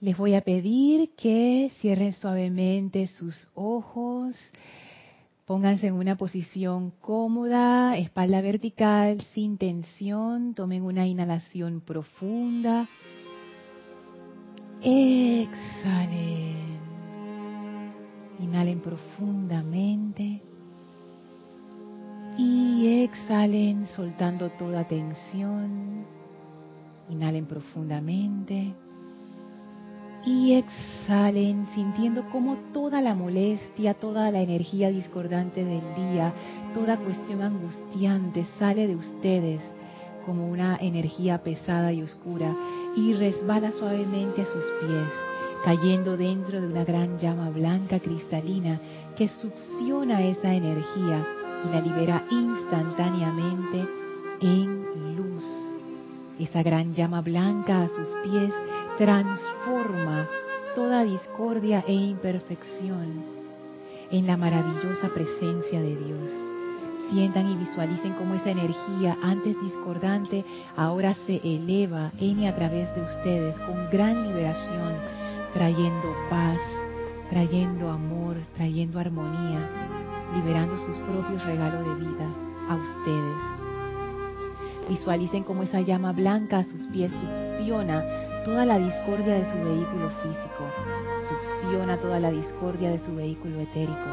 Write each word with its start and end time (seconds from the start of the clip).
Les 0.00 0.16
voy 0.16 0.34
a 0.34 0.42
pedir 0.42 1.10
que 1.16 1.72
cierren 1.80 2.12
suavemente 2.12 3.08
sus 3.08 3.48
ojos, 3.56 4.36
pónganse 5.44 5.88
en 5.88 5.94
una 5.94 6.16
posición 6.16 6.92
cómoda, 7.00 7.98
espalda 7.98 8.40
vertical, 8.40 9.20
sin 9.34 9.58
tensión, 9.58 10.54
tomen 10.54 10.84
una 10.84 11.04
inhalación 11.08 11.80
profunda, 11.80 12.86
exhalen, 14.80 15.58
inhalen 18.38 18.80
profundamente. 18.80 20.42
Y 22.38 23.02
exhalen 23.02 23.88
soltando 23.96 24.50
toda 24.50 24.86
tensión, 24.86 26.04
inhalen 27.10 27.46
profundamente 27.46 28.76
y 30.24 30.54
exhalen 30.54 31.66
sintiendo 31.74 32.24
como 32.30 32.56
toda 32.72 33.00
la 33.00 33.14
molestia, 33.14 33.94
toda 33.94 34.30
la 34.30 34.40
energía 34.40 34.90
discordante 34.90 35.64
del 35.64 35.82
día, 35.94 36.32
toda 36.74 36.96
cuestión 36.96 37.42
angustiante 37.42 38.44
sale 38.58 38.86
de 38.86 38.96
ustedes 38.96 39.60
como 40.26 40.46
una 40.48 40.76
energía 40.76 41.38
pesada 41.38 41.92
y 41.92 42.02
oscura 42.02 42.54
y 42.94 43.14
resbala 43.14 43.72
suavemente 43.72 44.42
a 44.42 44.44
sus 44.44 44.64
pies, 44.80 45.08
cayendo 45.64 46.18
dentro 46.18 46.60
de 46.60 46.66
una 46.66 46.84
gran 46.84 47.18
llama 47.18 47.48
blanca 47.48 47.98
cristalina 47.98 48.78
que 49.16 49.28
succiona 49.28 50.22
esa 50.22 50.52
energía 50.54 51.26
y 51.64 51.74
la 51.74 51.80
libera 51.80 52.24
instantáneamente 52.30 53.88
en 54.42 55.16
luz. 55.16 55.44
Esa 56.38 56.62
gran 56.62 56.94
llama 56.94 57.22
blanca 57.22 57.82
a 57.82 57.88
sus 57.88 58.08
pies 58.22 58.52
transforma 58.98 60.26
toda 60.74 61.04
discordia 61.04 61.84
e 61.86 61.92
imperfección 61.92 63.24
en 64.10 64.26
la 64.26 64.36
maravillosa 64.36 65.08
presencia 65.14 65.80
de 65.80 65.94
Dios. 65.94 66.30
Sientan 67.08 67.48
y 67.48 67.56
visualicen 67.56 68.14
cómo 68.14 68.34
esa 68.34 68.50
energía 68.50 69.16
antes 69.22 69.56
discordante 69.62 70.44
ahora 70.76 71.14
se 71.26 71.40
eleva 71.44 72.10
en 72.20 72.40
y 72.40 72.46
a 72.48 72.56
través 72.56 72.92
de 72.96 73.02
ustedes 73.02 73.58
con 73.60 73.88
gran 73.90 74.26
liberación, 74.26 74.94
trayendo 75.54 76.12
paz, 76.28 76.58
trayendo 77.30 77.90
amor, 77.90 78.36
trayendo 78.56 78.98
armonía, 78.98 79.60
liberando 80.34 80.76
sus 80.76 80.96
propios 80.98 81.44
regalos 81.46 81.86
de 81.86 82.04
vida 82.04 82.26
a 82.68 82.74
ustedes. 82.74 83.36
Visualicen 84.90 85.44
cómo 85.44 85.62
esa 85.62 85.82
llama 85.82 86.12
blanca 86.12 86.58
a 86.58 86.64
sus 86.64 86.80
pies 86.88 87.12
succiona 87.12 88.02
toda 88.44 88.64
la 88.64 88.78
discordia 88.78 89.34
de 89.34 89.44
su 89.50 89.56
vehículo 89.58 90.10
físico, 90.22 90.64
succiona 91.28 91.96
toda 91.98 92.20
la 92.20 92.30
discordia 92.30 92.90
de 92.90 92.98
su 92.98 93.14
vehículo 93.14 93.60
etérico, 93.60 94.10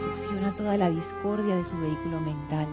succiona 0.00 0.54
toda 0.56 0.76
la 0.76 0.90
discordia 0.90 1.56
de 1.56 1.64
su 1.64 1.78
vehículo 1.78 2.20
mental, 2.20 2.66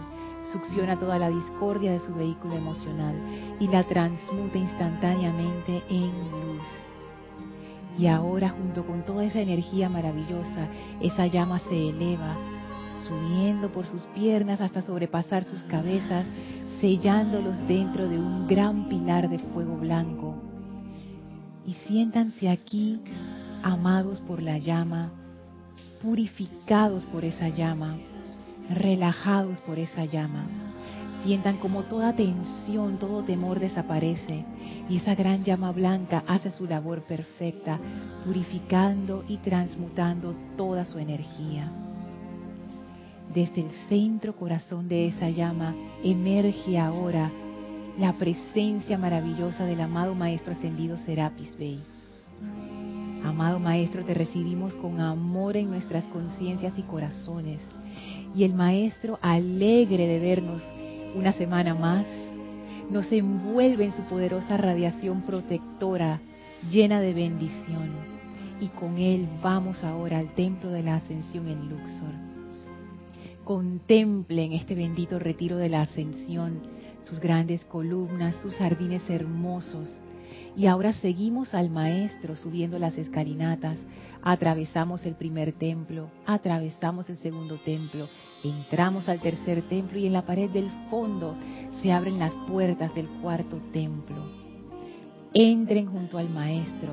succiona 0.52 0.98
toda 0.98 1.18
la 1.18 1.28
discordia 1.28 1.92
de 1.92 1.98
su 2.00 2.14
vehículo 2.14 2.54
emocional 2.54 3.14
y 3.60 3.68
la 3.68 3.84
transmuta 3.84 4.58
instantáneamente 4.58 5.82
en 5.88 6.10
luz. 6.30 6.66
Y 7.98 8.06
ahora 8.06 8.50
junto 8.50 8.84
con 8.86 9.04
toda 9.04 9.24
esa 9.24 9.40
energía 9.40 9.88
maravillosa, 9.88 10.68
esa 11.00 11.26
llama 11.26 11.58
se 11.60 11.88
eleva, 11.88 12.36
subiendo 13.08 13.70
por 13.70 13.86
sus 13.86 14.02
piernas 14.14 14.60
hasta 14.60 14.82
sobrepasar 14.82 15.44
sus 15.44 15.62
cabezas, 15.64 16.26
sellándolos 16.80 17.56
dentro 17.66 18.06
de 18.06 18.18
un 18.18 18.46
gran 18.46 18.88
pilar 18.88 19.30
de 19.30 19.38
fuego 19.38 19.76
blanco 19.76 20.45
y 21.66 21.74
siéntanse 21.86 22.48
aquí 22.48 23.00
amados 23.62 24.20
por 24.20 24.42
la 24.42 24.58
llama, 24.58 25.10
purificados 26.00 27.04
por 27.06 27.24
esa 27.24 27.48
llama, 27.48 27.96
relajados 28.70 29.58
por 29.62 29.78
esa 29.78 30.04
llama. 30.04 30.46
Sientan 31.24 31.56
como 31.56 31.82
toda 31.84 32.14
tensión, 32.14 32.98
todo 32.98 33.24
temor 33.24 33.58
desaparece 33.58 34.44
y 34.88 34.98
esa 34.98 35.16
gran 35.16 35.42
llama 35.42 35.72
blanca 35.72 36.22
hace 36.28 36.52
su 36.52 36.66
labor 36.66 37.02
perfecta, 37.02 37.80
purificando 38.24 39.24
y 39.26 39.38
transmutando 39.38 40.36
toda 40.56 40.84
su 40.84 40.98
energía. 40.98 41.72
Desde 43.34 43.62
el 43.62 43.70
centro 43.88 44.36
corazón 44.36 44.88
de 44.88 45.08
esa 45.08 45.28
llama 45.30 45.74
emerge 46.04 46.78
ahora 46.78 47.32
la 47.98 48.12
presencia 48.12 48.98
maravillosa 48.98 49.64
del 49.64 49.80
amado 49.80 50.14
Maestro 50.14 50.52
Ascendido 50.52 50.98
Serapis 50.98 51.56
Bey. 51.56 51.80
Amado 53.24 53.58
Maestro, 53.58 54.04
te 54.04 54.12
recibimos 54.12 54.74
con 54.76 55.00
amor 55.00 55.56
en 55.56 55.70
nuestras 55.70 56.04
conciencias 56.04 56.74
y 56.76 56.82
corazones. 56.82 57.60
Y 58.34 58.44
el 58.44 58.52
Maestro, 58.52 59.18
alegre 59.22 60.06
de 60.06 60.20
vernos 60.20 60.62
una 61.14 61.32
semana 61.32 61.74
más, 61.74 62.06
nos 62.90 63.10
envuelve 63.10 63.84
en 63.84 63.92
su 63.92 64.02
poderosa 64.02 64.58
radiación 64.58 65.22
protectora, 65.22 66.20
llena 66.70 67.00
de 67.00 67.14
bendición. 67.14 67.90
Y 68.60 68.68
con 68.68 68.98
Él 68.98 69.26
vamos 69.42 69.82
ahora 69.82 70.18
al 70.18 70.34
Templo 70.34 70.70
de 70.70 70.82
la 70.82 70.96
Ascensión 70.96 71.48
en 71.48 71.70
Luxor. 71.70 72.12
Contemplen 73.42 74.52
este 74.52 74.74
bendito 74.74 75.18
retiro 75.18 75.56
de 75.56 75.70
la 75.70 75.82
Ascensión 75.82 76.75
sus 77.08 77.20
grandes 77.20 77.64
columnas, 77.66 78.34
sus 78.42 78.54
jardines 78.54 79.02
hermosos. 79.08 79.88
Y 80.56 80.66
ahora 80.66 80.92
seguimos 80.94 81.54
al 81.54 81.70
maestro 81.70 82.34
subiendo 82.34 82.78
las 82.78 82.96
escalinatas, 82.96 83.78
atravesamos 84.22 85.04
el 85.06 85.14
primer 85.14 85.52
templo, 85.52 86.10
atravesamos 86.24 87.08
el 87.10 87.18
segundo 87.18 87.58
templo, 87.64 88.08
entramos 88.42 89.08
al 89.08 89.20
tercer 89.20 89.62
templo 89.68 89.98
y 89.98 90.06
en 90.06 90.14
la 90.14 90.24
pared 90.24 90.50
del 90.50 90.70
fondo 90.90 91.36
se 91.82 91.92
abren 91.92 92.18
las 92.18 92.32
puertas 92.48 92.94
del 92.94 93.08
cuarto 93.22 93.60
templo. 93.72 94.16
Entren 95.34 95.86
junto 95.86 96.18
al 96.18 96.30
maestro, 96.30 96.92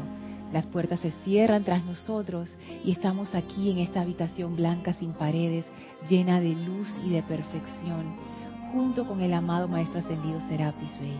las 0.51 0.67
puertas 0.67 0.99
se 0.99 1.11
cierran 1.23 1.63
tras 1.63 1.83
nosotros 1.85 2.49
y 2.83 2.91
estamos 2.91 3.33
aquí 3.33 3.71
en 3.71 3.79
esta 3.79 4.01
habitación 4.01 4.57
blanca 4.57 4.93
sin 4.93 5.13
paredes, 5.13 5.65
llena 6.09 6.39
de 6.41 6.53
luz 6.53 6.89
y 7.03 7.09
de 7.09 7.23
perfección 7.23 8.42
junto 8.73 9.07
con 9.07 9.21
el 9.21 9.33
amado 9.33 9.67
Maestro 9.67 9.99
Ascendido 9.99 10.41
Serapis 10.49 10.99
Bey. 10.99 11.17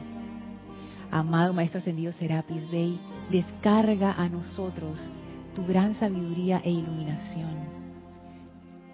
Amado 1.12 1.54
Maestro 1.54 1.80
Ascendido 1.80 2.12
Serapis 2.14 2.70
Bey, 2.72 3.00
descarga 3.30 4.14
a 4.14 4.28
nosotros 4.28 5.00
tu 5.56 5.64
gran 5.64 5.94
sabiduría 5.94 6.60
e 6.66 6.72
iluminación. 6.72 7.54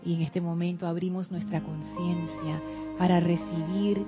Y 0.04 0.16
en 0.16 0.22
este 0.22 0.42
momento 0.42 0.88
abrimos 0.88 1.32
nuestra 1.32 1.62
conciencia 1.62 2.62
para 2.98 3.22
recibir 3.22 4.06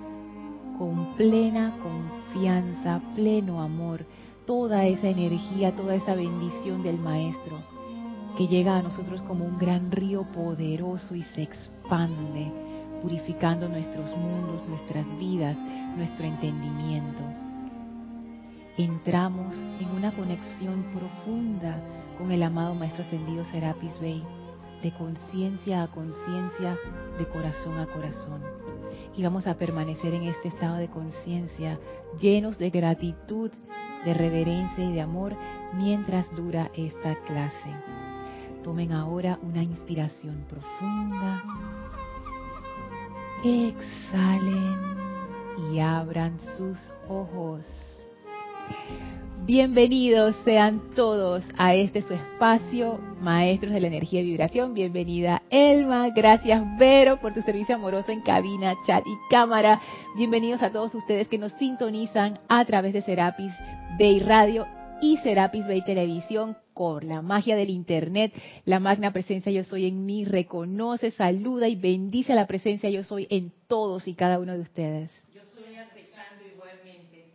con 0.78 1.14
plena 1.16 1.74
confianza, 1.82 3.02
pleno 3.16 3.62
amor, 3.62 4.06
toda 4.46 4.86
esa 4.86 5.08
energía, 5.08 5.74
toda 5.76 5.96
esa 5.96 6.14
bendición 6.14 6.84
del 6.84 7.00
Maestro 7.00 7.58
que 8.38 8.48
llega 8.48 8.78
a 8.78 8.82
nosotros 8.82 9.22
como 9.24 9.46
un 9.46 9.58
gran 9.58 9.92
río 9.92 10.24
poderoso 10.32 11.16
y 11.16 11.24
se 11.36 11.44
expande 11.44 12.52
purificando 13.02 13.68
nuestros 13.68 14.16
mundos, 14.16 14.66
nuestras 14.68 15.06
vidas, 15.18 15.58
nuestro 15.96 16.26
entendimiento. 16.26 17.22
Entramos 18.78 19.56
en 19.80 19.90
una 19.90 20.12
conexión 20.16 20.84
profunda 20.94 21.80
con 22.18 22.32
el 22.32 22.44
amado 22.44 22.76
Maestro 22.76 23.04
Ascendido 23.04 23.44
Serapis 23.46 24.00
Bey, 24.00 24.24
de 24.82 24.92
conciencia 24.94 25.84
a 25.84 25.88
conciencia, 25.88 26.78
de 27.18 27.28
corazón 27.28 27.78
a 27.78 27.86
corazón. 27.88 28.42
Y 29.16 29.24
vamos 29.24 29.46
a 29.48 29.56
permanecer 29.56 30.14
en 30.14 30.24
este 30.24 30.48
estado 30.48 30.78
de 30.78 30.88
conciencia 30.88 31.80
llenos 32.20 32.58
de 32.58 32.70
gratitud, 32.70 33.52
de 34.06 34.14
reverencia 34.14 34.84
y 34.84 34.94
de 34.94 35.02
amor 35.02 35.36
mientras 35.74 36.34
dura 36.36 36.72
esta 36.76 37.16
clase. 37.26 37.70
Tomen 38.64 38.92
ahora 38.92 39.40
una 39.44 39.64
inspiración 39.64 40.46
profunda 40.48 41.44
exhalen 43.44 44.78
y 45.72 45.80
abran 45.80 46.38
sus 46.58 46.78
ojos. 47.10 47.62
Bienvenidos 49.44 50.36
sean 50.46 50.82
todos 50.96 51.44
a 51.58 51.74
este 51.74 52.04
su 52.04 52.14
espacio, 52.14 53.00
Maestros 53.22 53.74
de 53.74 53.82
la 53.82 53.88
Energía 53.88 54.22
y 54.22 54.26
Vibración. 54.26 54.76
Bienvenida 54.76 55.42
Elma, 55.50 56.10
gracias 56.10 56.62
Vero 56.78 57.20
por 57.20 57.34
tu 57.34 57.42
servicio 57.42 57.76
amoroso 57.76 58.12
en 58.12 58.22
cabina, 58.22 58.76
chat 58.86 59.04
y 59.06 59.18
cámara. 59.32 59.82
Bienvenidos 60.16 60.62
a 60.62 60.72
todos 60.72 60.94
ustedes 60.94 61.28
que 61.28 61.40
nos 61.40 61.54
sintonizan 61.54 62.40
a 62.48 62.64
través 62.66 62.94
de 62.94 63.02
Serapis 63.02 63.54
Bay 63.98 64.20
Radio 64.20 64.68
y 65.02 65.18
Serapis 65.18 65.66
Bay 65.66 65.84
Televisión 65.84 66.56
con 66.74 67.08
la 67.08 67.22
magia 67.22 67.56
del 67.56 67.70
Internet. 67.70 68.34
La 68.66 68.80
magna 68.80 69.14
presencia 69.14 69.52
yo 69.52 69.64
soy 69.64 69.86
en 69.86 70.06
mí 70.06 70.26
reconoce, 70.26 71.12
saluda 71.12 71.68
y 71.68 71.76
bendice 71.76 72.36
la 72.36 72.48
presencia 72.48 72.90
yo 72.90 73.04
soy 73.04 73.28
en 73.30 73.52
todos 73.68 74.08
y 74.08 74.14
cada 74.14 74.40
uno 74.40 74.54
de 74.54 74.62
ustedes. 74.62 75.12
Yo 75.34 75.42
soy 75.54 75.74
igualmente. 76.54 77.26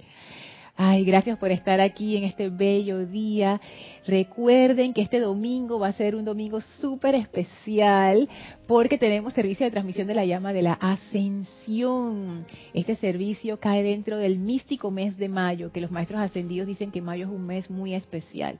Ay, 0.76 1.04
gracias 1.04 1.38
por 1.38 1.50
estar 1.50 1.80
aquí 1.80 2.16
en 2.16 2.24
este 2.24 2.50
bello 2.50 3.06
día. 3.06 3.60
Recuerden 4.06 4.92
que 4.92 5.02
este 5.02 5.18
domingo 5.18 5.78
va 5.78 5.88
a 5.88 5.92
ser 5.92 6.14
un 6.14 6.24
domingo 6.24 6.60
súper 6.60 7.14
especial 7.14 8.28
porque 8.66 8.98
tenemos 8.98 9.32
servicio 9.32 9.64
de 9.64 9.72
transmisión 9.72 10.06
de 10.06 10.14
la 10.14 10.24
llama 10.24 10.52
de 10.52 10.62
la 10.62 10.74
ascensión. 10.74 12.46
Este 12.74 12.94
servicio 12.96 13.58
cae 13.58 13.82
dentro 13.82 14.18
del 14.18 14.38
místico 14.38 14.90
mes 14.90 15.16
de 15.16 15.28
mayo, 15.28 15.72
que 15.72 15.80
los 15.80 15.90
maestros 15.90 16.20
ascendidos 16.20 16.66
dicen 16.66 16.90
que 16.90 17.00
mayo 17.00 17.26
es 17.26 17.32
un 17.32 17.46
mes 17.46 17.70
muy 17.70 17.94
especial. 17.94 18.58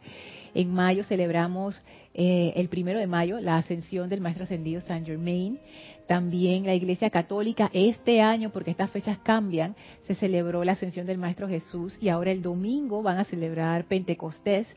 En 0.56 0.72
mayo 0.72 1.04
celebramos 1.04 1.82
eh, 2.14 2.54
el 2.56 2.70
primero 2.70 2.98
de 2.98 3.06
mayo 3.06 3.40
la 3.40 3.58
ascensión 3.58 4.08
del 4.08 4.22
maestro 4.22 4.44
ascendido 4.44 4.80
Saint 4.80 5.06
Germain. 5.06 5.60
También 6.06 6.64
la 6.66 6.74
Iglesia 6.74 7.10
Católica 7.10 7.70
este 7.72 8.20
año, 8.20 8.50
porque 8.50 8.70
estas 8.70 8.90
fechas 8.90 9.18
cambian, 9.18 9.74
se 10.02 10.14
celebró 10.14 10.62
la 10.64 10.72
ascensión 10.72 11.06
del 11.06 11.18
Maestro 11.18 11.48
Jesús 11.48 11.98
y 12.00 12.08
ahora 12.08 12.30
el 12.30 12.42
domingo 12.42 13.02
van 13.02 13.18
a 13.18 13.24
celebrar 13.24 13.84
Pentecostés. 13.84 14.68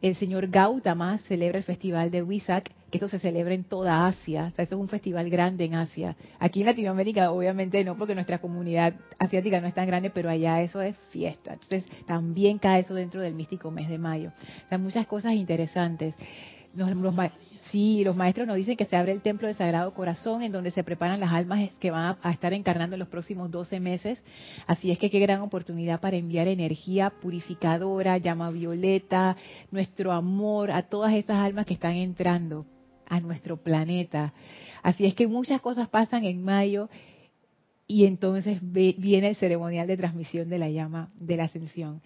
El 0.00 0.14
señor 0.14 0.46
Gautama 0.46 1.18
celebra 1.18 1.58
el 1.58 1.64
festival 1.64 2.12
de 2.12 2.22
Wisak, 2.22 2.70
que 2.90 2.98
esto 2.98 3.08
se 3.08 3.18
celebra 3.18 3.54
en 3.54 3.64
toda 3.64 4.06
Asia. 4.06 4.46
O 4.46 4.50
sea, 4.52 4.64
eso 4.64 4.76
es 4.76 4.80
un 4.80 4.88
festival 4.88 5.28
grande 5.28 5.64
en 5.64 5.74
Asia. 5.74 6.16
Aquí 6.38 6.60
en 6.60 6.66
Latinoamérica, 6.66 7.32
obviamente 7.32 7.82
no, 7.84 7.96
porque 7.96 8.14
nuestra 8.14 8.38
comunidad 8.38 8.94
asiática 9.18 9.60
no 9.60 9.66
es 9.66 9.74
tan 9.74 9.88
grande, 9.88 10.10
pero 10.10 10.30
allá 10.30 10.62
eso 10.62 10.80
es 10.80 10.96
fiesta. 11.10 11.54
Entonces, 11.54 11.84
también 12.06 12.58
cae 12.58 12.82
eso 12.82 12.94
dentro 12.94 13.20
del 13.20 13.34
místico 13.34 13.72
mes 13.72 13.88
de 13.88 13.98
mayo. 13.98 14.30
O 14.66 14.68
sea, 14.68 14.78
muchas 14.78 15.06
cosas 15.08 15.34
interesantes. 15.34 16.14
Los, 16.74 17.14
Sí, 17.70 18.02
los 18.02 18.16
maestros 18.16 18.46
nos 18.46 18.56
dicen 18.56 18.76
que 18.76 18.86
se 18.86 18.96
abre 18.96 19.12
el 19.12 19.20
templo 19.20 19.46
del 19.46 19.56
Sagrado 19.56 19.92
Corazón, 19.92 20.42
en 20.42 20.52
donde 20.52 20.70
se 20.70 20.84
preparan 20.84 21.20
las 21.20 21.32
almas 21.32 21.70
que 21.78 21.90
van 21.90 22.16
a, 22.22 22.30
estar 22.30 22.54
encarnando 22.54 22.94
en 22.94 23.00
los 23.00 23.08
próximos 23.08 23.50
12 23.50 23.78
meses. 23.78 24.22
Así 24.66 24.90
es 24.90 24.98
que 24.98 25.10
qué 25.10 25.18
gran 25.18 25.42
oportunidad 25.42 26.00
para 26.00 26.16
enviar 26.16 26.48
energía 26.48 27.10
purificadora, 27.10 28.16
llama 28.16 28.50
violeta, 28.50 29.36
nuestro 29.70 30.12
amor 30.12 30.70
a 30.70 30.82
todas 30.82 31.12
esas 31.12 31.36
almas 31.36 31.66
que 31.66 31.74
están 31.74 31.96
entrando 31.96 32.64
a 33.06 33.20
nuestro 33.20 33.58
planeta. 33.58 34.32
Así 34.82 35.04
es 35.04 35.14
que 35.14 35.26
muchas 35.26 35.60
cosas 35.60 35.88
pasan 35.88 36.24
en 36.24 36.42
mayo 36.42 36.88
y 37.86 38.06
entonces 38.06 38.58
viene 38.62 39.28
el 39.28 39.36
ceremonial 39.36 39.86
de 39.86 39.96
transmisión 39.96 40.48
de 40.48 40.58
la 40.58 40.70
llama 40.70 41.10
de 41.18 41.36
la 41.36 41.44
ascensión 41.44 42.00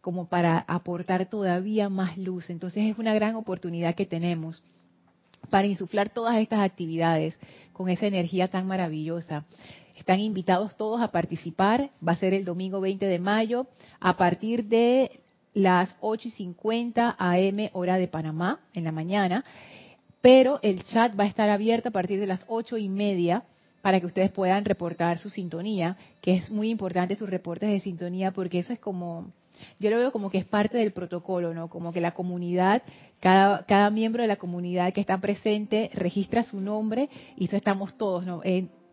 como 0.00 0.28
para 0.28 0.60
aportar 0.68 1.28
todavía 1.28 1.88
más 1.88 2.16
luz. 2.16 2.50
Entonces 2.50 2.84
es 2.90 2.98
una 2.98 3.14
gran 3.14 3.34
oportunidad 3.34 3.94
que 3.94 4.06
tenemos 4.06 4.62
para 5.50 5.66
insuflar 5.66 6.10
todas 6.10 6.36
estas 6.36 6.60
actividades 6.60 7.38
con 7.72 7.88
esa 7.88 8.06
energía 8.06 8.48
tan 8.48 8.66
maravillosa. 8.66 9.44
Están 9.96 10.20
invitados 10.20 10.76
todos 10.76 11.00
a 11.00 11.10
participar. 11.10 11.90
Va 12.06 12.12
a 12.12 12.16
ser 12.16 12.34
el 12.34 12.44
domingo 12.44 12.80
20 12.80 13.06
de 13.06 13.18
mayo 13.18 13.66
a 14.00 14.16
partir 14.16 14.64
de 14.64 15.20
las 15.54 15.96
8 16.00 16.28
y 16.28 16.30
50 16.30 17.16
AM 17.18 17.70
hora 17.72 17.98
de 17.98 18.08
Panamá 18.08 18.60
en 18.74 18.84
la 18.84 18.92
mañana. 18.92 19.44
Pero 20.20 20.60
el 20.62 20.82
chat 20.84 21.18
va 21.18 21.24
a 21.24 21.28
estar 21.28 21.50
abierto 21.50 21.88
a 21.88 21.92
partir 21.92 22.20
de 22.20 22.26
las 22.26 22.44
ocho 22.48 22.76
y 22.76 22.88
media 22.88 23.44
para 23.82 24.00
que 24.00 24.06
ustedes 24.06 24.30
puedan 24.30 24.64
reportar 24.64 25.18
su 25.18 25.30
sintonía, 25.30 25.96
que 26.20 26.34
es 26.36 26.50
muy 26.50 26.70
importante 26.70 27.16
sus 27.16 27.30
reportes 27.30 27.70
de 27.70 27.80
sintonía 27.80 28.32
porque 28.32 28.58
eso 28.58 28.72
es 28.72 28.78
como 28.78 29.32
yo 29.78 29.90
lo 29.90 29.98
veo 29.98 30.12
como 30.12 30.30
que 30.30 30.38
es 30.38 30.44
parte 30.44 30.78
del 30.78 30.92
protocolo, 30.92 31.54
¿no? 31.54 31.68
Como 31.68 31.92
que 31.92 32.00
la 32.00 32.12
comunidad, 32.12 32.82
cada, 33.20 33.64
cada 33.66 33.90
miembro 33.90 34.22
de 34.22 34.28
la 34.28 34.36
comunidad 34.36 34.92
que 34.92 35.00
está 35.00 35.18
presente 35.18 35.90
registra 35.94 36.42
su 36.42 36.60
nombre 36.60 37.08
y 37.36 37.46
eso 37.46 37.56
estamos 37.56 37.96
todos, 37.96 38.26
¿no? 38.26 38.40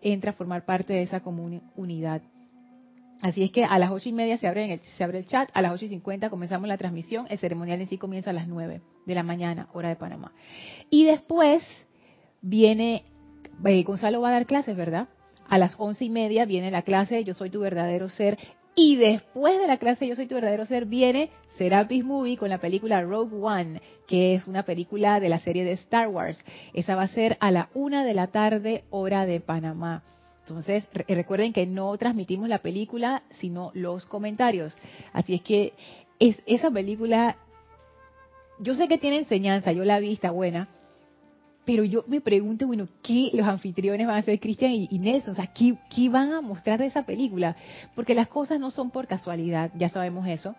entra 0.01 0.31
a 0.31 0.33
formar 0.35 0.65
parte 0.65 0.93
de 0.93 1.01
esa 1.01 1.21
comunidad. 1.21 2.21
Así 3.21 3.43
es 3.43 3.51
que 3.51 3.63
a 3.63 3.79
las 3.79 3.89
ocho 3.89 4.09
y 4.09 4.11
media 4.11 4.37
se 4.37 4.47
abre, 4.47 4.71
el, 4.71 4.79
se 4.81 5.03
abre 5.03 5.19
el 5.19 5.25
chat, 5.25 5.49
a 5.53 5.61
las 5.61 5.71
ocho 5.71 5.85
y 5.85 5.89
cincuenta 5.89 6.29
comenzamos 6.29 6.67
la 6.67 6.77
transmisión, 6.77 7.25
el 7.29 7.39
ceremonial 7.39 7.81
en 7.81 7.87
sí 7.87 7.97
comienza 7.97 8.29
a 8.29 8.33
las 8.33 8.47
nueve 8.47 8.81
de 9.05 9.15
la 9.15 9.23
mañana, 9.23 9.67
hora 9.73 9.89
de 9.89 9.95
Panamá. 9.95 10.31
Y 10.91 11.05
después 11.05 11.63
viene, 12.41 13.03
eh, 13.65 13.83
Gonzalo 13.83 14.21
va 14.21 14.29
a 14.29 14.33
dar 14.33 14.45
clases, 14.45 14.75
¿verdad? 14.75 15.07
A 15.47 15.57
las 15.57 15.75
once 15.79 16.05
y 16.05 16.09
media 16.09 16.45
viene 16.45 16.71
la 16.71 16.81
clase 16.81 17.23
Yo 17.23 17.33
soy 17.33 17.49
tu 17.49 17.59
verdadero 17.59 18.09
ser 18.09 18.37
y 18.75 18.97
después 18.97 19.57
de 19.59 19.67
la 19.67 19.77
clase 19.77 20.07
Yo 20.07 20.15
soy 20.15 20.27
tu 20.27 20.35
verdadero 20.35 20.65
ser 20.65 20.85
viene 20.85 21.29
Serapis 21.57 22.03
Movie 22.03 22.37
con 22.37 22.49
la 22.49 22.59
película 22.59 23.01
Rogue 23.01 23.37
One, 23.37 23.81
que 24.07 24.35
es 24.35 24.45
una 24.45 24.63
película 24.63 25.19
de 25.19 25.29
la 25.29 25.39
serie 25.39 25.63
de 25.63 25.71
Star 25.71 26.09
Wars. 26.09 26.37
Esa 26.73 26.95
va 26.95 27.03
a 27.03 27.07
ser 27.07 27.37
a 27.39 27.49
la 27.49 27.69
una 27.73 28.03
de 28.03 28.13
la 28.13 28.27
tarde, 28.27 28.83
hora 28.89 29.25
de 29.25 29.39
Panamá. 29.39 30.03
Entonces, 30.41 30.83
recuerden 31.07 31.53
que 31.53 31.65
no 31.65 31.97
transmitimos 31.97 32.49
la 32.49 32.59
película, 32.59 33.23
sino 33.31 33.71
los 33.73 34.05
comentarios. 34.05 34.77
Así 35.13 35.35
es 35.35 35.41
que 35.41 35.73
es, 36.19 36.41
esa 36.45 36.69
película, 36.69 37.37
yo 38.59 38.75
sé 38.75 38.87
que 38.87 38.97
tiene 38.97 39.19
enseñanza, 39.19 39.71
yo 39.71 39.85
la 39.85 39.99
vi, 39.99 40.13
está 40.13 40.31
buena, 40.31 40.67
pero 41.65 41.83
yo 41.83 42.03
me 42.07 42.21
pregunto, 42.21 42.67
bueno, 42.67 42.87
¿qué 43.01 43.31
los 43.33 43.47
anfitriones 43.47 44.05
van 44.05 44.17
a 44.17 44.19
hacer 44.19 44.39
Cristian 44.39 44.71
y, 44.71 44.99
Nelson? 44.99 45.33
O 45.33 45.35
sea, 45.35 45.47
¿qué, 45.47 45.75
¿qué, 45.93 46.09
van 46.09 46.31
a 46.31 46.41
mostrar 46.41 46.79
de 46.79 46.85
esa 46.85 47.03
película? 47.03 47.55
Porque 47.95 48.13
las 48.13 48.27
cosas 48.27 48.59
no 48.59 48.71
son 48.71 48.91
por 48.91 49.07
casualidad, 49.07 49.71
ya 49.75 49.89
sabemos 49.89 50.27
eso, 50.27 50.55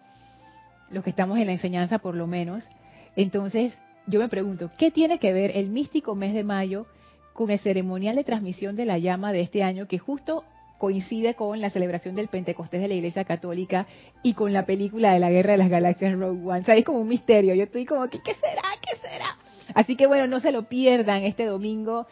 los 0.91 1.05
que 1.05 1.11
estamos 1.11 1.39
en 1.39 1.47
la 1.47 1.53
enseñanza 1.53 1.99
por 1.99 2.15
lo 2.15 2.27
menos. 2.27 2.69
Entonces, 3.15 3.77
yo 4.07 4.19
me 4.21 4.29
pregunto, 4.29 4.71
¿qué 4.77 4.91
tiene 4.91 5.19
que 5.19 5.33
ver 5.33 5.57
el 5.57 5.69
místico 5.69 6.15
mes 6.15 6.35
de 6.35 6.45
mayo 6.45 6.87
con 7.33 7.51
el 7.51 7.59
ceremonial 7.61 8.17
de 8.17 8.25
transmisión 8.25 8.77
de 8.77 8.87
la 8.87 8.99
llama 8.99 9.33
de 9.33 9.43
este 9.43 9.63
año 9.63 9.87
que 9.87 9.99
justo 9.99 10.45
coincide 10.79 11.35
con 11.35 11.61
la 11.61 11.71
celebración 11.71 12.15
del 12.15 12.29
Pentecostés 12.29 12.81
de 12.81 12.89
la 12.89 12.95
Iglesia 12.95 13.25
Católica 13.25 13.87
y 14.23 14.35
con 14.35 14.53
la 14.53 14.67
película 14.67 15.13
de 15.13 15.21
la 15.21 15.31
Guerra 15.31 15.53
de 15.53 15.59
las 15.59 15.71
Galaxias 15.71 16.13
Rogue 16.13 16.47
One. 16.47 16.61
O 16.61 16.65
sea, 16.65 16.77
es 16.77 16.85
como 16.85 17.01
un 17.01 17.09
misterio. 17.09 17.55
Yo 17.55 17.65
estoy 17.65 17.87
como, 17.87 18.09
¿qué, 18.09 18.21
qué 18.23 18.35
será? 18.35 18.63
¿Qué 18.83 18.97
será? 18.97 19.37
Así 19.77 19.95
que 19.95 20.07
bueno, 20.07 20.27
no 20.27 20.41
se 20.41 20.53
lo 20.53 20.63
pierdan 20.63 21.25
este 21.25 21.45
domingo. 21.45 22.07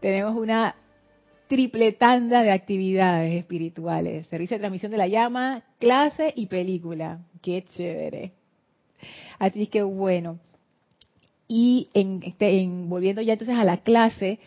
Tenemos 0.00 0.36
una 0.36 0.76
triple 1.48 1.92
tanda 1.92 2.42
de 2.42 2.50
actividades 2.50 3.32
espirituales. 3.32 4.26
Servicio 4.26 4.56
de 4.56 4.60
transmisión 4.60 4.92
de 4.92 4.98
la 4.98 5.08
llama, 5.08 5.62
clase 5.78 6.34
y 6.36 6.44
película. 6.44 7.20
Qué 7.40 7.64
chévere. 7.74 8.32
Así 9.38 9.66
que 9.68 9.82
bueno. 9.82 10.38
Y 11.48 11.88
en, 11.94 12.22
este, 12.22 12.60
en, 12.60 12.90
volviendo 12.90 13.22
ya 13.22 13.32
entonces 13.32 13.56
a 13.56 13.64
la 13.64 13.78
clase, 13.78 14.38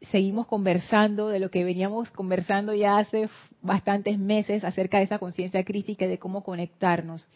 seguimos 0.00 0.46
conversando 0.46 1.28
de 1.28 1.40
lo 1.40 1.50
que 1.50 1.62
veníamos 1.62 2.10
conversando 2.10 2.72
ya 2.72 2.96
hace 2.96 3.28
bastantes 3.60 4.18
meses 4.18 4.64
acerca 4.64 4.96
de 4.96 5.04
esa 5.04 5.18
conciencia 5.18 5.62
crítica 5.62 6.06
y 6.06 6.08
de 6.08 6.18
cómo 6.18 6.42
conectarnos. 6.42 7.28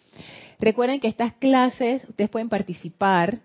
Recuerden 0.58 1.00
que 1.00 1.08
estas 1.08 1.34
clases 1.34 2.08
ustedes 2.08 2.30
pueden 2.30 2.48
participar 2.48 3.40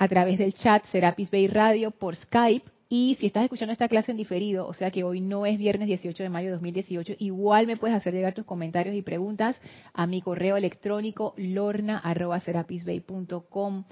a 0.00 0.08
través 0.08 0.36
del 0.38 0.54
chat 0.54 0.84
Serapis 0.86 1.30
Bay 1.30 1.46
Radio 1.46 1.90
por 1.90 2.16
Skype 2.16 2.64
y 2.88 3.18
si 3.20 3.26
estás 3.26 3.44
escuchando 3.44 3.74
esta 3.74 3.86
clase 3.86 4.10
en 4.10 4.16
diferido, 4.16 4.66
o 4.66 4.72
sea 4.72 4.90
que 4.90 5.04
hoy 5.04 5.20
no 5.20 5.44
es 5.44 5.58
viernes 5.58 5.88
18 5.88 6.22
de 6.22 6.30
mayo 6.30 6.46
de 6.46 6.54
2018, 6.54 7.16
igual 7.18 7.66
me 7.66 7.76
puedes 7.76 7.94
hacer 7.94 8.14
llegar 8.14 8.32
tus 8.32 8.46
comentarios 8.46 8.96
y 8.96 9.02
preguntas 9.02 9.60
a 9.92 10.06
mi 10.06 10.22
correo 10.22 10.56
electrónico 10.56 11.34
lorna.serapisbay.com. 11.36 13.84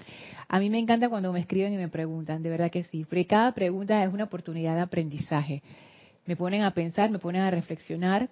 A 0.47 0.59
mí 0.59 0.71
me 0.71 0.79
encanta 0.79 1.09
cuando 1.09 1.31
me 1.31 1.41
escriben 1.41 1.73
y 1.73 1.77
me 1.77 1.89
preguntan, 1.89 2.41
de 2.41 2.49
verdad 2.49 2.71
que 2.71 2.85
sí, 2.85 3.05
porque 3.05 3.27
cada 3.27 3.51
pregunta 3.51 4.03
es 4.03 4.11
una 4.11 4.23
oportunidad 4.23 4.73
de 4.73 4.81
aprendizaje. 4.81 5.61
Me 6.25 6.35
ponen 6.35 6.63
a 6.63 6.73
pensar, 6.73 7.11
me 7.11 7.19
ponen 7.19 7.43
a 7.43 7.51
reflexionar 7.51 8.29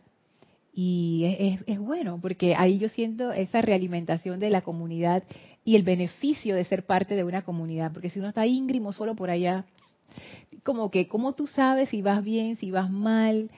y 0.74 1.38
es, 1.40 1.62
es, 1.66 1.80
bueno, 1.80 2.20
porque 2.22 2.56
ahí 2.56 2.78
yo 2.78 2.90
siento 2.90 3.32
esa 3.32 3.62
realimentación 3.62 4.40
de 4.40 4.52
la 4.52 4.62
comunidad 4.62 5.24
y 5.68 5.76
el 5.76 5.84
beneficio 5.84 6.56
de 6.56 6.64
ser 6.64 6.86
parte 6.86 7.18
de 7.18 7.26
una 7.26 7.42
comunidad, 7.42 7.92
porque 7.92 8.10
si 8.10 8.20
uno 8.20 8.30
está 8.30 8.46
íngrimo 8.46 8.94
solo 8.94 9.18
por 9.18 9.30
allá, 9.30 9.66
como 10.64 10.90
que, 10.90 11.10
¿cómo 11.10 11.34
tú 11.34 11.46
sabes 11.46 11.90
si 11.90 12.02
vas 12.02 12.24
bien, 12.24 12.56
si 12.56 12.72
vas 12.72 12.90
mal? 12.90 13.52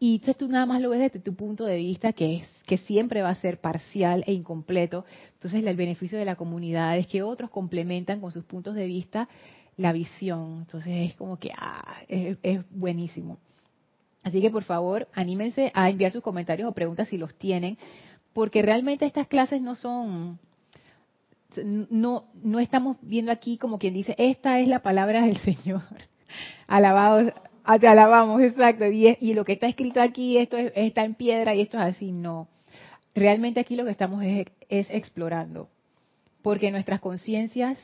Y 0.00 0.14
entonces 0.14 0.38
tú 0.38 0.48
nada 0.48 0.66
más 0.66 0.80
lo 0.80 0.90
ves 0.90 0.98
desde 0.98 1.20
tu 1.20 1.36
punto 1.36 1.64
de 1.64 1.76
vista, 1.76 2.12
que 2.14 2.38
es 2.38 2.48
que 2.66 2.78
siempre 2.78 3.22
va 3.22 3.28
a 3.28 3.36
ser 3.36 3.60
parcial 3.60 4.24
e 4.26 4.32
incompleto. 4.32 5.04
Entonces 5.34 5.64
el 5.64 5.76
beneficio 5.76 6.18
de 6.18 6.24
la 6.24 6.34
comunidad 6.34 6.98
es 6.98 7.06
que 7.06 7.22
otros 7.22 7.48
complementan 7.48 8.20
con 8.20 8.32
sus 8.32 8.42
puntos 8.42 8.74
de 8.74 8.86
vista 8.86 9.28
la 9.76 9.92
visión. 9.92 10.62
Entonces 10.62 11.10
es 11.10 11.14
como 11.14 11.38
que 11.38 11.52
ah, 11.56 11.94
es, 12.08 12.38
es 12.42 12.60
buenísimo. 12.70 13.38
Así 14.24 14.40
que 14.40 14.50
por 14.50 14.64
favor, 14.64 15.06
anímense 15.12 15.70
a 15.74 15.88
enviar 15.88 16.10
sus 16.10 16.24
comentarios 16.24 16.68
o 16.68 16.72
preguntas 16.72 17.06
si 17.06 17.18
los 17.18 17.32
tienen, 17.36 17.78
porque 18.32 18.62
realmente 18.62 19.06
estas 19.06 19.28
clases 19.28 19.62
no 19.62 19.76
son, 19.76 20.40
no, 21.64 22.24
no 22.42 22.60
estamos 22.60 22.96
viendo 23.02 23.32
aquí 23.32 23.58
como 23.58 23.78
quien 23.78 23.94
dice, 23.94 24.14
esta 24.18 24.60
es 24.60 24.68
la 24.68 24.80
palabra 24.80 25.22
del 25.26 25.38
Señor. 25.38 25.82
Alabado, 26.66 27.32
te 27.80 27.88
alabamos, 27.88 28.42
exacto. 28.42 28.86
Y, 28.86 29.16
y, 29.20 29.34
lo 29.34 29.44
que 29.44 29.52
está 29.52 29.66
escrito 29.66 30.00
aquí, 30.00 30.38
esto 30.38 30.56
está 30.56 31.04
en 31.04 31.14
piedra 31.14 31.54
y 31.54 31.60
esto 31.60 31.76
es 31.78 31.94
así, 31.94 32.12
no. 32.12 32.48
Realmente 33.14 33.60
aquí 33.60 33.76
lo 33.76 33.84
que 33.84 33.90
estamos 33.90 34.24
es, 34.24 34.46
es 34.68 34.88
explorando, 34.90 35.68
porque 36.42 36.70
nuestras 36.70 37.00
conciencias 37.00 37.78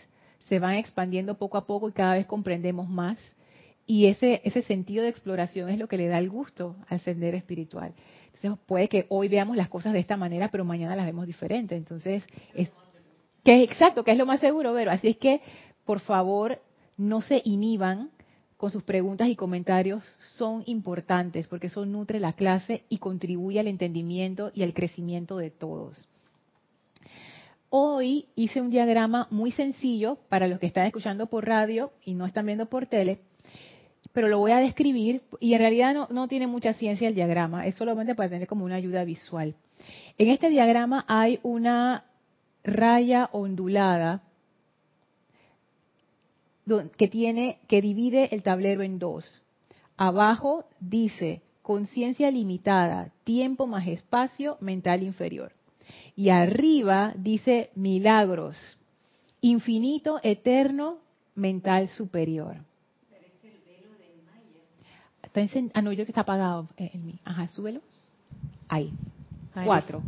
se 0.49 0.59
van 0.59 0.77
expandiendo 0.77 1.37
poco 1.37 1.59
a 1.59 1.67
poco 1.67 1.89
y 1.89 1.93
cada 1.93 2.15
vez 2.15 2.27
comprendemos 2.27 2.89
más 2.89 3.19
y 3.91 4.05
ese, 4.05 4.43
ese 4.45 4.61
sentido 4.61 5.03
de 5.03 5.09
exploración 5.09 5.71
es 5.71 5.79
lo 5.79 5.89
que 5.89 5.97
le 5.97 6.09
da 6.09 6.19
el 6.19 6.29
gusto 6.29 6.77
al 6.89 7.01
sendero 7.01 7.39
espiritual. 7.39 7.95
Entonces 8.27 8.61
puede 8.67 8.87
que 8.87 9.07
hoy 9.09 9.29
veamos 9.29 9.57
las 9.57 9.71
cosas 9.71 9.95
de 9.95 9.99
esta 9.99 10.19
manera, 10.19 10.51
pero 10.51 10.67
mañana 10.67 10.95
las 10.95 11.07
vemos 11.07 11.27
diferente. 11.27 11.75
Entonces, 11.75 12.23
es, 12.55 12.71
que 13.49 13.63
es 13.63 13.71
exacto, 13.71 14.05
que 14.05 14.11
es 14.11 14.19
lo 14.19 14.27
más 14.27 14.41
seguro, 14.41 14.75
pero 14.75 14.91
así 14.91 15.09
es 15.09 15.17
que, 15.17 15.41
por 15.87 16.01
favor, 16.01 16.61
no 16.99 17.23
se 17.23 17.41
inhiban 17.47 18.11
con 18.59 18.71
sus 18.71 18.83
preguntas 18.83 19.27
y 19.29 19.37
comentarios, 19.37 20.05
son 20.37 20.65
importantes 20.67 21.49
porque 21.49 21.69
eso 21.69 21.87
nutre 21.87 22.21
la 22.21 22.35
clase 22.35 22.83
y 22.91 22.99
contribuye 22.99 23.59
al 23.59 23.69
entendimiento 23.69 24.51
y 24.53 24.65
al 24.65 24.75
crecimiento 24.75 25.39
de 25.39 25.51
todos. 25.51 26.07
Hoy 27.71 28.27
hice 28.35 28.61
un 28.61 28.69
diagrama 28.69 29.29
muy 29.31 29.51
sencillo 29.51 30.19
para 30.29 30.47
los 30.47 30.59
que 30.59 30.67
están 30.67 30.85
escuchando 30.85 31.29
por 31.29 31.47
radio 31.47 31.91
y 32.05 32.13
no 32.13 32.27
están 32.27 32.45
viendo 32.45 32.67
por 32.67 32.85
tele, 32.85 33.21
pero 34.13 34.29
lo 34.29 34.41
voy 34.41 34.53
a 34.53 34.59
describir 34.59 35.23
y 35.41 35.55
en 35.55 35.61
realidad 35.61 35.95
no, 35.95 36.07
no 36.11 36.29
tiene 36.29 36.47
mucha 36.47 36.75
ciencia 36.75 37.09
el 37.09 37.15
diagrama, 37.15 37.67
es 37.67 37.77
solamente 37.77 38.15
para 38.15 38.29
tener 38.29 38.47
como 38.47 38.67
una 38.67 38.75
ayuda 38.75 39.05
visual. 39.05 39.55
En 40.19 40.29
este 40.29 40.51
diagrama 40.51 41.07
hay 41.09 41.41
una 41.43 42.05
raya 42.69 43.29
ondulada 43.33 44.23
que 46.97 47.09
tiene 47.09 47.59
que 47.67 47.81
divide 47.81 48.35
el 48.35 48.43
tablero 48.43 48.83
en 48.83 48.99
dos. 48.99 49.43
Abajo 49.97 50.65
dice 50.81 51.43
conciencia 51.63 52.31
limitada, 52.31 53.11
tiempo 53.25 53.67
más 53.67 53.87
espacio, 53.87 54.57
mental 54.61 55.03
inferior. 55.03 55.53
Y 56.15 56.31
arriba 56.31 57.13
dice 57.17 57.71
milagros, 57.75 58.57
infinito, 59.41 60.21
eterno, 60.23 60.99
mental 61.35 61.89
superior. 61.89 62.57
ah, 65.75 65.83
no, 65.83 65.93
yo 65.93 66.05
que 66.05 66.13
está 66.13 66.23
apagado 66.23 66.69
en 66.77 67.07
mí. 67.07 67.19
Ajá, 67.25 67.49
súbelo. 67.49 67.81
Ahí. 68.69 68.93
Cuatro. 69.65 70.03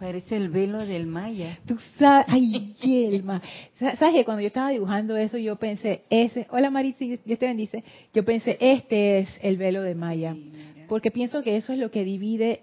Parece 0.00 0.34
el 0.34 0.48
velo 0.48 0.78
del 0.78 1.06
Maya. 1.06 1.58
Tú 1.66 1.76
sabes, 1.98 2.24
ay, 2.30 2.72
Yelma. 2.80 3.42
¿Sabes 3.78 4.14
que 4.14 4.24
cuando 4.24 4.40
yo 4.40 4.46
estaba 4.46 4.70
dibujando 4.70 5.14
eso, 5.14 5.36
yo 5.36 5.56
pensé, 5.56 6.04
ese, 6.08 6.46
hola 6.48 6.70
Maritza, 6.70 7.04
Dios 7.04 7.38
te 7.38 7.46
bendice, 7.46 7.84
yo 8.14 8.24
pensé, 8.24 8.56
este 8.60 9.18
es 9.18 9.28
el 9.42 9.58
velo 9.58 9.82
de 9.82 9.94
Maya. 9.94 10.34
Porque 10.88 11.10
pienso 11.10 11.42
que 11.42 11.58
eso 11.58 11.74
es 11.74 11.78
lo 11.78 11.90
que 11.90 12.02
divide 12.02 12.62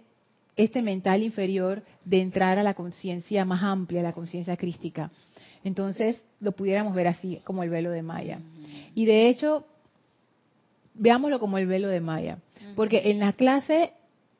este 0.55 0.81
mental 0.81 1.21
inferior 1.21 1.83
de 2.05 2.21
entrar 2.21 2.57
a 2.57 2.63
la 2.63 2.73
conciencia 2.73 3.45
más 3.45 3.61
amplia, 3.61 4.01
la 4.01 4.13
conciencia 4.13 4.57
crística. 4.57 5.11
Entonces, 5.63 6.23
lo 6.39 6.53
pudiéramos 6.53 6.95
ver 6.95 7.07
así, 7.07 7.39
como 7.43 7.61
el 7.61 7.69
velo 7.69 7.91
de 7.91 8.01
Maya. 8.01 8.39
Y 8.95 9.05
de 9.05 9.29
hecho, 9.29 9.63
veámoslo 10.95 11.39
como 11.39 11.59
el 11.59 11.67
velo 11.67 11.87
de 11.87 12.01
Maya. 12.01 12.39
Porque 12.75 13.11
en 13.11 13.19
la 13.19 13.33
clase 13.33 13.91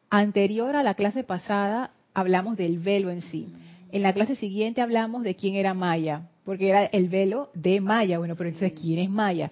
anterior 0.10 0.75
a 0.75 0.82
la 0.82 0.96
clase 0.96 1.24
pasada 1.24 1.92
hablamos 2.18 2.58
del 2.58 2.80
velo 2.80 3.12
en 3.12 3.22
sí. 3.22 3.48
En 3.92 4.02
la 4.02 4.12
clase 4.12 4.36
siguiente 4.36 4.82
hablamos 4.82 5.22
de 5.22 5.36
quién 5.36 5.54
era 5.54 5.76
Maya, 5.76 6.28
porque 6.46 6.70
era 6.70 6.86
el 6.86 7.10
velo 7.10 7.52
de 7.54 7.80
Maya. 7.80 8.18
Bueno, 8.18 8.34
pero 8.36 8.50
entonces, 8.50 8.74
¿quién 8.74 8.98
es 8.98 9.10
Maya? 9.10 9.52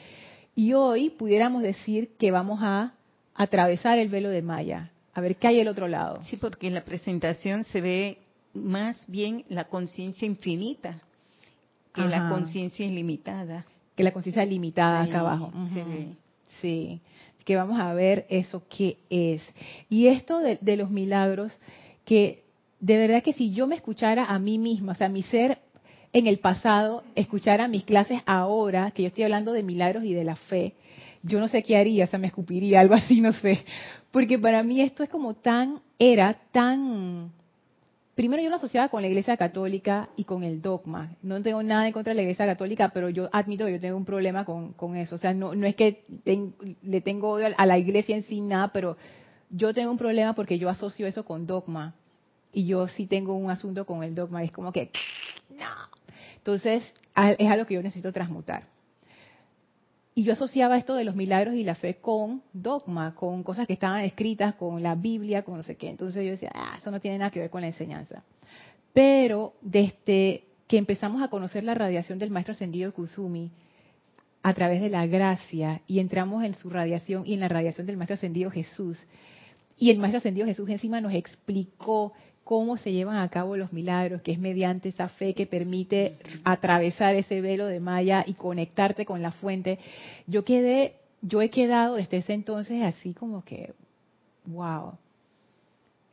Y 0.55 0.73
hoy 0.73 1.11
pudiéramos 1.11 1.61
decir 1.61 2.15
que 2.17 2.31
vamos 2.31 2.59
a 2.63 2.93
atravesar 3.35 3.99
el 3.99 4.09
velo 4.09 4.29
de 4.29 4.41
Maya, 4.41 4.89
a 5.13 5.21
ver 5.21 5.35
qué 5.35 5.47
hay 5.47 5.61
al 5.61 5.67
otro 5.67 5.87
lado. 5.87 6.23
Sí, 6.23 6.37
porque 6.37 6.65
en 6.65 6.73
la 6.73 6.83
presentación 6.83 7.65
se 7.65 7.81
ve 7.81 8.17
más 8.55 9.05
bien 9.07 9.45
la 9.47 9.65
conciencia 9.65 10.25
infinita 10.25 11.01
que 11.93 12.01
la 12.01 12.29
conciencia 12.29 12.85
ilimitada. 12.85 13.65
Que 13.95 14.03
la 14.03 14.11
conciencia 14.11 14.43
limitada 14.43 15.03
acá 15.03 15.19
abajo. 15.19 15.53
Sí, 16.61 16.99
que 17.45 17.55
vamos 17.55 17.79
a 17.79 17.93
ver 17.93 18.25
eso 18.27 18.63
qué 18.67 18.97
es. 19.09 19.47
Y 19.87 20.07
esto 20.07 20.39
de, 20.39 20.57
de 20.59 20.77
los 20.77 20.89
milagros, 20.89 21.53
que 22.05 22.44
de 22.79 22.97
verdad 22.97 23.23
que 23.23 23.33
si 23.33 23.51
yo 23.51 23.67
me 23.67 23.75
escuchara 23.75 24.25
a 24.25 24.39
mí 24.39 24.57
misma, 24.57 24.93
o 24.93 24.95
sea, 24.95 25.09
mi 25.09 25.23
ser 25.23 25.59
en 26.13 26.27
el 26.27 26.39
pasado, 26.39 27.03
escuchara 27.15 27.67
mis 27.67 27.83
clases 27.83 28.21
ahora, 28.25 28.91
que 28.91 29.03
yo 29.03 29.07
estoy 29.07 29.25
hablando 29.25 29.51
de 29.51 29.63
milagros 29.63 30.05
y 30.05 30.13
de 30.13 30.23
la 30.23 30.35
fe, 30.35 30.73
yo 31.23 31.39
no 31.39 31.47
sé 31.47 31.63
qué 31.63 31.75
haría, 31.75 32.05
o 32.05 32.07
sea, 32.07 32.19
me 32.19 32.27
escupiría, 32.27 32.79
algo 32.81 32.93
así, 32.93 33.19
no 33.21 33.33
sé. 33.33 33.65
Porque 34.11 34.39
para 34.39 34.63
mí 34.63 34.81
esto 34.81 35.03
es 35.03 35.09
como 35.09 35.33
tan, 35.33 35.81
era 35.99 36.37
tan... 36.51 37.31
Primero 38.15 38.41
yo 38.41 38.49
lo 38.49 38.55
asociaba 38.55 38.87
con 38.87 39.01
la 39.01 39.09
Iglesia 39.09 39.35
Católica 39.35 40.07
y 40.15 40.23
con 40.23 40.43
el 40.43 40.61
dogma. 40.61 41.17
No 41.21 41.41
tengo 41.41 41.61
nada 41.61 41.85
en 41.85 41.91
contra 41.91 42.11
de 42.11 42.15
la 42.15 42.21
Iglesia 42.21 42.45
Católica, 42.45 42.91
pero 42.93 43.09
yo 43.09 43.27
admito 43.33 43.65
que 43.65 43.73
yo 43.73 43.79
tengo 43.81 43.97
un 43.97 44.05
problema 44.05 44.45
con, 44.45 44.71
con 44.71 44.95
eso. 44.95 45.15
O 45.15 45.17
sea, 45.17 45.33
no, 45.33 45.53
no 45.53 45.67
es 45.67 45.75
que 45.75 46.05
le 46.81 47.01
tengo 47.01 47.31
odio 47.31 47.47
a 47.57 47.65
la 47.65 47.77
Iglesia 47.77 48.15
en 48.15 48.23
sí, 48.23 48.39
nada, 48.39 48.69
pero 48.69 48.95
yo 49.49 49.73
tengo 49.73 49.91
un 49.91 49.97
problema 49.97 50.33
porque 50.33 50.57
yo 50.57 50.69
asocio 50.69 51.07
eso 51.07 51.25
con 51.25 51.45
dogma 51.45 51.93
y 52.55 52.65
yo 52.65 52.87
sí 52.87 53.05
tengo 53.05 53.33
un 53.35 53.51
asunto 53.51 53.85
con 53.85 54.01
el 54.01 54.15
dogma, 54.15 54.41
es 54.41 54.51
como 54.51 54.71
que, 54.71 54.89
no. 55.49 55.65
Entonces, 56.37 56.83
es 57.37 57.49
algo 57.49 57.65
que 57.65 57.73
yo 57.73 57.83
necesito 57.83 58.13
transmutar. 58.13 58.63
Y 60.13 60.23
yo 60.23 60.31
asociaba 60.31 60.77
esto 60.77 60.95
de 60.95 61.03
los 61.03 61.17
milagros 61.17 61.55
y 61.55 61.65
la 61.65 61.75
fe 61.75 61.95
con 61.95 62.41
dogma, 62.53 63.13
con 63.13 63.43
cosas 63.43 63.67
que 63.67 63.73
estaban 63.73 64.05
escritas, 64.05 64.55
con 64.55 64.81
la 64.81 64.95
Biblia, 64.95 65.43
con 65.43 65.57
no 65.57 65.63
sé 65.63 65.75
qué. 65.75 65.89
Entonces 65.89 66.23
yo 66.23 66.31
decía, 66.31 66.49
ah, 66.55 66.77
eso 66.79 66.89
no 66.91 67.01
tiene 67.01 67.17
nada 67.17 67.29
que 67.29 67.41
ver 67.41 67.49
con 67.49 67.59
la 67.59 67.67
enseñanza. 67.67 68.23
Pero 68.93 69.55
desde 69.61 70.45
que 70.69 70.77
empezamos 70.77 71.21
a 71.21 71.27
conocer 71.27 71.65
la 71.65 71.73
radiación 71.73 72.19
del 72.19 72.31
Maestro 72.31 72.53
Ascendido 72.53 72.93
Kusumi, 72.93 73.51
a 74.43 74.53
través 74.53 74.79
de 74.79 74.89
la 74.89 75.05
gracia, 75.07 75.81
y 75.87 75.99
entramos 75.99 76.45
en 76.45 76.55
su 76.55 76.69
radiación 76.69 77.23
y 77.25 77.33
en 77.33 77.41
la 77.41 77.49
radiación 77.49 77.85
del 77.85 77.97
Maestro 77.97 78.13
Ascendido 78.13 78.49
Jesús, 78.49 78.97
y 79.77 79.89
el 79.89 79.97
Maestro 79.97 80.19
Ascendido 80.19 80.47
Jesús 80.47 80.69
encima 80.69 81.01
nos 81.01 81.13
explicó 81.13 82.13
cómo 82.45 82.77
se 82.77 82.93
llevan 82.93 83.17
a 83.17 83.27
cabo 83.27 83.57
los 83.57 83.73
milagros, 83.73 84.21
que 84.21 84.31
es 84.31 84.39
mediante 84.39 84.89
esa 84.89 85.09
fe 85.09 85.33
que 85.33 85.47
permite 85.47 86.17
atravesar 86.43 87.15
ese 87.15 87.41
velo 87.41 87.65
de 87.65 87.79
Maya 87.79 88.23
y 88.25 88.35
conectarte 88.35 89.03
con 89.03 89.23
la 89.23 89.31
fuente. 89.31 89.79
Yo 90.27 90.45
quedé, 90.45 90.93
yo 91.23 91.41
he 91.41 91.49
quedado 91.49 91.95
desde 91.95 92.17
ese 92.17 92.33
entonces 92.33 92.83
así 92.83 93.13
como 93.13 93.43
que, 93.43 93.73
wow. 94.45 94.93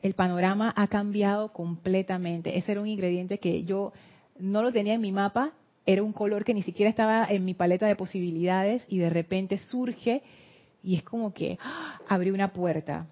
El 0.00 0.14
panorama 0.14 0.72
ha 0.74 0.88
cambiado 0.88 1.52
completamente. 1.52 2.56
Ese 2.56 2.72
era 2.72 2.80
un 2.80 2.88
ingrediente 2.88 3.38
que 3.38 3.64
yo 3.64 3.92
no 4.38 4.62
lo 4.62 4.72
tenía 4.72 4.94
en 4.94 5.02
mi 5.02 5.12
mapa, 5.12 5.52
era 5.84 6.02
un 6.02 6.14
color 6.14 6.44
que 6.44 6.54
ni 6.54 6.62
siquiera 6.62 6.88
estaba 6.88 7.26
en 7.26 7.44
mi 7.44 7.52
paleta 7.52 7.86
de 7.86 7.94
posibilidades 7.94 8.86
y 8.88 8.96
de 8.96 9.10
repente 9.10 9.58
surge 9.58 10.22
y 10.82 10.96
es 10.96 11.02
como 11.02 11.34
que 11.34 11.58
¡ah! 11.62 12.00
abrió 12.08 12.32
una 12.32 12.54
puerta. 12.54 13.06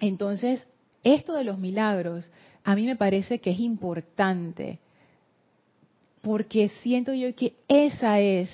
Entonces, 0.00 0.66
esto 1.04 1.34
de 1.34 1.44
los 1.44 1.58
milagros 1.58 2.30
a 2.64 2.74
mí 2.74 2.86
me 2.86 2.96
parece 2.96 3.38
que 3.38 3.50
es 3.50 3.60
importante 3.60 4.78
porque 6.22 6.70
siento 6.82 7.12
yo 7.12 7.34
que 7.34 7.54
esa 7.68 8.18
es 8.18 8.50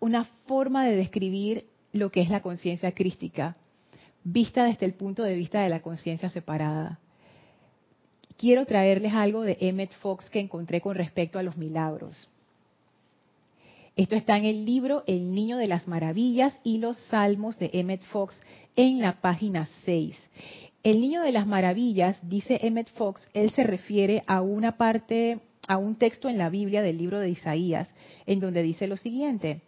una 0.00 0.24
forma 0.46 0.86
de 0.86 0.96
describir 0.96 1.66
lo 1.92 2.10
que 2.10 2.22
es 2.22 2.30
la 2.30 2.40
conciencia 2.40 2.92
crística, 2.92 3.54
vista 4.24 4.64
desde 4.64 4.86
el 4.86 4.94
punto 4.94 5.22
de 5.22 5.34
vista 5.34 5.62
de 5.62 5.68
la 5.68 5.82
conciencia 5.82 6.28
separada. 6.30 6.98
Quiero 8.36 8.66
traerles 8.66 9.12
algo 9.12 9.42
de 9.42 9.58
Emmett 9.60 9.92
Fox 10.00 10.28
que 10.30 10.40
encontré 10.40 10.80
con 10.80 10.96
respecto 10.96 11.38
a 11.38 11.42
los 11.42 11.56
milagros. 11.56 12.28
Esto 13.96 14.16
está 14.16 14.36
en 14.36 14.44
el 14.44 14.64
libro 14.64 15.04
El 15.06 15.34
Niño 15.34 15.56
de 15.56 15.68
las 15.68 15.86
Maravillas 15.86 16.58
y 16.64 16.78
los 16.78 16.96
Salmos 17.10 17.58
de 17.58 17.70
Emmett 17.74 18.02
Fox 18.06 18.34
en 18.74 19.00
la 19.00 19.20
página 19.20 19.68
6. 19.84 20.16
El 20.84 21.00
niño 21.00 21.22
de 21.22 21.32
las 21.32 21.46
maravillas, 21.46 22.18
dice 22.20 22.58
Emmett 22.60 22.90
Fox, 22.92 23.26
él 23.32 23.50
se 23.52 23.62
refiere 23.62 24.22
a 24.26 24.42
una 24.42 24.76
parte, 24.76 25.40
a 25.66 25.78
un 25.78 25.96
texto 25.96 26.28
en 26.28 26.36
la 26.36 26.50
Biblia 26.50 26.82
del 26.82 26.98
libro 26.98 27.20
de 27.20 27.30
Isaías, 27.30 27.90
en 28.26 28.38
donde 28.38 28.62
dice 28.62 28.86
lo 28.86 28.98
siguiente, 28.98 29.62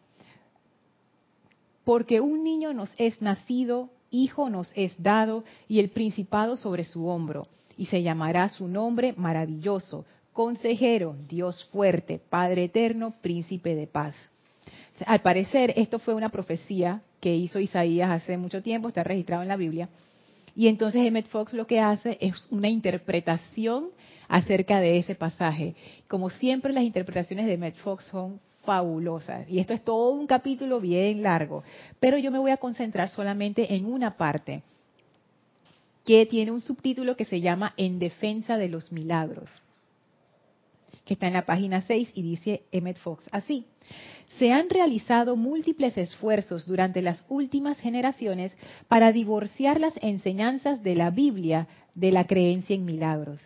porque 1.85 2.21
un 2.21 2.45
niño 2.45 2.75
nos 2.75 2.93
es 2.99 3.23
nacido, 3.23 3.89
hijo 4.11 4.51
nos 4.51 4.71
es 4.75 4.93
dado, 5.03 5.45
y 5.69 5.81
el 5.81 5.89
principado 5.89 6.55
sobre 6.55 6.85
su 6.85 7.07
hombro, 7.07 7.49
y 7.79 7.87
se 7.87 8.03
llamará 8.03 8.51
su 8.51 8.69
nombre 8.69 9.15
maravilloso, 9.17 10.05
consejero, 10.35 11.17
Dios 11.27 11.65
fuerte, 11.73 12.21
Padre 12.29 12.65
eterno, 12.65 13.15
príncipe 13.23 13.75
de 13.75 13.87
paz. 13.87 14.15
Al 15.07 15.23
parecer, 15.23 15.73
esto 15.77 15.99
fue 15.99 16.13
una 16.13 16.29
profecía 16.29 17.01
que 17.21 17.35
hizo 17.35 17.59
Isaías 17.59 18.11
hace 18.11 18.37
mucho 18.37 18.63
tiempo, 18.63 18.89
está 18.89 19.03
registrado 19.03 19.43
en 19.43 19.49
la 19.49 19.57
Biblia, 19.57 19.89
y 20.57 20.69
entonces 20.69 21.07
Emmett 21.07 21.29
Fox 21.29 21.53
lo 21.53 21.67
que 21.67 21.81
hace 21.81 22.17
es 22.19 22.49
una 22.51 22.69
interpretación 22.69 23.91
acerca 24.27 24.81
de 24.81 24.97
ese 24.97 25.15
pasaje. 25.15 25.75
Como 26.09 26.31
siempre, 26.31 26.73
las 26.73 26.83
interpretaciones 26.83 27.45
de 27.45 27.53
Emmett 27.53 27.77
Fox 27.77 28.07
son 28.07 28.41
fabulosas. 28.65 29.47
Y 29.51 29.59
esto 29.59 29.75
es 29.75 29.85
todo 29.85 30.11
un 30.11 30.27
capítulo 30.27 30.81
bien 30.81 31.23
largo. 31.23 31.63
Pero 32.01 32.17
yo 32.17 32.31
me 32.31 32.39
voy 32.39 32.51
a 32.53 32.57
concentrar 32.57 33.11
solamente 33.11 33.75
en 33.75 33.85
una 33.85 34.17
parte 34.17 34.63
que 36.07 36.25
tiene 36.25 36.53
un 36.53 36.63
subtítulo 36.63 37.17
que 37.17 37.27
se 37.27 37.43
llama 37.43 37.75
En 37.77 37.99
defensa 37.99 38.57
de 38.57 38.69
los 38.69 38.91
milagros. 38.91 39.51
que 41.05 41.15
está 41.15 41.29
en 41.29 41.35
la 41.35 41.47
página 41.47 41.83
6 41.83 42.11
y 42.15 42.23
dice 42.23 42.63
Emmett 42.73 42.99
Fox 42.99 43.29
así. 43.31 43.65
Se 44.39 44.53
han 44.53 44.69
realizado 44.69 45.37
múltiples 45.37 45.97
esfuerzos 45.97 46.67
durante 46.67 47.01
las 47.01 47.25
últimas 47.29 47.79
generaciones 47.79 48.53
para 48.89 49.13
divorciar 49.13 49.81
las 49.81 49.95
enseñanzas 50.03 50.83
de 50.83 50.95
la 50.95 51.11
Biblia 51.11 51.69
de 51.95 52.13
la 52.13 52.27
creencia 52.27 52.75
en 52.75 52.85
milagros. 52.85 53.41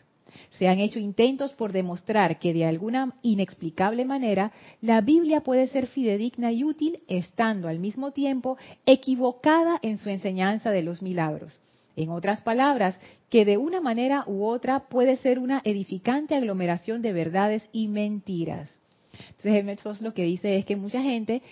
Se 0.51 0.69
han 0.69 0.79
hecho 0.79 0.99
intentos 0.99 1.53
por 1.53 1.73
demostrar 1.73 2.39
que 2.39 2.53
de 2.53 2.65
alguna 2.65 3.15
inexplicable 3.23 4.05
manera 4.05 4.53
la 4.81 5.01
Biblia 5.01 5.43
puede 5.43 5.67
ser 5.67 5.87
fidedigna 5.87 6.53
y 6.53 6.65
útil 6.65 7.01
estando 7.09 7.69
al 7.69 7.79
mismo 7.79 8.13
tiempo 8.13 8.57
equivocada 8.87 9.79
en 9.83 9.99
su 9.99 10.09
enseñanza 10.09 10.71
de 10.71 10.83
los 10.83 11.03
milagros. 11.03 11.61
En 11.97 12.11
otras 12.11 12.43
palabras, 12.43 12.99
que 13.29 13.45
de 13.45 13.59
una 13.59 13.81
manera 13.81 14.25
u 14.27 14.47
otra 14.47 14.89
puede 14.89 15.17
ser 15.17 15.39
una 15.39 15.61
edificante 15.65 16.35
aglomeración 16.35 17.03
de 17.03 17.13
verdades 17.13 17.69
y 17.73 17.89
mentiras. 17.89 18.80
Entonces, 19.29 19.55
Emmett 19.55 19.81
Fox 19.81 20.01
lo 20.01 20.15
que 20.15 20.25
dice 20.25 20.57
es 20.57 20.65
que 20.65 20.77
mucha 20.77 21.03
gente, 21.03 21.43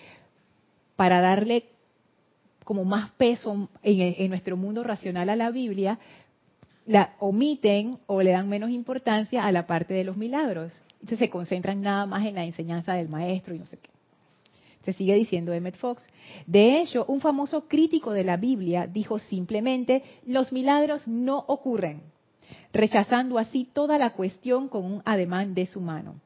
para 0.97 1.21
darle 1.21 1.65
como 2.69 2.85
más 2.85 3.11
peso 3.13 3.71
en, 3.83 4.29
nuestro 4.29 4.55
mundo 4.59 4.85
racional 4.85 5.31
a 5.31 5.37
la 5.37 5.51
Biblia, 5.51 5.99
la 6.85 7.15
omiten 7.19 7.97
o 8.07 8.21
le 8.21 8.33
dan 8.33 8.47
menos 8.47 8.69
importancia 8.69 9.47
a 9.47 9.53
la 9.53 9.67
parte 9.67 9.95
de 9.95 10.05
los 10.05 10.19
milagros. 10.19 10.79
Entonces 11.01 11.19
se 11.19 11.31
concentran 11.31 11.81
nada 11.81 12.05
más 12.05 12.27
en 12.27 12.35
la 12.35 12.45
enseñanza 12.45 12.93
del 12.93 13.09
maestro 13.09 13.55
y 13.55 13.59
no 13.59 13.65
sé 13.65 13.79
qué. 13.79 13.89
Se 14.85 14.93
sigue 14.93 15.15
diciendo 15.15 15.55
Emmett 15.55 15.79
Fox. 15.79 16.03
De 16.47 16.83
hecho, 16.83 17.07
un 17.07 17.23
famoso 17.23 17.69
crítico 17.69 18.13
de 18.13 18.25
la 18.25 18.37
Biblia 18.37 18.87
dijo 18.87 19.19
simplemente, 19.19 20.03
los 20.27 20.53
milagros 20.53 21.09
no 21.09 21.39
ocurren, 21.49 22.03
rechazando 22.73 23.39
así 23.39 23.67
toda 23.73 23.97
la 23.97 24.11
cuestión 24.11 24.69
con 24.69 24.85
un 24.85 25.03
ademán 25.07 25.55
de 25.55 25.65
su 25.65 25.81
mano. 25.81 26.21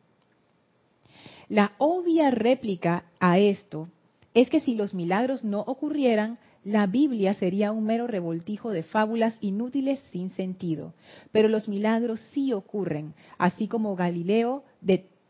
La 1.52 1.72
obvia 1.76 2.30
réplica 2.30 3.04
a 3.20 3.38
esto 3.38 3.90
es 4.32 4.48
que 4.48 4.60
si 4.60 4.74
los 4.74 4.94
milagros 4.94 5.44
no 5.44 5.60
ocurrieran, 5.60 6.38
la 6.64 6.86
Biblia 6.86 7.34
sería 7.34 7.72
un 7.72 7.84
mero 7.84 8.06
revoltijo 8.06 8.70
de 8.70 8.82
fábulas 8.82 9.36
inútiles 9.42 10.00
sin 10.12 10.30
sentido. 10.30 10.94
Pero 11.30 11.48
los 11.48 11.68
milagros 11.68 12.20
sí 12.32 12.54
ocurren, 12.54 13.12
así 13.36 13.68
como 13.68 13.94
Galileo, 13.96 14.64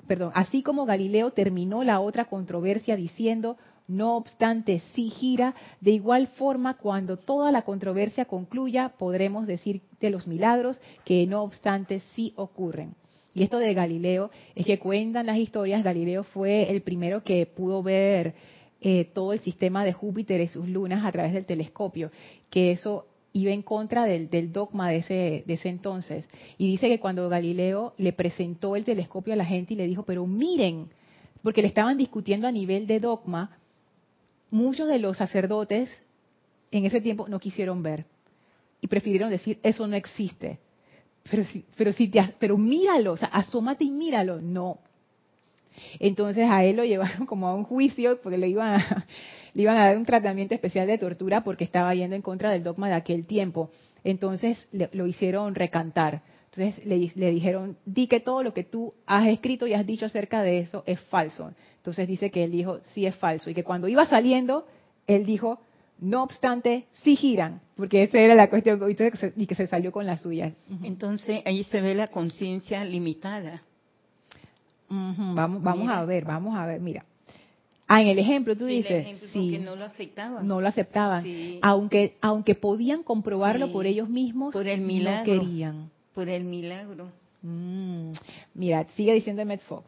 perdón, 0.07 0.31
así 0.37 0.63
como 0.63 0.87
Galileo 0.87 1.33
terminó 1.33 1.83
la 1.83 1.99
otra 1.99 2.27
controversia 2.27 2.95
diciendo, 2.95 3.57
no 3.89 4.17
obstante 4.17 4.81
sí 4.95 5.11
gira, 5.11 5.57
de 5.81 5.91
igual 5.91 6.29
forma 6.29 6.75
cuando 6.75 7.17
toda 7.17 7.51
la 7.51 7.63
controversia 7.63 8.27
concluya, 8.27 8.93
podremos 8.97 9.49
decir 9.49 9.83
de 9.99 10.11
los 10.11 10.29
milagros 10.29 10.81
que 11.05 11.27
no 11.27 11.43
obstante 11.43 11.99
sí 12.15 12.33
ocurren. 12.37 12.95
Y 13.35 13.43
esto 13.43 13.59
de 13.59 13.73
Galileo 13.75 14.31
es 14.55 14.67
que 14.67 14.79
cuentan 14.79 15.27
las 15.27 15.39
historias, 15.39 15.83
Galileo 15.83 16.23
fue 16.23 16.71
el 16.71 16.83
primero 16.83 17.23
que 17.23 17.47
pudo 17.47 17.83
ver 17.83 18.35
eh, 18.81 19.07
todo 19.15 19.33
el 19.33 19.41
sistema 19.41 19.85
de 19.85 19.93
Júpiter 19.93 20.41
y 20.41 20.49
sus 20.49 20.69
lunas 20.69 21.05
a 21.05 21.13
través 21.13 21.33
del 21.33 21.47
telescopio, 21.47 22.11
que 22.51 22.73
eso 22.73 23.07
iba 23.33 23.53
en 23.53 23.63
contra 23.63 24.05
del, 24.05 24.53
dogma 24.53 24.91
de 24.91 24.97
ese, 24.99 25.45
de 25.47 25.55
ese 25.55 25.69
entonces. 25.69 26.29
Y 26.59 26.67
dice 26.67 26.89
que 26.89 27.01
cuando 27.01 27.29
Galileo 27.29 27.95
le 27.97 28.13
presentó 28.13 28.77
el 28.77 28.85
telescopio 28.85 29.33
a 29.33 29.37
la 29.37 29.45
gente 29.45 29.75
y 29.75 29.77
le 29.77 29.87
dijo, 29.87 30.03
pero 30.03 30.27
miren, 30.27 30.89
porque 31.43 31.63
le 31.63 31.69
estaban 31.69 31.97
discutiendo 31.97 32.47
a 32.47 32.53
nivel 32.53 32.87
de 32.87 33.01
dogma, 33.01 33.57
muchos 34.51 34.89
de 34.89 34.99
los 34.99 35.17
sacerdotes 35.17 35.91
en 36.71 36.85
ese 36.85 37.01
tiempo 37.01 37.29
no 37.29 37.39
quisieron 37.39 37.83
ver 37.83 38.05
y 38.81 38.89
prefirieron 38.89 39.31
decir, 39.31 39.59
eso 39.63 39.87
no 39.87 39.97
existe. 39.97 40.59
Pero 41.31 41.45
si, 41.45 41.65
pero 41.77 41.93
si 41.93 42.09
te, 42.09 42.23
pero 42.39 42.59
míralo, 42.59 43.13
o 43.13 43.17
sea, 43.17 43.29
asómate 43.29 43.85
y 43.85 43.91
míralo. 43.91 44.41
No, 44.41 44.79
entonces 45.99 46.49
a 46.49 46.65
él 46.65 46.77
lo 46.77 46.85
llevaron 46.85 47.27
como 47.27 47.49
a 47.49 47.55
un 47.55 47.65
juicio 47.65 48.21
porque 48.23 48.39
le 48.39 48.49
iban 48.49 48.81
a, 48.81 49.07
le 49.55 49.63
iban 49.63 49.77
a 49.77 49.87
dar 49.87 49.97
un 49.97 50.05
tratamiento 50.05 50.55
especial 50.55 50.87
de 50.87 50.99
tortura 50.99 51.43
porque 51.45 51.65
estaba 51.65 51.95
yendo 51.95 52.17
en 52.17 52.23
contra 52.23 52.51
del 52.51 52.63
dogma 52.63 52.89
de 52.89 52.95
aquel 52.95 53.27
tiempo. 53.27 53.71
Entonces 54.05 54.67
lo 54.73 55.07
hicieron 55.07 55.55
recantar. 55.55 56.23
Entonces 56.53 56.85
le, 56.85 57.13
le, 57.15 57.31
dijeron, 57.31 57.77
di 57.87 58.09
que 58.09 58.21
todo 58.21 58.43
lo 58.43 58.53
que 58.53 58.65
tú 58.65 58.93
has 59.07 59.29
escrito 59.29 59.67
y 59.67 59.75
has 59.75 59.87
dicho 59.87 60.07
acerca 60.07 60.43
de 60.43 60.59
eso 60.59 60.83
es 60.87 61.01
falso. 61.03 61.53
Entonces 61.77 62.07
dice 62.07 62.31
que 62.31 62.45
él 62.45 62.51
dijo, 62.51 62.81
sí 62.93 63.07
es 63.07 63.15
falso. 63.17 63.49
Y 63.49 63.55
que 63.55 63.65
cuando 63.65 63.89
iba 63.89 64.05
saliendo, 64.07 64.67
él 65.07 65.25
dijo, 65.25 65.61
no 66.03 66.23
obstante, 66.23 66.87
sí 66.93 67.17
giran, 67.17 67.61
porque 67.77 68.03
esa 68.03 68.19
era 68.19 68.35
la 68.35 68.51
cuestión 68.51 68.81
y 69.37 69.47
que 69.47 69.55
se 69.55 69.67
salió 69.67 69.93
con 69.93 70.05
la 70.05 70.19
suya. 70.19 70.53
Entonces 70.83 71.43
ahí 71.47 71.65
se 71.65 71.81
ve 71.81 71.95
la 71.95 72.09
conciencia 72.09 72.85
limitada 72.85 73.63
Vamos, 74.93 75.63
vamos 75.63 75.91
a 75.91 76.05
ver, 76.05 76.25
vamos 76.25 76.57
a 76.57 76.67
ver, 76.67 76.81
mira. 76.81 77.05
Ah, 77.89 78.01
en 78.03 78.09
el 78.09 78.19
ejemplo 78.19 78.57
tú 78.57 78.67
dices, 78.67 79.21
sí, 79.33 79.59
no 79.59 79.77
lo 79.77 79.85
aceptaban. 79.85 80.47
No 80.47 80.61
lo 80.61 80.69
aceptaban. 80.69 81.25
Aunque, 81.63 82.17
aunque 82.21 82.55
podían 82.55 83.03
comprobarlo 83.03 83.73
por 83.73 83.87
ellos 83.87 84.09
mismos, 84.09 84.53
por 84.53 84.67
el 84.67 84.81
milagro, 84.81 85.35
no 85.35 85.41
querían. 85.41 85.91
Por 86.15 86.29
el 86.29 86.45
milagro. 86.45 87.09
Mm, 87.43 88.13
mira, 88.55 88.87
sigue 88.95 89.15
diciendo 89.15 89.45
Matt 89.45 89.63
Fox. 89.63 89.85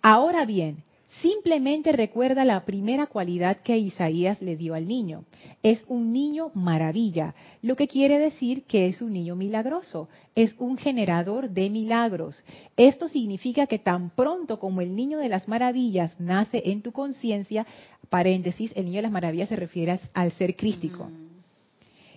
Ahora 0.00 0.44
bien, 0.44 0.82
Simplemente 1.20 1.92
recuerda 1.92 2.46
la 2.46 2.64
primera 2.64 3.06
cualidad 3.06 3.58
que 3.58 3.76
Isaías 3.76 4.40
le 4.40 4.56
dio 4.56 4.74
al 4.74 4.88
niño. 4.88 5.24
Es 5.62 5.84
un 5.86 6.12
niño 6.12 6.50
maravilla, 6.54 7.34
lo 7.60 7.76
que 7.76 7.88
quiere 7.88 8.18
decir 8.18 8.64
que 8.64 8.86
es 8.86 9.02
un 9.02 9.12
niño 9.12 9.36
milagroso, 9.36 10.08
es 10.34 10.54
un 10.58 10.78
generador 10.78 11.50
de 11.50 11.68
milagros. 11.68 12.42
Esto 12.76 13.06
significa 13.06 13.66
que 13.66 13.78
tan 13.78 14.10
pronto 14.10 14.58
como 14.58 14.80
el 14.80 14.96
niño 14.96 15.18
de 15.18 15.28
las 15.28 15.46
maravillas 15.46 16.18
nace 16.18 16.62
en 16.64 16.80
tu 16.80 16.92
conciencia, 16.92 17.66
paréntesis, 18.08 18.72
el 18.74 18.86
niño 18.86 18.96
de 18.96 19.02
las 19.02 19.12
maravillas 19.12 19.50
se 19.50 19.56
refiere 19.56 20.00
al 20.14 20.32
ser 20.32 20.56
crístico. 20.56 21.10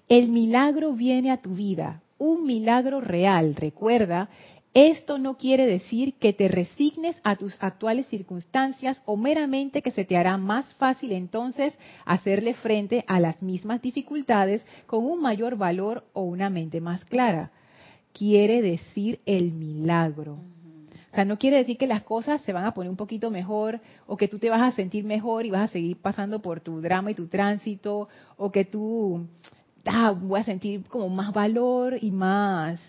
El 0.07 0.29
milagro 0.29 0.93
viene 0.93 1.31
a 1.31 1.41
tu 1.41 1.55
vida, 1.55 2.01
un 2.19 2.45
milagro 2.45 3.01
real, 3.01 3.55
recuerda, 3.55 4.29
esto 4.73 5.19
no 5.19 5.38
quiere 5.38 5.67
decir 5.67 6.15
que 6.15 6.33
te 6.33 6.47
resignes 6.47 7.15
a 7.23 7.36
tus 7.36 7.55
actuales 7.62 8.07
circunstancias 8.07 8.99
o 9.05 9.15
meramente 9.15 9.83
que 9.83 9.91
se 9.91 10.03
te 10.03 10.17
hará 10.17 10.38
más 10.38 10.73
fácil 10.75 11.12
entonces 11.12 11.77
hacerle 12.05 12.55
frente 12.55 13.05
a 13.07 13.19
las 13.19 13.43
mismas 13.43 13.83
dificultades 13.83 14.65
con 14.88 15.05
un 15.05 15.21
mayor 15.21 15.57
valor 15.57 16.05
o 16.13 16.23
una 16.23 16.49
mente 16.49 16.81
más 16.81 17.05
clara. 17.05 17.51
Quiere 18.13 18.63
decir 18.63 19.19
el 19.27 19.51
milagro. 19.51 20.39
O 21.12 21.15
sea, 21.15 21.25
no 21.25 21.38
quiere 21.38 21.57
decir 21.57 21.77
que 21.77 21.86
las 21.86 22.01
cosas 22.01 22.41
se 22.41 22.53
van 22.53 22.65
a 22.65 22.73
poner 22.73 22.89
un 22.89 22.97
poquito 22.97 23.29
mejor 23.29 23.79
o 24.07 24.17
que 24.17 24.27
tú 24.27 24.39
te 24.39 24.49
vas 24.49 24.62
a 24.62 24.75
sentir 24.75 25.05
mejor 25.05 25.45
y 25.45 25.51
vas 25.51 25.69
a 25.69 25.73
seguir 25.73 25.97
pasando 25.97 26.41
por 26.41 26.62
tu 26.62 26.81
drama 26.81 27.12
y 27.12 27.13
tu 27.13 27.27
tránsito 27.27 28.09
o 28.38 28.51
que 28.51 28.65
tú 28.65 29.27
ah, 29.86 30.15
voy 30.19 30.39
a 30.39 30.43
sentir 30.43 30.83
como 30.88 31.09
más 31.09 31.31
valor 31.31 31.99
y 32.01 32.09
más 32.09 32.79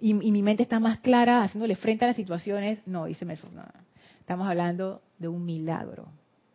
y, 0.00 0.14
mi 0.14 0.42
mente 0.42 0.62
está 0.62 0.78
más 0.78 1.00
clara 1.00 1.42
haciéndole 1.42 1.76
frente 1.76 2.04
a 2.04 2.08
las 2.08 2.16
situaciones. 2.16 2.80
No, 2.86 3.06
dice 3.06 3.24
me 3.24 3.34
Estamos 3.34 4.48
hablando 4.48 5.00
de 5.18 5.28
un 5.28 5.44
milagro, 5.44 6.08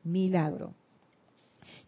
milagro. 0.04 0.74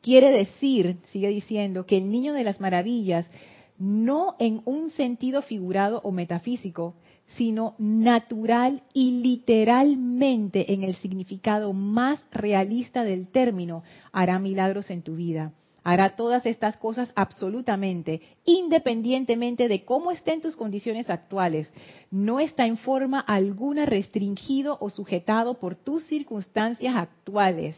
Quiere 0.01 0.31
decir, 0.31 0.97
sigue 1.11 1.29
diciendo, 1.29 1.85
que 1.85 1.97
el 1.97 2.11
niño 2.11 2.33
de 2.33 2.43
las 2.43 2.59
maravillas, 2.59 3.29
no 3.77 4.35
en 4.39 4.61
un 4.65 4.91
sentido 4.91 5.41
figurado 5.41 6.01
o 6.03 6.11
metafísico, 6.11 6.95
sino 7.27 7.75
natural 7.79 8.83
y 8.93 9.21
literalmente 9.21 10.73
en 10.73 10.83
el 10.83 10.95
significado 10.95 11.73
más 11.73 12.23
realista 12.31 13.03
del 13.03 13.27
término, 13.27 13.83
hará 14.11 14.37
milagros 14.39 14.91
en 14.91 15.01
tu 15.01 15.15
vida 15.15 15.53
hará 15.86 16.15
todas 16.15 16.48
estas 16.48 16.78
cosas 16.78 17.13
absolutamente, 17.15 18.19
independientemente 18.43 19.67
de 19.67 19.86
cómo 19.86 20.12
estén 20.12 20.41
tus 20.41 20.56
condiciones 20.56 21.12
actuales. 21.12 21.71
No 22.10 22.39
está 22.39 22.65
en 22.65 22.78
forma 22.78 23.19
alguna 23.19 23.86
restringido 23.86 24.80
o 24.82 24.89
sujetado 24.89 25.60
por 25.60 25.76
tus 25.76 26.04
circunstancias 26.06 26.95
actuales. 26.95 27.78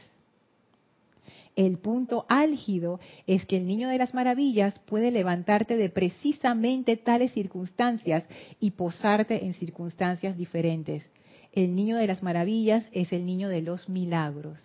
El 1.57 1.79
punto 1.79 2.25
álgido 2.29 3.01
es 3.25 3.45
que 3.45 3.57
el 3.57 3.67
niño 3.67 3.89
de 3.89 3.97
las 3.97 4.13
maravillas 4.13 4.79
puede 4.79 5.11
levantarte 5.11 5.75
de 5.75 5.89
precisamente 5.89 6.95
tales 6.95 7.33
circunstancias 7.33 8.23
y 8.61 8.71
posarte 8.71 9.43
en 9.43 9.53
circunstancias 9.53 10.37
diferentes. 10.37 11.03
El 11.51 11.75
niño 11.75 11.97
de 11.97 12.07
las 12.07 12.23
maravillas 12.23 12.85
es 12.93 13.11
el 13.11 13.25
niño 13.25 13.49
de 13.49 13.63
los 13.63 13.89
milagros. 13.89 14.59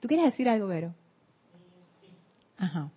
¿Tú 0.00 0.06
quieres 0.06 0.26
decir 0.26 0.48
algo, 0.48 0.68
Vero? 0.68 0.94
Ajá. 2.64 2.88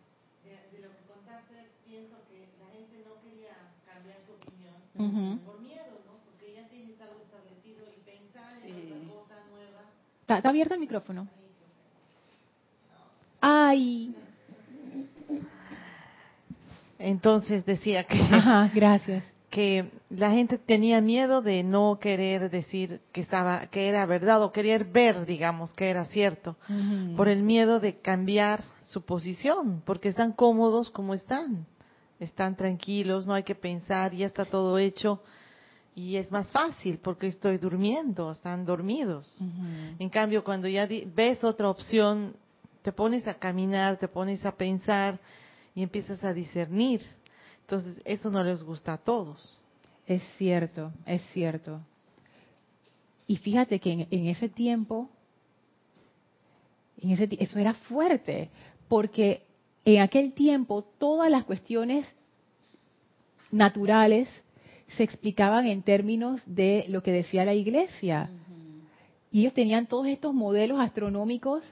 De, 0.43 0.79
lo 0.79 0.89
que 0.95 1.03
contaste, 1.11 1.55
pienso 1.85 2.15
que 2.29 2.47
la 2.57 2.71
gente 2.71 3.03
no 3.03 3.19
quería 3.21 3.51
cambiar 3.85 4.17
su 4.23 4.31
opinión 4.31 5.39
por 5.43 5.59
miedo, 5.59 5.99
¿no? 6.05 6.13
Porque 6.23 6.53
ya 6.53 6.67
tienes 6.69 6.99
algo 7.01 7.21
establecido 7.21 7.83
y 7.91 7.99
pensar 8.01 8.63
en 8.63 9.09
otra 9.09 9.13
cosa 9.13 9.35
nueva. 9.51 9.81
¿Está, 10.21 10.49
abierto 10.49 10.73
el 10.75 10.79
micrófono? 10.79 11.27
¡Ay! 13.41 14.15
Entonces 16.97 17.65
decía 17.65 18.05
que. 18.05 18.19
Ajá, 18.21 18.71
gracias. 18.73 19.23
Que 19.49 19.91
la 20.09 20.31
gente 20.31 20.57
tenía 20.57 21.01
miedo 21.01 21.41
de 21.41 21.63
no 21.63 21.99
querer 21.99 22.49
decir 22.49 23.01
que 23.11 23.21
estaba 23.21 23.67
que 23.67 23.89
era 23.89 24.05
verdad 24.05 24.41
o 24.41 24.51
querer 24.51 24.85
ver 24.85 25.25
digamos 25.25 25.73
que 25.73 25.89
era 25.89 26.05
cierto 26.05 26.55
por 27.17 27.27
el 27.27 27.43
miedo 27.43 27.79
de 27.79 27.99
cambiar 27.99 28.63
su 28.87 29.01
posición 29.01 29.81
porque 29.85 30.09
están 30.09 30.31
cómodos 30.31 30.89
como 30.89 31.13
están. 31.13 31.65
Están 32.19 32.55
tranquilos 32.55 33.27
no 33.27 33.33
hay 33.33 33.43
que 33.43 33.55
pensar 33.55 34.13
ya 34.13 34.27
está 34.27 34.45
todo 34.45 34.77
hecho 34.77 35.21
y 35.93 36.15
es 36.15 36.31
más 36.31 36.49
fácil 36.51 36.99
porque 36.99 37.27
estoy 37.27 37.57
durmiendo 37.57 38.31
están 38.31 38.65
dormidos. 38.65 39.37
En 39.99 40.09
cambio 40.09 40.41
cuando 40.41 40.69
ya 40.69 40.87
ves 41.13 41.43
otra 41.43 41.69
opción 41.69 42.33
te 42.81 42.93
pones 42.93 43.27
a 43.27 43.33
caminar 43.33 43.97
te 43.97 44.07
pones 44.07 44.45
a 44.45 44.55
pensar 44.55 45.19
y 45.75 45.83
empiezas 45.83 46.23
a 46.23 46.33
discernir. 46.33 47.01
Entonces 47.61 48.01
eso 48.05 48.29
no 48.31 48.41
les 48.41 48.63
gusta 48.63 48.93
a 48.93 48.97
todos 48.97 49.59
es 50.07 50.23
cierto, 50.37 50.91
es 51.05 51.21
cierto. 51.33 51.81
Y 53.27 53.35
fíjate 53.37 53.79
que 53.79 54.07
en, 54.09 54.27
ese 54.27 54.47
tiempo, 54.47 55.09
en 57.01 57.11
ese, 57.11 57.27
eso 57.39 57.59
era 57.59 57.73
fuerte, 57.73 58.49
porque 58.87 59.43
en 59.83 60.01
aquel 60.01 60.33
tiempo 60.33 60.83
todas 60.97 61.29
las 61.29 61.43
cuestiones 61.43 62.07
naturales 63.51 64.29
se 64.95 65.03
explicaban 65.03 65.67
en 65.67 65.83
términos 65.83 66.43
de 66.45 66.85
lo 66.87 67.03
que 67.03 67.11
decía 67.11 67.43
la 67.43 67.53
iglesia. 67.53 68.29
Y 69.29 69.41
ellos 69.41 69.53
tenían 69.53 69.87
todos 69.87 70.07
estos 70.07 70.33
modelos 70.33 70.79
astronómicos 70.79 71.69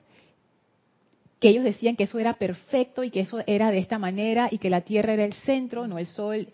que 1.39 1.49
ellos 1.49 1.63
decían 1.63 1.95
que 1.95 2.03
eso 2.03 2.19
era 2.19 2.33
perfecto 2.33 3.03
y 3.03 3.11
que 3.11 3.21
eso 3.21 3.41
era 3.47 3.71
de 3.71 3.79
esta 3.79 3.97
manera 3.97 4.49
y 4.51 4.57
que 4.57 4.69
la 4.69 4.81
Tierra 4.81 5.13
era 5.13 5.23
el 5.23 5.33
centro, 5.33 5.87
no 5.87 5.97
el 5.97 6.07
Sol. 6.07 6.47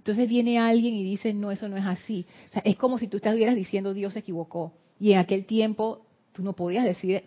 Entonces 0.00 0.30
viene 0.30 0.58
alguien 0.58 0.94
y 0.94 1.04
dice, 1.04 1.34
no, 1.34 1.50
eso 1.50 1.68
no 1.68 1.76
es 1.76 1.84
así. 1.84 2.24
Es 2.64 2.76
como 2.76 2.96
si 2.96 3.06
tú 3.06 3.18
estuvieras 3.18 3.54
diciendo, 3.54 3.92
Dios 3.92 4.14
se 4.14 4.20
equivocó. 4.20 4.72
Y 4.98 5.12
en 5.12 5.18
aquel 5.18 5.44
tiempo 5.44 6.06
tú 6.32 6.42
no 6.42 6.54
podías 6.54 6.86
decir. 6.86 7.22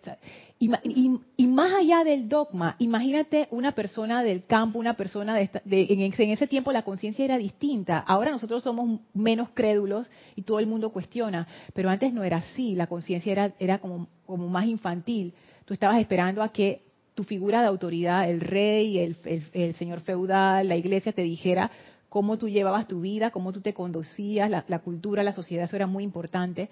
y, 0.57 1.47
más 1.47 1.73
allá 1.75 2.03
del 2.03 2.27
dogma, 2.27 2.75
imagínate 2.79 3.47
una 3.51 3.73
persona 3.73 4.23
del 4.23 4.45
campo, 4.45 4.79
una 4.79 4.95
persona 4.95 5.36
de, 5.36 5.51
en, 5.65 6.31
ese 6.31 6.47
tiempo 6.47 6.71
la 6.71 6.81
conciencia 6.81 7.23
era 7.23 7.38
distinta. 7.38 7.99
Ahora 7.99 8.31
nosotros 8.31 8.63
somos 8.63 9.01
menos 9.13 9.49
crédulos 9.53 10.09
y 10.36 10.41
todo 10.41 10.57
el 10.57 10.65
mundo 10.65 10.89
cuestiona. 10.89 11.47
Pero 11.75 11.91
antes 11.91 12.12
no 12.12 12.23
era 12.23 12.38
así. 12.38 12.73
La 12.73 12.88
conciencia 12.88 13.31
era, 13.31 13.53
era 13.59 13.77
como, 13.77 14.07
como 14.25 14.49
más 14.49 14.65
infantil. 14.65 15.36
Tú 15.65 15.75
estabas 15.75 16.01
esperando 16.01 16.41
a 16.41 16.51
que 16.51 16.81
tu 17.13 17.23
figura 17.23 17.62
de 17.62 17.67
autoridad, 17.67 18.27
el 18.27 18.41
rey, 18.41 18.97
el, 18.97 19.15
el 19.53 19.75
señor 19.75 19.99
feudal, 19.99 20.67
la 20.67 20.75
iglesia, 20.75 21.12
te 21.12 21.21
dijera 21.21 21.69
cómo 22.13 22.38
tú 22.38 22.47
llevabas 22.47 22.88
tu 22.88 23.02
vida, 23.02 23.32
cómo 23.32 23.52
tú 23.52 23.62
te 23.62 23.73
conducías, 23.73 24.47
la, 24.47 24.80
cultura, 24.80 25.23
la 25.23 25.34
sociedad, 25.34 25.65
eso 25.65 25.76
era 25.76 25.88
muy 25.88 26.04
importante. 26.04 26.69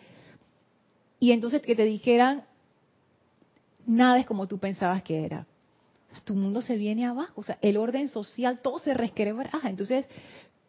Y 1.19 1.31
entonces 1.31 1.63
que 1.63 1.75
te 1.75 1.83
dijeran, 1.83 2.43
nada 3.87 4.19
es 4.19 4.27
como 4.27 4.47
tú 4.47 4.59
pensabas 4.59 5.01
que 5.01 5.25
era. 5.25 5.47
Tu 6.25 6.35
mundo 6.35 6.61
se 6.61 6.75
viene 6.75 7.07
abajo, 7.07 7.41
o 7.41 7.43
sea, 7.43 7.57
el 7.63 7.77
orden 7.77 8.07
social, 8.07 8.61
todo 8.61 8.77
se 8.77 8.93
resquebraja. 8.93 9.67
Entonces, 9.67 10.05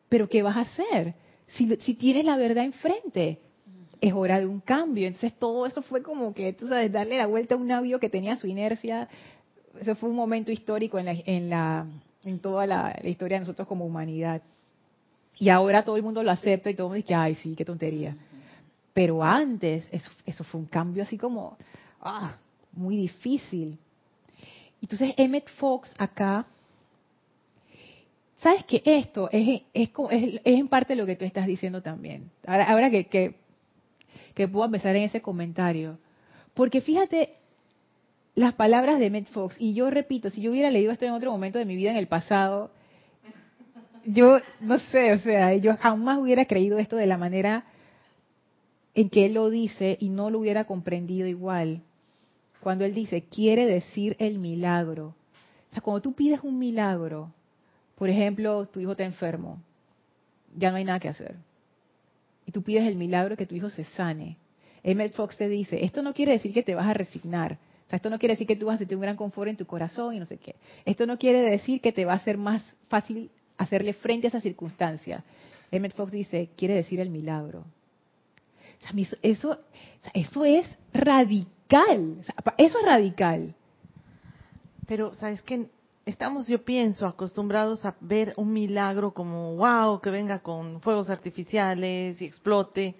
¿pero 0.09 0.27
qué 0.27 0.43
vas 0.43 0.57
a 0.57 0.61
hacer? 0.63 1.17
Si, 1.49 1.67
tienes 1.93 2.25
la 2.25 2.39
verdad 2.39 2.65
enfrente, 2.65 3.41
es 4.01 4.15
hora 4.15 4.41
de 4.41 4.47
un 4.47 4.61
cambio. 4.61 5.07
Entonces 5.07 5.35
todo 5.39 5.67
eso 5.67 5.83
fue 5.83 6.03
como 6.03 6.33
que, 6.33 6.57
sabes, 6.59 6.91
darle 6.91 7.19
la 7.19 7.27
vuelta 7.27 7.57
a 7.57 7.59
un 7.59 7.67
navío 7.67 8.01
que 8.01 8.09
tenía 8.09 8.39
su 8.39 8.47
inercia. 8.47 9.07
Eso 9.79 9.95
fue 9.97 10.09
un 10.09 10.17
momento 10.17 10.51
histórico 10.51 10.99
en, 10.99 11.05
la, 11.05 11.13
en, 11.13 11.51
la, 11.51 11.87
en 12.25 12.39
toda 12.39 12.67
la 12.67 12.99
historia 13.05 13.37
de 13.37 13.41
nosotros 13.41 13.69
como 13.69 13.85
humanidad. 13.85 14.41
Y 15.39 15.49
ahora 15.49 15.85
todo 15.85 15.97
el 15.97 16.03
mundo 16.03 16.23
lo 16.23 16.31
acepta 16.31 16.71
y 16.71 16.75
todo 16.75 16.87
el 16.87 16.91
mundo 16.91 17.03
dice, 17.03 17.15
ay, 17.15 17.35
sí, 17.37 17.55
qué 17.57 17.65
tontería. 17.65 18.17
Pero 18.93 19.25
antes, 19.25 19.87
eso, 19.91 20.11
eso 20.27 20.45
fue 20.45 20.61
un 20.61 20.67
cambio 20.67 21.03
así 21.03 21.17
como, 21.17 21.57
ah, 22.01 22.37
muy 22.73 22.97
difícil. 22.97 23.79
Entonces, 24.81 25.15
Emmett 25.17 25.49
Fox 25.57 25.93
acá, 25.99 26.47
¿sabes 28.39 28.65
que 28.65 28.83
Esto 28.85 29.29
es, 29.33 29.63
es, 29.73 29.91
es, 30.11 30.41
en 30.45 30.69
parte 30.69 30.95
lo 30.97 31.07
que 31.07 31.17
tú 31.17 31.25
estás 31.25 31.47
diciendo 31.47 31.83
también. 31.83 32.31
Ahora, 32.47 32.71
ahora 32.71 32.91
que, 32.91 33.35
que 34.35 34.49
puedo 34.49 34.67
empezar 34.67 34.95
en 34.97 35.05
ese 35.05 35.23
comentario. 35.23 35.99
Porque 36.55 36.81
fíjate 36.81 37.37
las 38.35 38.55
palabras 38.55 38.99
de 38.99 39.07
Emmett 39.07 39.29
Fox, 39.29 39.57
y 39.59 39.75
yo 39.75 39.91
repito, 39.91 40.31
si 40.31 40.41
yo 40.41 40.51
hubiera 40.51 40.71
leído 40.71 40.93
esto 40.93 41.05
en 41.05 41.13
otro 41.13 41.31
momento 41.31 41.59
de 41.59 41.65
mi 41.65 41.77
vida 41.77 41.91
en 41.91 41.97
el 41.97 42.09
pasado, 42.09 42.71
yo 44.05 44.39
no 44.61 44.79
sé, 44.79 45.13
o 45.13 45.19
sea, 45.19 45.55
yo 45.57 45.77
jamás 45.77 46.19
hubiera 46.19 46.45
creído 46.47 46.79
esto 46.79 46.97
de 46.97 47.07
la 47.07 47.19
manera 47.19 47.65
en 48.95 49.09
que 49.09 49.27
él 49.27 49.35
lo 49.35 49.51
dice 49.51 49.97
y 50.01 50.09
no 50.09 50.31
lo 50.31 50.41
hubiera 50.41 50.65
comprendido 50.65 51.27
igual. 51.27 51.83
Cuando 52.61 52.85
él 52.85 52.95
dice, 52.95 53.23
quiere 53.23 53.67
decir 53.67 54.17
el 54.19 54.39
milagro. 54.39 55.15
O 55.71 55.73
sea, 55.73 55.83
cuando 55.83 56.03
tú 56.03 56.13
pides 56.13 56.41
un 56.43 56.59
milagro, 56.59 57.31
por 57.97 58.09
ejemplo, 58.09 58.67
tu 58.67 58.81
hijo 58.81 58.93
está 58.93 59.05
enfermo, 59.05 59.61
ya 60.57 60.71
no 60.71 60.77
hay 60.77 60.85
nada 60.85 61.01
que 61.01 61.09
hacer. 61.09 61.37
Y 62.47 62.53
tú 62.53 62.63
pides 62.63 62.87
el 62.87 62.97
milagro 62.97 63.37
que 63.37 63.47
tu 63.47 63.55
hijo 63.55 63.71
se 63.71 63.85
sane. 63.85 64.37
Emmett 64.83 65.15
Fox 65.15 65.37
te 65.37 65.49
dice, 65.49 65.85
esto 65.85 66.03
no 66.03 66.13
quiere 66.13 66.33
decir 66.33 66.53
que 66.53 66.63
te 66.63 66.75
vas 66.75 66.87
a 66.87 66.95
resignar. 66.95 67.59
O 67.87 67.89
sea, 67.89 67.97
esto 67.97 68.11
no 68.11 68.19
quiere 68.19 68.35
decir 68.35 68.47
que 68.47 68.57
tú 68.57 68.67
vas 68.67 68.77
a 68.77 68.79
tener 68.79 68.97
un 68.97 69.03
gran 69.03 69.17
confort 69.17 69.49
en 69.49 69.57
tu 69.57 69.67
corazón 69.67 70.15
y 70.15 70.19
no 70.19 70.27
sé 70.27 70.39
qué. 70.39 70.57
Esto 70.85 71.07
no 71.07 71.19
quiere 71.19 71.41
decir 71.43 71.81
que 71.81 71.93
te 71.93 72.05
va 72.05 72.15
a 72.15 72.19
ser 72.19 72.37
más 72.37 72.63
fácil 72.89 73.31
hacerle 73.57 73.93
frente 73.93 74.27
a 74.27 74.29
esa 74.29 74.41
circunstancia. 74.41 75.25
Emmett 75.71 75.95
Fox 75.95 76.13
dice, 76.13 76.51
quiere 76.57 76.75
decir 76.75 77.01
el 77.01 77.11
milagro. 77.11 77.65
eso, 79.23 79.59
eso 80.13 80.45
es 80.45 80.67
radical. 80.93 82.25
Eso 82.59 82.79
es 82.79 82.85
radical. 82.85 83.55
Pero, 84.87 85.15
¿sabes 85.15 85.43
qué? 85.43 85.69
Estamos, 86.05 86.49
yo 86.49 86.65
pienso, 86.65 87.07
acostumbrados 87.07 87.85
a 87.85 87.97
ver 88.01 88.35
un 88.37 88.53
milagro 88.53 89.15
como, 89.15 89.57
wow, 89.57 90.01
que 90.01 90.11
venga 90.11 90.41
con 90.41 90.81
fuegos 90.81 91.09
artificiales 91.09 92.21
y 92.21 92.27
explote. 92.27 92.97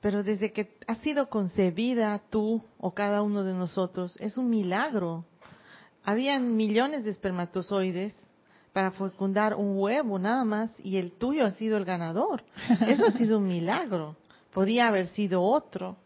Pero 0.00 0.22
desde 0.22 0.52
que 0.52 0.76
ha 0.86 0.94
sido 0.96 1.28
concebida 1.28 2.20
tú 2.30 2.62
o 2.78 2.92
cada 2.92 3.22
uno 3.22 3.42
de 3.42 3.54
nosotros, 3.54 4.16
es 4.20 4.36
un 4.36 4.48
milagro. 4.48 5.24
Habían 6.04 6.56
millones 6.56 7.04
de 7.04 7.10
espermatozoides 7.10 8.14
para 8.72 8.92
fecundar 8.92 9.54
un 9.54 9.78
huevo 9.78 10.18
nada 10.18 10.44
más 10.44 10.70
y 10.82 10.96
el 10.96 11.12
tuyo 11.12 11.44
ha 11.44 11.52
sido 11.52 11.76
el 11.76 11.84
ganador. 11.84 12.42
Eso 12.86 13.06
ha 13.06 13.12
sido 13.12 13.38
un 13.38 13.48
milagro. 13.48 14.16
Podía 14.52 14.88
haber 14.88 15.06
sido 15.08 15.42
otro. 15.42 15.96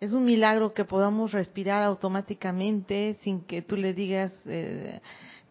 Es 0.00 0.12
un 0.12 0.24
milagro 0.24 0.72
que 0.72 0.84
podamos 0.84 1.32
respirar 1.32 1.82
automáticamente 1.82 3.16
sin 3.22 3.42
que 3.42 3.62
tú 3.62 3.76
le 3.76 3.92
digas 3.92 4.32
eh, 4.46 5.00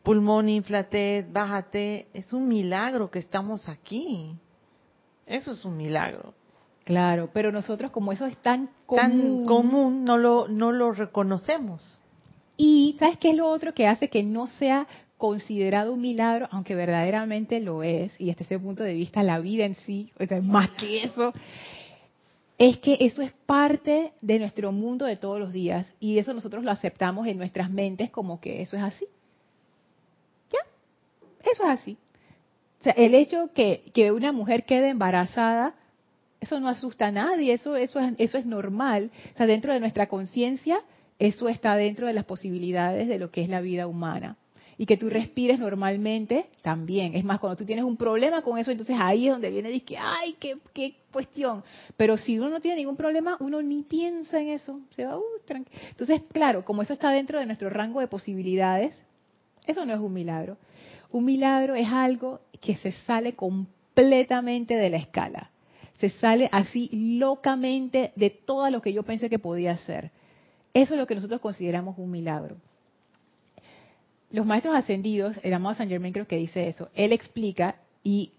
pulmón, 0.04 0.50
inflate, 0.50 1.28
bájate. 1.32 2.08
Es 2.14 2.32
un 2.34 2.48
milagro 2.48 3.12
que 3.12 3.20
estamos 3.20 3.68
aquí. 3.68 4.36
Eso 5.26 5.52
es 5.52 5.66
un 5.66 5.78
milagro. 5.78 6.34
Claro, 6.86 7.30
pero 7.32 7.52
nosotros 7.52 7.92
como 7.92 8.12
eso 8.12 8.26
es 8.26 8.38
tan 8.38 8.70
común, 8.88 8.98
tan 8.98 9.46
común 9.46 10.04
no 10.04 10.18
lo 10.18 10.48
no 10.48 10.72
lo 10.72 10.92
reconocemos. 10.92 12.02
Y 12.58 12.96
¿sabes 13.00 13.20
qué 13.20 13.30
es 13.30 13.38
lo 13.38 13.48
otro 13.48 13.74
que 13.74 13.88
hace 13.88 14.10
que 14.10 14.24
no 14.24 14.48
sea 14.48 14.88
considerado 15.20 15.94
un 15.94 16.02
milagro, 16.02 16.48
aunque 16.50 16.76
verdaderamente 16.76 17.60
lo 17.60 17.84
es, 17.84 18.14
y 18.20 18.28
desde 18.28 18.46
ese 18.46 18.58
punto 18.58 18.84
de 18.84 18.94
vista 18.94 19.22
la 19.22 19.40
vida 19.40 19.66
en 19.66 19.76
sí, 19.76 20.12
es 20.18 20.44
más 20.44 20.72
que 20.72 21.04
eso, 21.04 21.34
es 22.58 22.78
que 22.78 22.98
eso 23.02 23.22
es 23.22 23.34
parte 23.46 24.14
de 24.22 24.40
nuestro 24.40 24.72
mundo 24.72 25.06
de 25.06 25.18
todos 25.18 25.38
los 25.38 25.52
días 25.52 25.94
y 26.00 26.18
eso 26.20 26.34
nosotros 26.34 26.64
lo 26.64 26.72
aceptamos 26.72 27.28
en 27.28 27.38
nuestras 27.38 27.70
mentes 27.70 28.10
como 28.12 28.40
que 28.40 28.62
eso 28.62 28.78
es 28.78 28.84
así. 28.84 29.06
¿Ya? 30.52 30.60
Eso 31.52 31.64
es 31.64 31.70
así. 31.70 31.98
O 32.80 32.84
sea, 32.84 32.94
el 32.94 33.14
hecho 33.14 33.52
que, 33.54 33.92
que 33.94 34.14
una 34.14 34.32
mujer 34.32 34.64
quede 34.64 34.88
embarazada, 34.88 35.76
eso 36.40 36.62
no 36.62 36.70
asusta 36.70 37.08
a 37.08 37.12
nadie, 37.12 37.54
eso, 37.54 37.76
eso, 37.76 38.00
es, 38.00 38.14
eso 38.18 38.38
es 38.38 38.46
normal. 38.46 39.12
O 39.34 39.38
sea, 39.38 39.48
dentro 39.48 39.74
de 39.74 39.82
nuestra 39.82 40.08
conciencia, 40.08 40.82
eso 41.18 41.50
está 41.50 41.76
dentro 41.76 42.08
de 42.08 42.14
las 42.14 42.24
posibilidades 42.24 43.10
de 43.10 43.20
lo 43.20 43.32
que 43.32 43.42
es 43.42 43.50
la 43.50 43.60
vida 43.60 43.86
humana 43.86 44.38
y 44.80 44.86
que 44.86 44.96
tú 44.96 45.10
respires 45.10 45.60
normalmente 45.60 46.46
también. 46.62 47.14
Es 47.14 47.26
más, 47.26 47.42
cuando 47.42 47.58
tú 47.58 47.66
tienes 47.66 47.84
un 47.84 47.98
problema 47.98 48.42
con 48.42 48.58
eso, 48.58 48.72
entonces 48.72 48.96
ahí 48.98 49.28
es 49.28 49.34
donde 49.34 49.50
viene 49.50 49.70
y 49.72 49.74
dice, 49.74 49.98
ay, 50.00 50.38
qué, 50.40 50.58
qué 50.74 50.96
cuestión. 51.12 51.66
Pero 51.98 52.18
si 52.18 52.40
uno 52.40 52.48
no 52.48 52.62
tiene 52.62 52.78
ningún 52.78 52.96
problema, 52.96 53.36
uno 53.42 53.62
ni 53.62 53.84
piensa 53.84 54.40
en 54.40 54.52
eso. 54.52 54.80
Se 54.92 55.04
va, 55.04 55.18
uh, 55.18 55.24
Entonces, 55.90 56.22
claro, 56.32 56.64
como 56.64 56.82
eso 56.82 56.94
está 56.94 57.12
dentro 57.12 57.40
de 57.40 57.46
nuestro 57.46 57.70
rango 57.70 58.00
de 58.00 58.08
posibilidades, 58.08 58.98
eso 59.68 59.86
no 59.86 59.94
es 59.94 60.00
un 60.00 60.14
milagro. 60.14 60.56
Un 61.12 61.26
milagro 61.26 61.76
es 61.76 61.90
algo 61.90 62.40
que 62.62 62.78
se 62.78 62.94
sale 63.06 63.34
completamente 63.34 64.78
de 64.78 64.90
la 64.92 64.98
escala. 64.98 65.52
Se 65.98 66.08
sale 66.08 66.48
así 66.54 66.90
locamente 67.20 68.14
de 68.16 68.30
todo 68.30 68.70
lo 68.70 68.82
que 68.82 68.94
yo 68.94 69.04
pensé 69.04 69.30
que 69.30 69.40
podía 69.40 69.76
ser. 69.76 70.12
Eso 70.74 70.94
es 70.94 71.00
lo 71.02 71.06
que 71.06 71.16
nosotros 71.16 71.42
consideramos 71.42 71.98
un 71.98 72.12
milagro 72.12 72.56
los 74.32 74.46
maestros 74.46 74.76
ascendidos, 74.76 75.40
el 75.44 75.54
amado 75.54 75.76
San 75.76 75.90
Germain 75.90 76.14
creo 76.14 76.28
que 76.28 76.38
dice 76.38 76.68
eso, 76.68 76.90
él 76.94 77.14
explica 77.14 77.76
y 78.04 78.32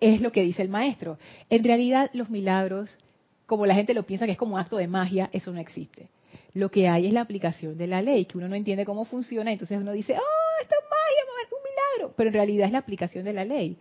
es 0.00 0.20
lo 0.20 0.32
que 0.32 0.42
dice 0.42 0.62
el 0.62 0.68
maestro. 0.68 1.18
En 1.50 1.64
realidad 1.64 2.10
los 2.12 2.30
milagros, 2.30 2.98
como 3.46 3.66
la 3.66 3.74
gente 3.74 3.94
lo 3.94 4.04
piensa 4.04 4.26
que 4.26 4.32
es 4.32 4.38
como 4.38 4.54
un 4.54 4.60
acto 4.60 4.76
de 4.76 4.88
magia, 4.88 5.30
eso 5.32 5.52
no 5.52 5.60
existe. 5.60 6.08
Lo 6.54 6.70
que 6.70 6.88
hay 6.88 7.06
es 7.06 7.12
la 7.12 7.20
aplicación 7.20 7.76
de 7.76 7.86
la 7.86 8.02
ley, 8.02 8.24
que 8.24 8.38
uno 8.38 8.48
no 8.48 8.56
entiende 8.56 8.84
cómo 8.84 9.04
funciona, 9.04 9.52
entonces 9.52 9.78
uno 9.78 9.92
dice, 9.92 10.14
oh, 10.14 10.62
esto 10.62 10.74
es 10.74 10.84
magia, 10.84 11.06
un 11.50 11.58
milagro, 11.62 12.14
pero 12.16 12.28
en 12.28 12.34
realidad 12.34 12.66
es 12.66 12.72
la 12.72 12.78
aplicación 12.78 13.24
de 13.24 13.32
la 13.32 13.44
ley. 13.44 13.76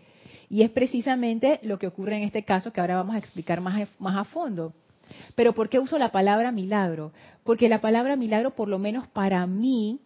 Y 0.50 0.62
es 0.62 0.70
precisamente 0.70 1.60
lo 1.63 1.80
que 1.80 1.88
ocurre 1.88 2.18
en 2.18 2.24
este 2.24 2.44
caso 2.44 2.72
que 2.72 2.82
ahora 2.82 2.96
vamos 2.96 3.15
a 3.15 3.20
explicar 3.20 3.62
más, 3.62 3.88
más 3.98 4.15
a 4.15 4.24
fondo. 4.26 4.74
Pero 5.36 5.54
¿por 5.54 5.70
qué 5.70 5.80
uso 5.80 5.98
la 5.98 6.12
palabra 6.12 6.52
milagro? 6.52 7.12
Porque 7.44 7.70
la 7.70 7.82
palabra 7.82 8.15
milagro, 8.15 8.52
por 8.52 8.68
lo 8.68 8.80
menos 8.80 9.08
para 9.08 9.46
mí, 9.48 10.00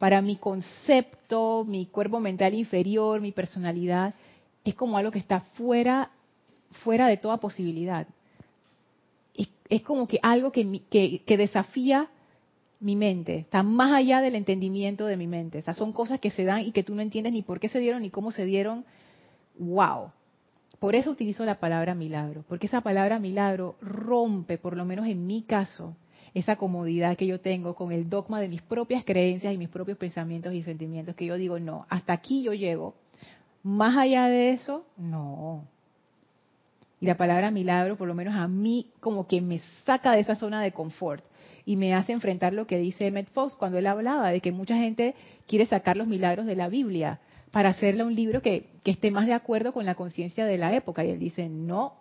para 0.00 0.22
mi 0.22 0.36
concepto, 0.36 1.62
mi 1.68 1.84
cuerpo 1.84 2.20
mental 2.20 2.54
inferior, 2.54 3.20
mi 3.20 3.32
personalidad, 3.32 4.14
es 4.64 4.74
como 4.74 4.96
algo 4.96 5.10
que 5.10 5.18
está 5.18 5.40
fuera, 5.40 6.10
fuera 6.82 7.06
de 7.06 7.18
toda 7.18 7.36
posibilidad. 7.36 8.06
Es, 9.68 9.82
como 9.82 10.08
que 10.08 10.18
algo 10.22 10.52
que, 10.52 10.80
que, 10.90 11.36
desafía 11.36 12.08
mi 12.80 12.96
mente, 12.96 13.40
está 13.40 13.62
más 13.62 13.92
allá 13.92 14.22
del 14.22 14.36
entendimiento 14.36 15.04
de 15.04 15.18
mi 15.18 15.26
mente. 15.26 15.58
O 15.58 15.62
sea, 15.62 15.74
son 15.74 15.92
cosas 15.92 16.18
que 16.18 16.30
se 16.30 16.44
dan 16.44 16.62
y 16.62 16.72
que 16.72 16.82
tú 16.82 16.94
no 16.94 17.02
entiendes 17.02 17.34
ni 17.34 17.42
por 17.42 17.60
qué 17.60 17.68
se 17.68 17.78
dieron 17.78 18.00
ni 18.00 18.08
cómo 18.08 18.32
se 18.32 18.46
dieron. 18.46 18.86
¡Wow! 19.58 20.12
Por 20.78 20.94
eso 20.94 21.10
utilizo 21.10 21.44
la 21.44 21.60
palabra 21.60 21.94
milagro, 21.94 22.42
porque 22.48 22.68
esa 22.68 22.80
palabra 22.80 23.18
milagro 23.18 23.76
rompe, 23.82 24.56
por 24.56 24.78
lo 24.78 24.86
menos 24.86 25.06
en 25.06 25.26
mi 25.26 25.42
caso, 25.42 25.94
esa 26.34 26.56
comodidad 26.56 27.16
que 27.16 27.26
yo 27.26 27.40
tengo 27.40 27.74
con 27.74 27.92
el 27.92 28.08
dogma 28.08 28.40
de 28.40 28.48
mis 28.48 28.62
propias 28.62 29.04
creencias 29.04 29.52
y 29.52 29.58
mis 29.58 29.68
propios 29.68 29.98
pensamientos 29.98 30.54
y 30.54 30.62
sentimientos, 30.62 31.14
que 31.14 31.26
yo 31.26 31.36
digo, 31.36 31.58
no, 31.58 31.86
hasta 31.88 32.12
aquí 32.12 32.42
yo 32.42 32.52
llego. 32.52 32.94
Más 33.62 33.96
allá 33.96 34.28
de 34.28 34.52
eso, 34.52 34.84
no. 34.96 35.64
Y 37.00 37.06
la 37.06 37.16
palabra 37.16 37.50
milagro, 37.50 37.96
por 37.96 38.08
lo 38.08 38.14
menos 38.14 38.34
a 38.34 38.46
mí, 38.46 38.90
como 39.00 39.26
que 39.26 39.40
me 39.40 39.60
saca 39.84 40.12
de 40.12 40.20
esa 40.20 40.36
zona 40.36 40.62
de 40.62 40.72
confort 40.72 41.24
y 41.64 41.76
me 41.76 41.94
hace 41.94 42.12
enfrentar 42.12 42.52
lo 42.52 42.66
que 42.66 42.78
dice 42.78 43.06
Emmett 43.06 43.30
Fox 43.30 43.54
cuando 43.56 43.78
él 43.78 43.86
hablaba 43.86 44.30
de 44.30 44.40
que 44.40 44.52
mucha 44.52 44.76
gente 44.76 45.14
quiere 45.46 45.66
sacar 45.66 45.96
los 45.96 46.08
milagros 46.08 46.46
de 46.46 46.56
la 46.56 46.68
Biblia 46.68 47.20
para 47.50 47.70
hacerle 47.70 48.04
un 48.04 48.14
libro 48.14 48.42
que, 48.42 48.68
esté 48.84 49.10
más 49.10 49.26
de 49.26 49.34
acuerdo 49.34 49.72
con 49.72 49.86
la 49.86 49.94
conciencia 49.94 50.44
de 50.44 50.58
la 50.58 50.74
época. 50.74 51.04
Y 51.04 51.10
él 51.10 51.18
dice, 51.18 51.48
no. 51.48 51.94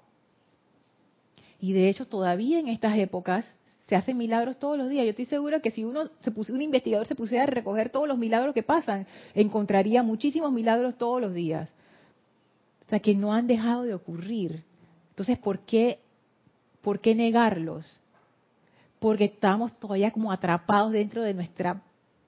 Y 1.60 1.74
de 1.74 1.90
hecho, 1.90 2.08
todavía 2.08 2.60
en 2.60 2.68
estas 2.68 2.98
épocas 2.98 3.46
se 3.90 3.96
hacen 3.96 4.18
milagros 4.18 4.60
todos 4.60 4.78
los 4.78 4.88
días. 4.88 5.04
Yo 5.04 5.10
estoy 5.10 5.26
segura 5.26 5.62
que 5.62 5.72
si 5.72 5.84
uno 5.84 6.12
se 6.20 6.32
un 6.52 6.62
investigador 6.62 7.08
se 7.08 7.16
pusiera 7.16 7.46
a 7.46 7.48
recoger 7.48 7.90
todos 7.90 8.08
los 8.08 8.20
milagros 8.20 8.54
que 8.54 8.62
pasan, 8.62 9.08
encontraría 9.34 10.04
muchísimos 10.04 10.52
milagros 10.52 10.96
todos 11.00 11.20
los 11.20 11.34
días. 11.34 11.72
O 12.86 12.90
sea, 12.90 13.00
que 13.00 13.16
no 13.16 13.34
han 13.34 13.48
dejado 13.48 13.82
de 13.84 13.96
ocurrir. 13.96 14.64
Entonces, 15.10 15.40
¿por 15.40 15.62
qué, 15.62 15.98
por 16.82 17.00
qué 17.00 17.16
negarlos? 17.16 18.00
Porque 19.00 19.26
estamos 19.26 19.74
todavía 19.80 20.12
como 20.12 20.32
atrapados 20.32 20.92
dentro 20.92 21.24
de 21.24 21.34
nuestra, 21.34 21.82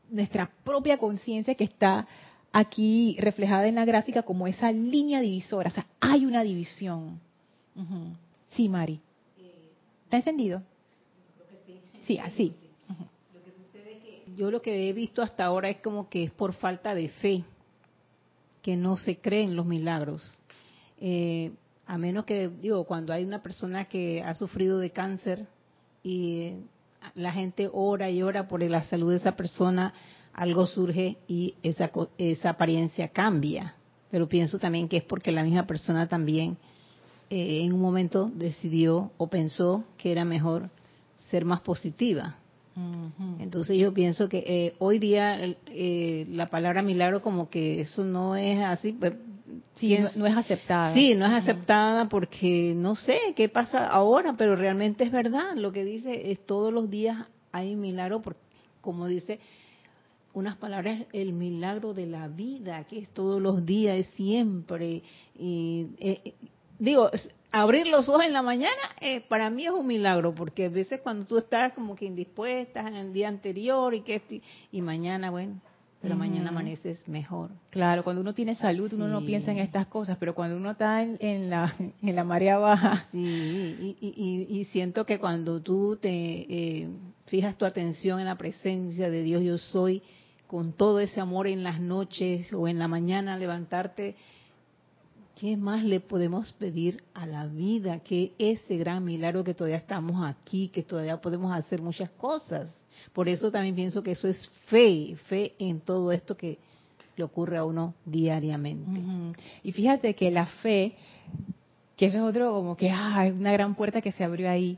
nuestra 0.10 0.50
propia 0.63 0.97
conciencia 0.97 1.54
que 1.54 1.65
está 1.65 2.08
aquí 2.52 3.17
reflejada 3.19 3.67
en 3.67 3.76
la 3.76 3.86
gráfica 3.86 4.24
como 4.24 4.47
esa 4.47 4.71
línea 4.71 5.21
divisora. 5.21 5.69
O 5.69 5.74
sea, 5.74 5.86
hay 6.00 6.26
una 6.26 6.41
división. 6.41 7.19
Sí, 8.50 8.67
Mari. 8.67 9.00
¿Está 10.06 10.17
encendido? 10.17 10.63
Sí, 12.04 12.18
así. 12.18 12.54
yo 14.36 14.50
lo 14.50 14.62
que 14.62 14.90
he 14.90 14.94
visto 14.94 15.22
hasta 15.22 15.46
ahora 15.46 15.70
es 15.70 15.78
como 15.82 16.10
que 16.10 16.24
es 16.24 16.32
por 16.32 16.54
falta 16.54 16.96
de 16.96 17.10
fe, 17.10 17.44
que 18.62 18.76
no 18.76 18.98
se 18.98 19.18
creen 19.18 19.56
los 19.56 19.66
milagros. 19.66 20.38
Eh, 21.00 21.52
a 21.86 21.98
menos 21.98 22.26
que, 22.26 22.48
digo, 22.48 22.86
cuando 22.86 23.14
hay 23.14 23.24
una 23.24 23.42
persona 23.42 23.86
que 23.86 24.22
ha 24.24 24.34
sufrido 24.36 24.80
de 24.80 24.92
cáncer 24.92 25.48
y 26.04 26.54
la 27.16 27.34
gente 27.34 27.70
ora 27.72 28.10
y 28.10 28.22
ora 28.22 28.48
por 28.48 28.62
la 28.62 28.84
salud 28.84 29.12
de 29.12 29.18
esa 29.18 29.36
persona, 29.36 29.94
algo 30.34 30.68
surge 30.68 31.18
y 31.28 31.56
esa, 31.64 31.92
esa 32.18 32.52
apariencia 32.52 33.10
cambia. 33.10 33.76
Pero 34.10 34.28
pienso 34.28 34.60
también 34.60 34.88
que 34.88 34.98
es 34.98 35.04
porque 35.04 35.32
la 35.32 35.44
misma 35.44 35.66
persona 35.66 36.08
también 36.08 36.58
eh, 37.30 37.62
en 37.64 37.74
un 37.74 37.82
momento 37.82 38.30
decidió 38.34 39.12
o 39.18 39.28
pensó 39.28 39.84
que 39.98 40.12
era 40.12 40.26
mejor 40.26 40.70
ser 41.32 41.46
más 41.46 41.62
positiva. 41.62 42.36
Entonces 43.39 43.78
yo 43.78 43.94
pienso 43.94 44.30
que 44.30 44.44
eh, 44.48 44.76
hoy 44.80 44.98
día 44.98 45.38
eh, 45.67 46.26
la 46.30 46.48
palabra 46.48 46.82
milagro 46.82 47.22
como 47.22 47.50
que 47.50 47.82
eso 47.82 48.04
no 48.04 48.36
es 48.36 48.60
así. 48.62 48.94
Pues, 48.94 49.13
sí, 49.76 49.98
no, 50.15 50.26
es 50.26 50.38
aceptada. 50.38 50.94
Sí, 50.94 51.13
no 51.15 51.26
es 51.26 51.34
aceptada 51.34 52.08
porque 52.08 52.74
no 52.76 52.96
sé 52.96 53.20
qué 53.36 53.50
pasa 53.50 53.86
ahora, 53.86 54.36
pero 54.38 54.56
realmente 54.56 55.04
es 55.04 55.12
verdad. 55.12 55.56
Lo 55.56 55.72
que 55.72 55.84
dice 55.84 56.32
es 56.32 56.46
todos 56.46 56.72
los 56.72 56.89
días 56.89 57.28
hay 57.52 57.76
milagro, 57.76 58.22
porque, 58.22 58.39
como 58.80 59.08
dice 59.08 59.39
unas 60.34 60.56
palabras, 60.56 61.04
el 61.12 61.34
milagro 61.34 61.94
de 61.94 62.06
la 62.06 62.30
vida, 62.30 62.86
que 62.86 63.00
es 63.00 63.10
todos 63.10 63.41
los 63.41 63.65
días, 63.65 63.98
es 63.98 64.08
siempre. 64.15 65.04
Y, 65.38 65.88
eh, 66.00 66.36
digo, 66.82 67.12
abrir 67.52 67.88
los 67.88 68.10
ojos 68.10 68.26
en 68.26 68.34
la 68.34 68.41
mañana 68.41 68.82
eh, 69.00 69.22
para 69.22 69.50
mí 69.50 69.65
es 69.65 69.72
un 69.72 69.86
milagro, 69.86 70.34
porque 70.34 70.65
a 70.65 70.70
veces 70.70 71.00
cuando 71.02 71.26
tú 71.26 71.38
estás 71.38 71.74
como 71.74 71.96
que 71.96 72.06
indispuesta 72.06 72.88
en 72.88 72.96
el 72.96 73.13
día 73.13 73.28
anterior 73.28 73.94
y 73.94 74.02
que 74.02 74.41
y 74.72 74.82
mañana, 74.82 75.30
bueno, 75.30 75.62
pero 76.02 76.15
mañana 76.15 76.50
amaneces 76.50 77.08
mejor. 77.08 77.52
Claro, 77.70 78.04
cuando 78.04 78.22
uno 78.22 78.34
tiene 78.34 78.56
salud 78.56 78.91
uno 78.94 79.08
no 79.08 79.24
piensa 79.24 79.52
en 79.52 79.60
estas 79.60 79.86
cosas, 79.86 80.17
pero 80.20 80.34
cuando 80.34 80.58
uno 80.58 80.72
está 80.72 81.04
en, 81.04 81.50
la, 81.52 81.76
en 82.02 82.15
la 82.15 82.24
marea 82.24 82.58
baja. 82.58 83.08
Sí, 83.12 83.96
y, 84.02 84.48
y, 84.50 84.65
siento 84.65 85.06
que 85.06 85.20
cuando 85.20 85.62
tú 85.62 85.98
te 86.02 86.10
eh, 86.10 86.89
fijas 87.28 87.56
tu 87.58 87.65
atención 87.65 88.20
en 88.20 88.26
la 88.26 88.38
presencia 88.38 89.12
de 89.12 89.22
Dios, 89.22 89.44
yo 89.44 89.60
soy, 89.60 90.02
con 90.48 90.74
todo 90.74 91.00
ese 91.00 91.22
amor 91.22 91.46
en 91.46 91.63
las 91.63 91.80
noches 91.80 92.52
o 92.52 92.67
en 92.67 92.80
la 92.80 92.88
mañana, 92.88 93.38
levantarte 93.38 94.15
¿Qué 95.42 95.58
más 95.58 95.84
le 95.84 96.00
podemos 96.00 96.54
pedir 96.54 97.04
a 97.16 97.26
la 97.26 97.48
vida 97.48 97.98
que 98.02 98.34
ese 98.38 98.78
gran 98.78 99.04
milagro 99.04 99.44
que 99.44 99.56
todavía 99.56 99.78
estamos 99.78 100.24
aquí, 100.24 100.68
que 100.68 100.84
todavía 100.84 101.20
podemos 101.20 101.52
hacer 101.52 101.82
muchas 101.82 102.12
cosas? 102.12 102.78
Por 103.12 103.28
eso 103.28 103.50
también 103.50 103.74
pienso 103.74 104.04
que 104.04 104.12
eso 104.12 104.28
es 104.28 104.52
fe, 104.68 105.16
fe 105.26 105.56
en 105.58 105.80
todo 105.82 106.12
esto 106.12 106.38
que 106.38 106.60
le 107.16 107.24
ocurre 107.24 107.58
a 107.58 107.66
uno 107.66 107.96
diariamente. 108.06 109.02
Y 109.64 109.72
fíjate 109.72 110.14
que 110.14 110.30
la 110.30 110.46
fe, 110.46 110.94
que 111.98 112.06
eso 112.06 112.18
es 112.20 112.24
otro 112.24 112.54
como 112.54 112.78
que 112.78 112.92
ah, 112.92 113.26
es 113.26 113.34
una 113.34 113.52
gran 113.52 113.74
puerta 113.74 114.00
que 114.00 114.12
se 114.12 114.24
abrió 114.24 114.48
ahí, 114.48 114.78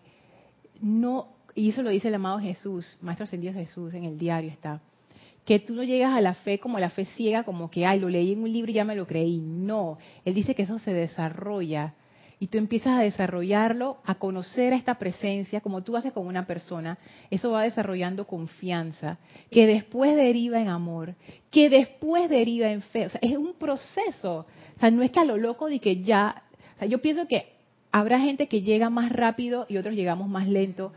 no, 0.79 1.27
y 1.55 1.71
eso 1.71 1.83
lo 1.83 1.89
dice 1.89 2.07
el 2.07 2.15
amado 2.15 2.39
Jesús, 2.39 2.97
Maestro 3.01 3.25
Ascendido 3.25 3.53
Jesús, 3.53 3.93
en 3.93 4.05
el 4.05 4.17
diario 4.17 4.49
está 4.49 4.79
que 5.45 5.59
tú 5.59 5.73
no 5.73 5.83
llegas 5.83 6.13
a 6.13 6.21
la 6.21 6.33
fe 6.35 6.59
como 6.59 6.79
la 6.79 6.89
fe 6.89 7.05
ciega, 7.05 7.43
como 7.43 7.69
que, 7.69 7.85
ay, 7.85 7.99
lo 7.99 8.09
leí 8.09 8.33
en 8.33 8.43
un 8.43 8.51
libro 8.51 8.71
y 8.71 8.75
ya 8.75 8.85
me 8.85 8.95
lo 8.95 9.05
creí. 9.05 9.39
No, 9.41 9.97
él 10.23 10.33
dice 10.33 10.55
que 10.55 10.63
eso 10.63 10.79
se 10.79 10.93
desarrolla 10.93 11.93
y 12.43 12.47
tú 12.47 12.57
empiezas 12.57 12.99
a 12.99 13.01
desarrollarlo, 13.01 13.99
a 14.03 14.15
conocer 14.15 14.73
a 14.73 14.75
esta 14.75 14.95
presencia, 14.95 15.61
como 15.61 15.81
tú 15.81 15.95
haces 15.95 16.11
con 16.11 16.27
una 16.27 16.45
persona, 16.45 16.97
eso 17.31 17.51
va 17.51 17.63
desarrollando 17.63 18.27
confianza, 18.27 19.17
que 19.49 19.65
después 19.65 20.13
deriva 20.13 20.59
en 20.59 20.67
amor, 20.67 21.15
que 21.49 21.69
después 21.69 22.29
deriva 22.29 22.69
en 22.69 22.81
fe. 22.81 23.05
O 23.05 23.09
sea, 23.09 23.21
es 23.23 23.37
un 23.37 23.53
proceso. 23.53 24.45
O 24.75 24.79
sea, 24.79 24.91
no 24.91 25.03
es 25.03 25.11
que 25.11 25.21
a 25.21 25.23
lo 25.23 25.37
loco 25.37 25.69
de 25.69 25.79
que 25.79 26.03
ya, 26.03 26.43
o 26.75 26.79
sea, 26.79 26.87
yo 26.89 27.01
pienso 27.01 27.29
que 27.29 27.53
habrá 27.93 28.19
gente 28.19 28.47
que 28.47 28.61
llega 28.61 28.89
más 28.89 29.09
rápido 29.09 29.65
y 29.69 29.77
otros 29.77 29.95
llegamos 29.95 30.27
más 30.27 30.45
lento, 30.45 30.91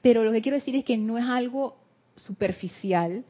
pero 0.00 0.24
lo 0.24 0.32
que 0.32 0.40
quiero 0.40 0.56
decir 0.56 0.74
es 0.74 0.86
que 0.86 0.96
no 0.96 1.18
es 1.18 1.26
algo 1.26 1.76
superficial, 2.16 3.24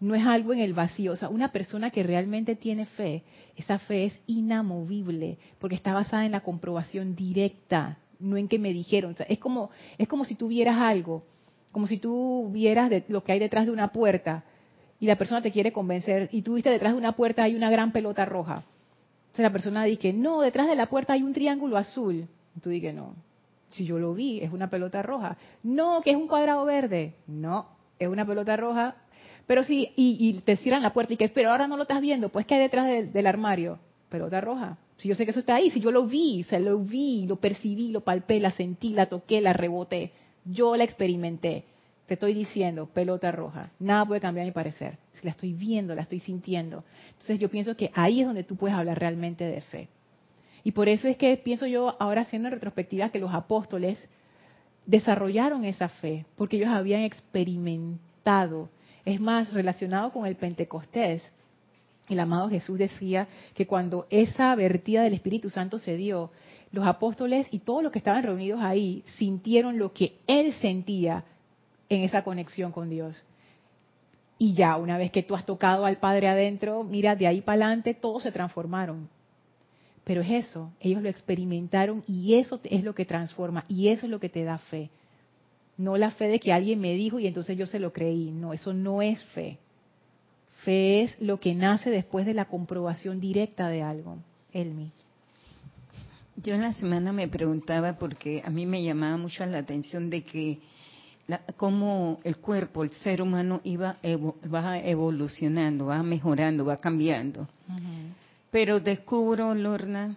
no 0.00 0.14
es 0.14 0.26
algo 0.26 0.52
en 0.52 0.60
el 0.60 0.74
vacío. 0.74 1.12
O 1.12 1.16
sea, 1.16 1.28
una 1.28 1.52
persona 1.52 1.90
que 1.90 2.02
realmente 2.02 2.56
tiene 2.56 2.86
fe, 2.86 3.22
esa 3.56 3.78
fe 3.78 4.06
es 4.06 4.20
inamovible, 4.26 5.38
porque 5.58 5.76
está 5.76 5.92
basada 5.92 6.26
en 6.26 6.32
la 6.32 6.40
comprobación 6.40 7.14
directa, 7.14 7.98
no 8.18 8.36
en 8.36 8.48
que 8.48 8.58
me 8.58 8.72
dijeron. 8.72 9.16
es 9.28 9.38
como, 9.38 9.70
es 9.96 10.08
como 10.08 10.24
si 10.24 10.34
tú 10.34 10.48
vieras 10.48 10.78
algo, 10.78 11.22
como 11.72 11.86
si 11.86 11.98
tú 11.98 12.50
vieras 12.52 12.90
de, 12.90 13.04
lo 13.08 13.22
que 13.22 13.32
hay 13.32 13.38
detrás 13.38 13.66
de 13.66 13.72
una 13.72 13.92
puerta 13.92 14.44
y 15.00 15.06
la 15.06 15.16
persona 15.16 15.42
te 15.42 15.52
quiere 15.52 15.72
convencer 15.72 16.28
y 16.32 16.42
tú 16.42 16.54
viste 16.54 16.70
detrás 16.70 16.92
de 16.92 16.98
una 16.98 17.12
puerta 17.12 17.44
hay 17.44 17.54
una 17.54 17.70
gran 17.70 17.92
pelota 17.92 18.24
roja. 18.24 18.64
Entonces 19.26 19.42
la 19.42 19.52
persona 19.52 19.84
dice, 19.84 20.12
no, 20.12 20.40
detrás 20.40 20.66
de 20.66 20.74
la 20.74 20.86
puerta 20.86 21.12
hay 21.12 21.22
un 21.22 21.32
triángulo 21.32 21.76
azul. 21.76 22.26
Y 22.56 22.60
tú 22.60 22.70
dices, 22.70 22.94
no, 22.94 23.14
si 23.70 23.84
yo 23.84 23.98
lo 23.98 24.14
vi, 24.14 24.40
es 24.40 24.52
una 24.52 24.70
pelota 24.70 25.02
roja. 25.02 25.36
No, 25.62 26.00
que 26.00 26.10
es 26.10 26.16
un 26.16 26.26
cuadrado 26.26 26.64
verde. 26.64 27.14
No, 27.26 27.68
es 27.98 28.08
una 28.08 28.26
pelota 28.26 28.56
roja 28.56 28.96
pero 29.48 29.64
sí, 29.64 29.92
y, 29.96 30.34
te 30.44 30.56
cierran 30.58 30.82
la 30.82 30.92
puerta 30.92 31.14
y 31.14 31.16
que, 31.16 31.30
pero 31.30 31.50
ahora 31.50 31.66
no 31.66 31.78
lo 31.78 31.84
estás 31.84 32.02
viendo, 32.02 32.28
pues 32.28 32.44
que 32.44 32.54
hay 32.54 32.60
detrás 32.60 33.10
del 33.10 33.26
armario? 33.26 33.78
Pelota 34.10 34.42
roja. 34.42 34.76
Si 34.98 35.08
yo 35.08 35.14
sé 35.14 35.24
que 35.24 35.30
eso 35.30 35.40
está 35.40 35.54
ahí, 35.54 35.70
si 35.70 35.80
yo 35.80 35.90
lo 35.90 36.04
vi, 36.04 36.44
se 36.44 36.60
lo 36.60 36.78
vi, 36.78 37.26
lo 37.26 37.36
percibí, 37.36 37.90
lo 37.90 38.02
palpé, 38.02 38.40
la 38.40 38.50
sentí, 38.50 38.90
la 38.90 39.06
toqué, 39.06 39.40
la 39.40 39.54
reboté, 39.54 40.12
yo 40.44 40.76
la 40.76 40.84
experimenté. 40.84 41.64
Te 42.06 42.14
estoy 42.14 42.34
diciendo, 42.34 42.90
pelota 42.92 43.32
roja. 43.32 43.70
Nada 43.78 44.04
puede 44.04 44.20
cambiar 44.20 44.44
mi 44.44 44.52
parecer. 44.52 44.98
Si 45.14 45.24
la 45.24 45.30
estoy 45.30 45.54
viendo, 45.54 45.94
la 45.94 46.02
estoy 46.02 46.20
sintiendo. 46.20 46.84
Entonces 47.12 47.38
yo 47.38 47.48
pienso 47.48 47.74
que 47.74 47.90
ahí 47.94 48.20
es 48.20 48.26
donde 48.26 48.44
tú 48.44 48.54
puedes 48.54 48.76
hablar 48.76 48.98
realmente 48.98 49.44
de 49.44 49.62
fe. 49.62 49.88
Y 50.62 50.72
por 50.72 50.90
eso 50.90 51.08
es 51.08 51.16
que 51.16 51.34
pienso 51.38 51.66
yo 51.66 51.96
ahora 51.98 52.20
haciendo 52.20 52.48
en 52.48 52.54
retrospectiva 52.54 53.08
que 53.08 53.18
los 53.18 53.32
apóstoles 53.32 54.10
desarrollaron 54.84 55.64
esa 55.64 55.88
fe, 55.88 56.26
porque 56.36 56.58
ellos 56.58 56.68
habían 56.68 57.00
experimentado. 57.00 58.68
Es 59.08 59.22
más, 59.22 59.54
relacionado 59.54 60.12
con 60.12 60.26
el 60.26 60.36
Pentecostés, 60.36 61.26
el 62.10 62.20
amado 62.20 62.50
Jesús 62.50 62.78
decía 62.78 63.26
que 63.54 63.66
cuando 63.66 64.06
esa 64.10 64.54
vertida 64.54 65.02
del 65.02 65.14
Espíritu 65.14 65.48
Santo 65.48 65.78
se 65.78 65.96
dio, 65.96 66.30
los 66.72 66.86
apóstoles 66.86 67.46
y 67.50 67.60
todos 67.60 67.82
los 67.82 67.90
que 67.90 68.00
estaban 68.00 68.22
reunidos 68.22 68.60
ahí 68.60 69.02
sintieron 69.16 69.78
lo 69.78 69.94
que 69.94 70.18
él 70.26 70.52
sentía 70.60 71.24
en 71.88 72.02
esa 72.02 72.22
conexión 72.22 72.70
con 72.70 72.90
Dios. 72.90 73.16
Y 74.36 74.52
ya, 74.52 74.76
una 74.76 74.98
vez 74.98 75.10
que 75.10 75.22
tú 75.22 75.34
has 75.34 75.46
tocado 75.46 75.86
al 75.86 75.96
Padre 75.96 76.28
adentro, 76.28 76.84
mira, 76.84 77.16
de 77.16 77.28
ahí 77.28 77.40
para 77.40 77.64
adelante 77.64 77.94
todos 77.94 78.24
se 78.24 78.30
transformaron. 78.30 79.08
Pero 80.04 80.20
es 80.20 80.48
eso, 80.48 80.70
ellos 80.80 81.00
lo 81.00 81.08
experimentaron 81.08 82.04
y 82.06 82.34
eso 82.34 82.60
es 82.62 82.84
lo 82.84 82.94
que 82.94 83.06
transforma 83.06 83.64
y 83.68 83.88
eso 83.88 84.04
es 84.04 84.10
lo 84.10 84.20
que 84.20 84.28
te 84.28 84.44
da 84.44 84.58
fe. 84.58 84.90
No 85.78 85.96
la 85.96 86.10
fe 86.10 86.26
de 86.26 86.40
que 86.40 86.52
alguien 86.52 86.80
me 86.80 86.92
dijo 86.94 87.18
y 87.18 87.26
entonces 87.26 87.56
yo 87.56 87.66
se 87.66 87.78
lo 87.78 87.92
creí. 87.92 88.30
No, 88.30 88.52
eso 88.52 88.74
no 88.74 89.00
es 89.00 89.24
fe. 89.26 89.58
Fe 90.64 91.02
es 91.04 91.20
lo 91.20 91.38
que 91.38 91.54
nace 91.54 91.88
después 91.88 92.26
de 92.26 92.34
la 92.34 92.46
comprobación 92.46 93.20
directa 93.20 93.68
de 93.68 93.82
algo. 93.82 94.18
Elmi. 94.52 94.90
Yo 96.36 96.54
en 96.54 96.62
la 96.62 96.72
semana 96.74 97.12
me 97.12 97.28
preguntaba 97.28 97.94
porque 97.94 98.42
a 98.44 98.50
mí 98.50 98.66
me 98.66 98.82
llamaba 98.82 99.16
mucho 99.16 99.46
la 99.46 99.58
atención 99.58 100.10
de 100.10 100.22
que 100.22 100.58
cómo 101.56 102.20
el 102.24 102.38
cuerpo, 102.38 102.84
el 102.84 102.90
ser 102.90 103.20
humano 103.22 103.60
iba 103.64 103.98
va 104.52 104.78
evolucionando, 104.78 105.86
va 105.86 106.02
mejorando, 106.02 106.64
va 106.64 106.78
cambiando. 106.78 107.48
Pero 108.50 108.80
descubro, 108.80 109.54
Lorna, 109.54 110.16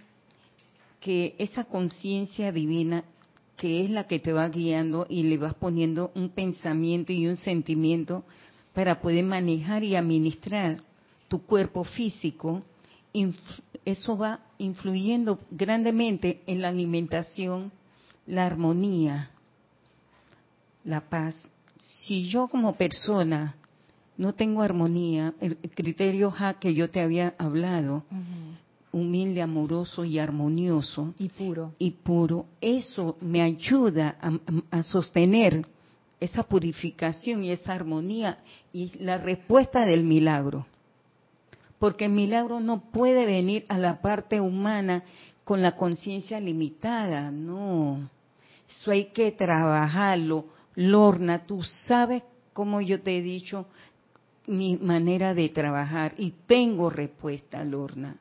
que 0.99 1.35
esa 1.37 1.65
conciencia 1.65 2.51
divina, 2.51 3.03
que 3.61 3.85
es 3.85 3.91
la 3.91 4.07
que 4.07 4.17
te 4.17 4.33
va 4.33 4.49
guiando 4.49 5.05
y 5.07 5.21
le 5.21 5.37
vas 5.37 5.53
poniendo 5.53 6.11
un 6.15 6.29
pensamiento 6.29 7.13
y 7.13 7.27
un 7.27 7.35
sentimiento 7.35 8.23
para 8.73 9.01
poder 9.01 9.23
manejar 9.23 9.83
y 9.83 9.95
administrar 9.95 10.81
tu 11.27 11.43
cuerpo 11.43 11.83
físico, 11.83 12.63
eso 13.85 14.17
va 14.17 14.39
influyendo 14.57 15.41
grandemente 15.51 16.41
en 16.47 16.63
la 16.63 16.69
alimentación, 16.69 17.71
la 18.25 18.47
armonía, 18.47 19.29
la 20.83 21.01
paz. 21.01 21.35
Si 21.77 22.27
yo 22.29 22.47
como 22.47 22.73
persona 22.77 23.57
no 24.17 24.33
tengo 24.33 24.63
armonía, 24.63 25.35
el 25.39 25.55
criterio 25.55 26.31
ja 26.31 26.55
que 26.55 26.73
yo 26.73 26.89
te 26.89 26.99
había 26.99 27.35
hablado, 27.37 28.05
humilde, 28.91 29.41
amoroso 29.41 30.03
y 30.03 30.19
armonioso 30.19 31.13
y 31.17 31.29
puro, 31.29 31.73
y 31.79 31.91
puro, 31.91 32.45
eso 32.59 33.17
me 33.21 33.41
ayuda 33.41 34.17
a 34.69 34.83
sostener 34.83 35.65
esa 36.19 36.43
purificación 36.43 37.43
y 37.43 37.51
esa 37.51 37.73
armonía 37.73 38.37
y 38.71 38.91
la 38.99 39.17
respuesta 39.17 39.85
del 39.85 40.03
milagro. 40.03 40.67
Porque 41.79 42.05
el 42.05 42.11
milagro 42.11 42.59
no 42.59 42.91
puede 42.91 43.25
venir 43.25 43.65
a 43.67 43.79
la 43.79 44.01
parte 44.01 44.39
humana 44.39 45.03
con 45.43 45.63
la 45.63 45.75
conciencia 45.75 46.39
limitada, 46.39 47.31
no. 47.31 48.07
Eso 48.69 48.91
hay 48.91 49.05
que 49.05 49.31
trabajarlo. 49.31 50.45
Lorna, 50.75 51.45
tú 51.45 51.63
sabes 51.63 52.23
cómo 52.53 52.81
yo 52.81 53.01
te 53.01 53.17
he 53.17 53.21
dicho 53.23 53.65
mi 54.47 54.77
manera 54.77 55.33
de 55.33 55.49
trabajar 55.49 56.13
y 56.17 56.33
tengo 56.45 56.89
respuesta, 56.89 57.63
Lorna. 57.63 58.15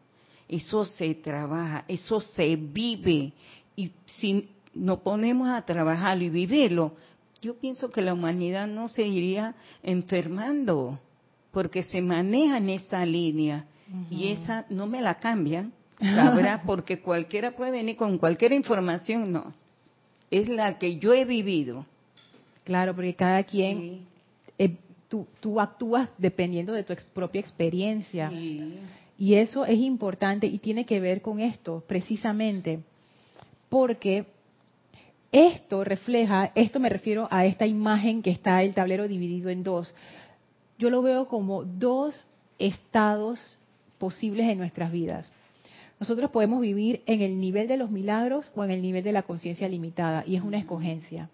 Eso 0.51 0.85
se 0.85 1.15
trabaja, 1.15 1.85
eso 1.87 2.21
se 2.21 2.57
vive. 2.57 3.33
Y 3.77 3.93
si 4.05 4.49
nos 4.75 4.99
ponemos 4.99 5.49
a 5.49 5.63
trabajarlo 5.63 6.25
y 6.25 6.29
vivirlo, 6.29 6.97
yo 7.41 7.55
pienso 7.55 7.89
que 7.89 8.03
la 8.03 8.15
humanidad 8.15 8.67
no 8.67 8.89
se 8.89 9.07
iría 9.07 9.55
enfermando 9.85 10.99
porque 11.53 11.85
se 11.85 12.03
maneja 12.03 12.59
en 12.59 12.69
esa 12.71 13.07
línea 13.07 13.65
y 14.11 14.33
esa 14.33 14.67
no 14.71 14.89
me 14.89 15.01
la 15.01 15.21
cambian, 15.21 15.73
sabrá, 16.01 16.63
porque 16.67 16.99
cualquiera 16.99 17.53
puede 17.53 17.71
venir 17.71 17.97
con 17.97 18.19
cualquier 18.19 18.53
información, 18.53 19.31
no. 19.31 19.55
Es 20.33 20.49
la 20.49 20.79
que 20.79 20.99
yo 20.99 21.13
he 21.13 21.25
vivido. 21.25 21.87
Claro, 22.65 22.95
porque 22.95 23.15
cada 23.15 23.45
quien, 23.45 24.01
eh, 24.59 24.77
tú, 25.09 25.27
tú, 25.39 25.61
actúas 25.61 26.09
dependiendo 26.19 26.73
de 26.73 26.83
tu 26.83 26.95
propia 27.15 27.41
experiencia. 27.41 28.31
Y 29.21 29.35
eso 29.35 29.67
es 29.67 29.79
importante 29.79 30.47
y 30.47 30.61
tiene 30.61 30.87
que 30.87 30.99
ver 30.99 31.21
con 31.21 31.41
esto, 31.41 31.85
precisamente, 31.87 32.81
porque 33.69 34.25
esto 35.31 35.85
refleja, 35.85 36.53
esto 36.55 36.81
me 36.81 36.89
refiero 36.89 37.29
a 37.31 37.45
esta 37.45 37.67
imagen 37.67 38.23
que 38.23 38.31
está 38.31 38.63
el 38.63 38.73
tablero 38.73 39.07
dividido 39.09 39.51
en 39.51 39.63
dos. 39.63 39.95
Yo 40.79 40.89
lo 40.89 41.03
veo 41.03 41.29
como 41.29 41.65
dos 41.65 42.27
estados 42.59 43.59
posibles 43.99 44.49
en 44.49 44.57
nuestras 44.57 44.91
vidas. 44.91 45.31
Nosotros 46.01 46.31
podemos 46.31 46.63
vivir 46.63 47.03
en 47.05 47.21
el 47.21 47.39
nivel 47.39 47.69
de 47.69 47.77
los 47.77 47.91
milagros 47.91 48.51
o 48.57 48.65
en 48.65 48.71
el 48.71 48.81
nivel 48.81 49.05
de 49.05 49.13
la 49.13 49.25
conciencia 49.25 49.69
limitada, 49.69 50.25
y 50.27 50.37
es 50.37 50.43
una 50.43 50.57
escogencia. 50.57 51.29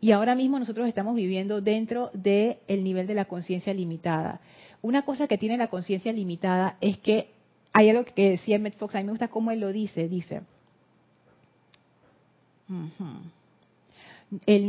Y 0.00 0.12
ahora 0.12 0.36
mismo 0.36 0.60
nosotros 0.60 0.86
estamos 0.86 1.16
viviendo 1.16 1.60
dentro 1.60 2.12
del 2.14 2.56
nivel 2.68 3.08
de 3.08 3.14
la 3.14 3.24
conciencia 3.24 3.74
limitada. 3.74 4.40
Una 4.82 5.02
cosa 5.02 5.26
que 5.26 5.38
tiene 5.38 5.56
la 5.56 5.68
conciencia 5.68 6.12
limitada 6.12 6.76
es 6.80 6.98
que 6.98 7.30
hay 7.72 7.90
algo 7.90 8.04
que 8.04 8.30
decía 8.30 8.56
Emmett 8.56 8.76
Fox, 8.76 8.94
a 8.94 8.98
mí 8.98 9.04
me 9.04 9.12
gusta 9.12 9.28
cómo 9.28 9.50
él 9.50 9.60
lo 9.60 9.72
dice, 9.72 10.08
dice, 10.08 10.42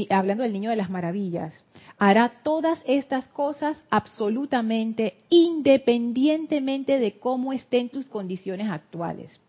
hablando 0.10 0.44
del 0.44 0.54
niño 0.54 0.70
de 0.70 0.76
las 0.76 0.90
maravillas, 0.90 1.64
hará 1.98 2.42
todas 2.44 2.80
estas 2.86 3.28
cosas 3.28 3.82
absolutamente 3.90 5.18
independientemente 5.30 7.00
de 7.00 7.20
cómo 7.20 7.54
estén 7.54 7.90
tus 7.90 8.08
condiciones 8.08 8.70
actuales. 8.70 9.40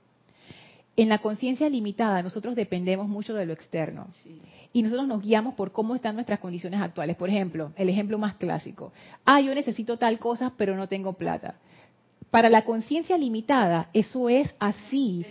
En 1.00 1.08
la 1.08 1.16
conciencia 1.16 1.66
limitada 1.70 2.22
nosotros 2.22 2.54
dependemos 2.54 3.08
mucho 3.08 3.32
de 3.32 3.46
lo 3.46 3.54
externo 3.54 4.08
y 4.70 4.82
nosotros 4.82 5.08
nos 5.08 5.22
guiamos 5.22 5.54
por 5.54 5.72
cómo 5.72 5.94
están 5.94 6.14
nuestras 6.14 6.40
condiciones 6.40 6.78
actuales. 6.78 7.16
Por 7.16 7.30
ejemplo, 7.30 7.72
el 7.76 7.88
ejemplo 7.88 8.18
más 8.18 8.34
clásico. 8.34 8.92
Ah, 9.24 9.40
yo 9.40 9.54
necesito 9.54 9.96
tal 9.96 10.18
cosa, 10.18 10.52
pero 10.58 10.76
no 10.76 10.88
tengo 10.88 11.14
plata. 11.14 11.54
Para 12.30 12.50
la 12.50 12.66
conciencia 12.66 13.16
limitada, 13.16 13.88
eso 13.94 14.28
es 14.28 14.54
así. 14.58 15.24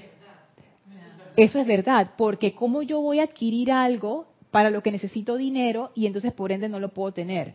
Eso 1.36 1.60
es 1.60 1.68
verdad, 1.68 2.14
porque 2.18 2.56
¿cómo 2.56 2.82
yo 2.82 3.02
voy 3.02 3.20
a 3.20 3.26
adquirir 3.26 3.72
algo 3.72 4.26
para 4.50 4.72
lo 4.72 4.82
que 4.82 4.92
necesito 4.92 5.38
dinero 5.38 5.92
y 5.94 6.08
entonces 6.08 6.34
por 6.34 6.52
ende 6.52 6.68
no 6.68 6.80
lo 6.80 6.96
puedo 6.96 7.14
tener? 7.14 7.54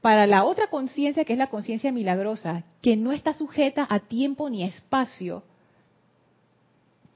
Para 0.00 0.26
la 0.26 0.44
otra 0.44 0.68
conciencia, 0.68 1.26
que 1.26 1.34
es 1.34 1.38
la 1.38 1.50
conciencia 1.50 1.92
milagrosa, 1.92 2.64
que 2.80 2.96
no 2.96 3.12
está 3.12 3.34
sujeta 3.34 3.86
a 3.90 3.98
tiempo 3.98 4.48
ni 4.48 4.62
espacio, 4.62 5.42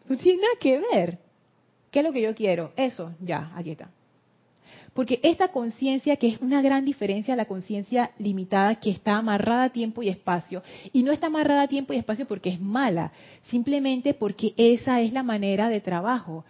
no 0.09 0.17
tiene 0.17 0.43
nada 0.43 0.55
que 0.61 0.81
ver. 0.93 1.19
¿Qué 1.91 2.01
es 2.01 2.05
lo 2.05 2.13
que 2.13 2.23
yo 2.23 2.35
quiero? 2.35 2.73
Eso, 2.77 3.15
ya, 3.21 3.53
aquí 3.55 3.71
está. 3.71 3.91
Porque 4.95 5.21
esta 5.23 5.49
conciencia, 5.49 6.17
que 6.17 6.29
es 6.29 6.41
una 6.41 6.61
gran 6.61 6.85
diferencia 6.85 7.33
a 7.33 7.37
la 7.37 7.47
conciencia 7.47 8.11
limitada, 8.19 8.77
que 8.77 8.91
está 8.91 9.17
amarrada 9.17 9.65
a 9.65 9.71
tiempo 9.71 10.03
y 10.03 10.09
espacio, 10.09 10.63
y 10.93 11.03
no 11.03 11.13
está 11.13 11.29
amarrada 11.29 11.63
a 11.63 11.69
tiempo 11.69 11.93
y 11.93 11.97
espacio 11.97 12.27
porque 12.27 12.51
es 12.51 12.61
mala, 12.61 13.13
simplemente 13.45 14.13
porque 14.13 14.53
esa 14.57 15.01
es 15.01 15.13
la 15.13 15.23
manera 15.23 15.69
de 15.69 15.81
trabajo. 15.81 16.45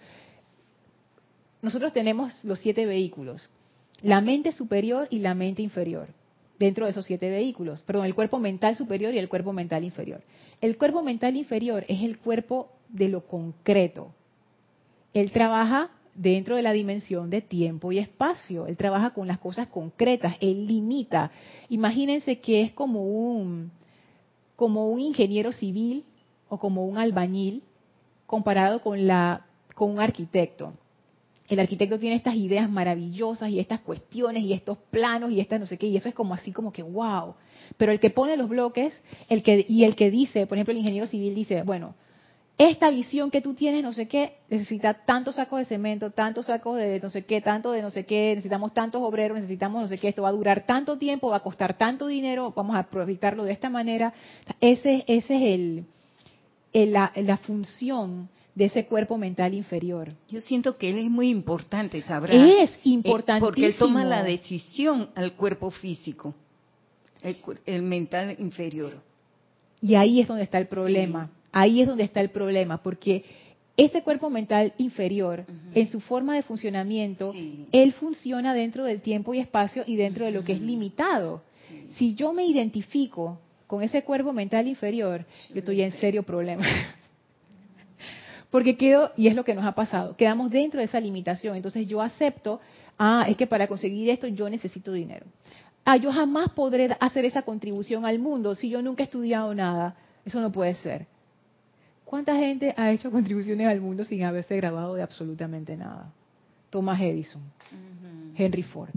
Nosotros 1.61 1.93
tenemos 1.93 2.33
los 2.43 2.59
siete 2.59 2.85
vehículos, 2.85 3.49
la 4.03 4.21
mente 4.21 4.51
superior 4.51 5.07
y 5.11 5.21
la 5.21 5.35
mente 5.35 5.63
inferior, 5.63 6.09
dentro 6.59 6.87
de 6.87 6.91
esos 6.91 7.07
siete 7.07 7.31
vehículos, 7.31 7.83
perdón, 7.83 8.07
el 8.07 8.17
cuerpo 8.17 8.41
mental 8.41 8.75
superior 8.75 9.15
y 9.15 9.19
el 9.19 9.29
cuerpo 9.29 9.53
mental 9.53 9.85
inferior. 9.85 10.21
El 10.61 10.77
cuerpo 10.77 11.03
mental 11.03 11.37
inferior 11.37 11.85
es 11.87 12.03
el 12.03 12.19
cuerpo 12.19 12.73
de 12.93 13.09
lo 13.09 13.27
concreto. 13.27 14.13
Él 15.13 15.31
trabaja 15.33 15.91
dentro 16.15 16.57
de 16.57 16.63
la 16.63 16.73
dimensión 16.73 17.31
de 17.31 17.41
tiempo 17.41 17.93
y 17.93 17.99
espacio. 17.99 18.67
Él 18.67 18.77
trabaja 18.77 19.11
con 19.11 19.27
las 19.27 19.39
cosas 19.39 19.69
concretas, 19.69 20.37
él 20.41 20.67
limita. 20.67 21.31
Imagínense 21.69 22.39
que 22.39 22.63
es 22.63 22.73
como 22.73 23.05
un, 23.05 23.71
como 24.57 24.89
un 24.89 25.01
ingeniero 25.01 25.53
civil 25.53 26.05
o 26.49 26.59
como 26.59 26.85
un 26.87 26.99
albañil 26.99 27.63
comparado 28.27 28.81
con, 28.83 29.07
la, 29.07 29.47
con 29.75 29.91
un 29.91 30.01
arquitecto. 30.01 30.75
El 31.49 31.61
arquitecto 31.61 31.99
tiene 31.99 32.17
estas 32.17 32.37
ideas 32.37 32.71
maravillosas 32.71 33.51
y 33.51 33.59
estas 33.59 33.81
cuestiones 33.81 34.43
y 34.43 34.53
estos 34.53 34.79
planos 34.91 35.33
y 35.33 35.41
estas 35.41 35.61
no 35.61 35.67
sé 35.67 35.77
qué, 35.77 35.87
y 35.87 35.97
eso 35.97 36.09
es 36.09 36.15
como 36.15 36.33
así 36.33 36.53
como 36.53 36.73
que 36.73 36.83
wow. 36.83 37.35
Pero 37.77 37.93
el 37.93 38.01
que 38.01 38.11
pone 38.11 38.37
los 38.37 38.49
bloques 38.49 38.95
el 39.29 39.43
que, 39.43 39.67
y 39.69 39.85
el 39.85 39.97
que 39.97 40.11
dice, 40.11 40.47
por 40.47 40.57
ejemplo, 40.57 40.73
el 40.73 40.79
ingeniero 40.79 41.07
civil 41.07 41.35
dice, 41.35 41.63
bueno, 41.63 41.95
esta 42.69 42.91
visión 42.91 43.31
que 43.31 43.41
tú 43.41 43.55
tienes, 43.55 43.83
no 43.83 43.93
sé 43.93 44.09
qué, 44.09 44.39
necesita 44.51 44.95
tantos 45.05 45.37
sacos 45.37 45.61
de 45.61 45.65
cemento, 45.65 46.11
tantos 46.11 46.47
sacos 46.47 46.77
de 46.79 47.01
no 47.01 47.09
sé 47.09 47.25
qué, 47.25 47.41
tanto 47.41 47.73
de 47.73 47.81
no 47.83 47.91
sé 47.91 48.05
qué, 48.05 48.33
necesitamos 48.35 48.75
tantos 48.75 49.01
obreros, 49.03 49.37
necesitamos 49.37 49.83
no 49.83 49.89
sé 49.89 49.99
qué, 49.99 50.09
esto 50.09 50.23
va 50.23 50.29
a 50.29 50.33
durar 50.33 50.67
tanto 50.67 50.99
tiempo, 50.99 51.31
va 51.31 51.39
a 51.39 51.41
costar 51.41 51.79
tanto 51.79 52.07
dinero, 52.07 52.53
vamos 52.55 52.77
a 52.77 52.81
aprovecharlo 52.81 53.45
de 53.45 53.53
esta 53.53 53.71
manera. 53.71 54.13
Ese, 54.61 55.05
ese 55.07 55.37
es 55.37 55.43
el, 55.43 55.85
en 56.73 56.93
la, 56.93 57.37
función 57.39 58.29
de 58.55 58.67
ese 58.67 58.87
cuerpo 58.87 59.17
mental 59.17 59.55
inferior. 59.55 60.13
Yo 60.29 60.41
siento 60.41 60.77
que 60.77 60.91
él 60.91 60.99
es 60.99 61.11
muy 61.11 61.31
importante, 61.31 62.03
sabrá. 62.03 62.35
Es 62.35 62.71
Eh, 62.71 62.81
importantísimo. 62.85 63.47
Porque 63.47 63.67
él 63.67 63.77
toma 63.77 64.05
la 64.05 64.23
decisión 64.23 65.09
al 65.15 65.33
cuerpo 65.33 65.71
físico, 65.71 66.35
el, 67.23 67.39
el 67.67 67.83
mental 67.83 68.37
inferior. 68.39 69.01
Y 69.81 69.95
ahí 69.95 70.21
es 70.21 70.29
donde 70.29 70.45
está 70.45 70.59
el 70.59 70.69
problema. 70.69 71.31
Ahí 71.53 71.83
es 71.83 71.87
donde 71.87 72.05
está 72.05 72.21
el 72.21 72.31
problema, 72.31 72.83
porque 72.83 73.25
este 73.77 74.03
cuerpo 74.03 74.31
mental 74.31 74.73
inferior, 74.79 75.45
en 75.75 75.87
su 75.89 76.01
forma 76.01 76.35
de 76.35 76.43
funcionamiento, 76.43 77.33
Sí. 77.33 77.67
él 77.73 77.93
funciona 77.93 78.55
dentro 78.55 78.85
del 78.85 79.01
tiempo 79.01 79.35
y 79.35 79.39
espacio 79.39 79.85
y 79.87 79.97
dentro 79.97 80.25
de 80.25 80.33
lo 80.33 80.45
que 80.45 80.53
es 80.53 80.61
limitado. 80.61 81.43
Si 81.97 82.15
yo 82.15 82.33
me 82.33 82.45
identifico 82.47 83.39
con 83.67 83.83
ese 83.83 84.03
cuerpo 84.03 84.33
mental 84.33 84.67
inferior, 84.69 85.25
yo 85.51 85.59
estoy 85.61 85.83
en 85.83 85.93
serio 85.93 86.23
problema. 86.23 86.65
Porque 88.51 88.77
quedo, 88.77 89.13
y 89.17 89.29
es 89.29 89.35
lo 89.35 89.45
que 89.45 89.55
nos 89.55 89.65
ha 89.65 89.73
pasado, 89.73 90.15
quedamos 90.17 90.51
dentro 90.51 90.79
de 90.79 90.85
esa 90.85 91.01
limitación. 91.01 91.57
Entonces 91.57 91.87
yo 91.87 92.03
acepto, 92.03 92.61
ah, 92.99 93.25
es 93.29 93.37
que 93.37 93.47
para 93.47 93.67
conseguir 93.67 94.11
esto 94.11 94.27
yo 94.27 94.49
necesito 94.51 94.93
dinero. 94.93 95.25
Ah, 95.85 95.97
yo 95.97 96.13
jamás 96.13 96.51
podré 96.51 96.95
hacer 97.01 97.25
esa 97.25 97.43
contribución 97.43 98.05
al 98.05 98.19
mundo 98.19 98.55
si 98.55 98.69
yo 98.69 98.83
nunca 98.83 99.03
he 99.03 99.05
estudiado 99.05 99.55
nada. 99.55 99.97
Eso 100.25 100.41
no 100.41 100.53
puede 100.53 100.75
ser. 100.75 101.07
¿Cuánta 102.13 102.37
gente 102.37 102.75
ha 102.77 102.93
hecho 102.93 103.11
contribuciones 103.11 103.67
al 103.67 103.81
mundo 103.81 104.05
sin 104.05 104.23
haberse 104.23 104.55
graduado 104.57 104.93
de 104.95 105.03
absolutamente 105.03 105.79
nada? 105.79 106.13
Thomas 106.69 107.01
Edison, 107.01 107.41
Henry 108.37 108.63
Ford. 108.65 108.91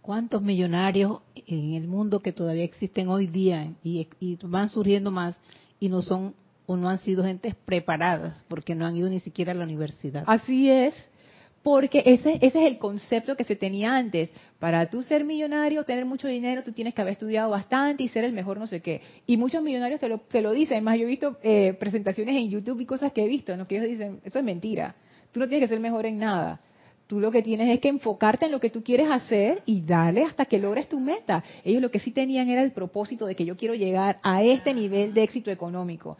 ¿Cuántos 0.00 0.40
millonarios 0.40 1.20
en 1.34 1.74
el 1.74 1.86
mundo 1.86 2.20
que 2.20 2.32
todavía 2.32 2.64
existen 2.64 3.10
hoy 3.10 3.26
día 3.26 3.74
y, 3.84 4.08
y 4.20 4.38
van 4.42 4.70
surgiendo 4.70 5.10
más 5.10 5.38
y 5.78 5.90
no 5.90 6.00
son 6.00 6.34
o 6.64 6.78
no 6.78 6.88
han 6.88 6.96
sido 7.00 7.24
gentes 7.24 7.54
preparadas 7.54 8.42
porque 8.48 8.74
no 8.74 8.86
han 8.86 8.96
ido 8.96 9.10
ni 9.10 9.20
siquiera 9.20 9.52
a 9.52 9.54
la 9.54 9.64
universidad? 9.64 10.24
Así 10.26 10.70
es, 10.70 10.94
porque 11.62 12.02
ese, 12.06 12.34
ese 12.40 12.46
es 12.46 12.70
el 12.70 12.78
concepto 12.78 13.36
que 13.36 13.44
se 13.44 13.56
tenía 13.56 13.94
antes. 13.94 14.30
Para 14.58 14.88
tú 14.88 15.02
ser 15.02 15.24
millonario, 15.24 15.84
tener 15.84 16.04
mucho 16.04 16.28
dinero, 16.28 16.62
tú 16.62 16.72
tienes 16.72 16.94
que 16.94 17.02
haber 17.02 17.12
estudiado 17.12 17.50
bastante 17.50 18.02
y 18.02 18.08
ser 18.08 18.24
el 18.24 18.32
mejor 18.32 18.58
no 18.58 18.66
sé 18.66 18.80
qué. 18.80 19.00
Y 19.26 19.36
muchos 19.36 19.62
millonarios 19.62 20.00
te 20.00 20.08
lo, 20.08 20.18
te 20.18 20.40
lo 20.40 20.52
dicen. 20.52 20.76
Además, 20.78 20.98
yo 20.98 21.04
he 21.04 21.08
visto 21.10 21.38
eh, 21.42 21.74
presentaciones 21.78 22.36
en 22.36 22.50
YouTube 22.50 22.80
y 22.80 22.86
cosas 22.86 23.12
que 23.12 23.24
he 23.24 23.28
visto, 23.28 23.56
¿no? 23.56 23.66
que 23.66 23.76
ellos 23.76 23.88
dicen, 23.88 24.20
eso 24.24 24.38
es 24.38 24.44
mentira. 24.44 24.94
Tú 25.32 25.40
no 25.40 25.48
tienes 25.48 25.68
que 25.68 25.74
ser 25.74 25.80
mejor 25.80 26.06
en 26.06 26.18
nada. 26.18 26.60
Tú 27.06 27.18
lo 27.18 27.32
que 27.32 27.42
tienes 27.42 27.68
es 27.68 27.80
que 27.80 27.88
enfocarte 27.88 28.46
en 28.46 28.52
lo 28.52 28.60
que 28.60 28.70
tú 28.70 28.84
quieres 28.84 29.10
hacer 29.10 29.62
y 29.66 29.80
darle 29.80 30.22
hasta 30.22 30.44
que 30.44 30.60
logres 30.60 30.88
tu 30.88 31.00
meta. 31.00 31.42
Ellos 31.64 31.82
lo 31.82 31.90
que 31.90 31.98
sí 31.98 32.12
tenían 32.12 32.48
era 32.48 32.62
el 32.62 32.70
propósito 32.70 33.26
de 33.26 33.34
que 33.34 33.44
yo 33.44 33.56
quiero 33.56 33.74
llegar 33.74 34.20
a 34.22 34.44
este 34.44 34.72
nivel 34.72 35.12
de 35.12 35.24
éxito 35.24 35.50
económico. 35.50 36.16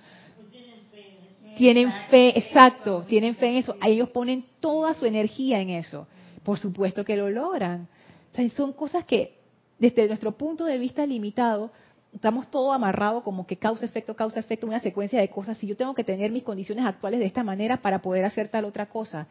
Tienen 1.61 1.93
fe, 2.09 2.39
exacto, 2.39 3.05
tienen 3.07 3.35
fe 3.35 3.49
en 3.49 3.57
eso. 3.57 3.77
Ellos 3.85 4.09
ponen 4.09 4.47
toda 4.61 4.95
su 4.95 5.05
energía 5.05 5.61
en 5.61 5.69
eso. 5.69 6.07
Por 6.43 6.59
supuesto 6.59 7.05
que 7.05 7.17
lo 7.17 7.29
logran. 7.29 7.87
O 8.33 8.35
sea, 8.35 8.49
son 8.49 8.73
cosas 8.73 9.05
que, 9.05 9.35
desde 9.79 10.09
nuestro 10.09 10.33
punto 10.33 10.65
de 10.65 10.79
vista 10.79 11.05
limitado, 11.05 11.71
estamos 12.15 12.51
todo 12.51 12.73
amarrado 12.73 13.23
como 13.23 13.47
que 13.47 13.59
causa 13.59 13.85
efecto, 13.85 14.17
causa 14.17 14.41
efecto, 14.41 14.67
una 14.67 14.81
secuencia 14.81 15.21
de 15.21 15.29
cosas. 15.29 15.59
Si 15.59 15.67
yo 15.67 15.77
tengo 15.77 15.93
que 15.95 16.03
tener 16.03 16.31
mis 16.31 16.45
condiciones 16.45 16.87
actuales 16.87 17.21
de 17.21 17.27
esta 17.27 17.45
manera 17.45 17.77
para 17.83 18.01
poder 18.01 18.25
hacer 18.25 18.49
tal 18.49 18.65
otra 18.65 18.87
cosa. 18.87 19.27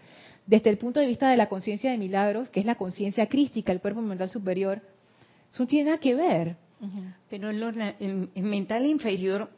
Desde 0.46 0.70
el 0.70 0.78
punto 0.78 1.00
de 1.00 1.08
vista 1.08 1.32
de 1.32 1.36
la 1.36 1.50
conciencia 1.50 1.90
de 1.90 1.98
milagros, 1.98 2.52
que 2.52 2.60
es 2.60 2.66
la 2.68 2.76
conciencia 2.76 3.26
crística, 3.28 3.72
el 3.72 3.82
cuerpo 3.82 4.02
mental 4.02 4.30
superior, 4.30 4.84
eso 5.52 5.64
no 5.64 5.68
tiene 5.68 5.86
nada 5.90 5.98
que 6.00 6.14
ver. 6.14 6.58
Pero 7.28 7.50
en 7.50 7.60
lo- 7.60 7.70
el 7.70 8.44
mental 8.44 8.86
inferior, 8.86 9.50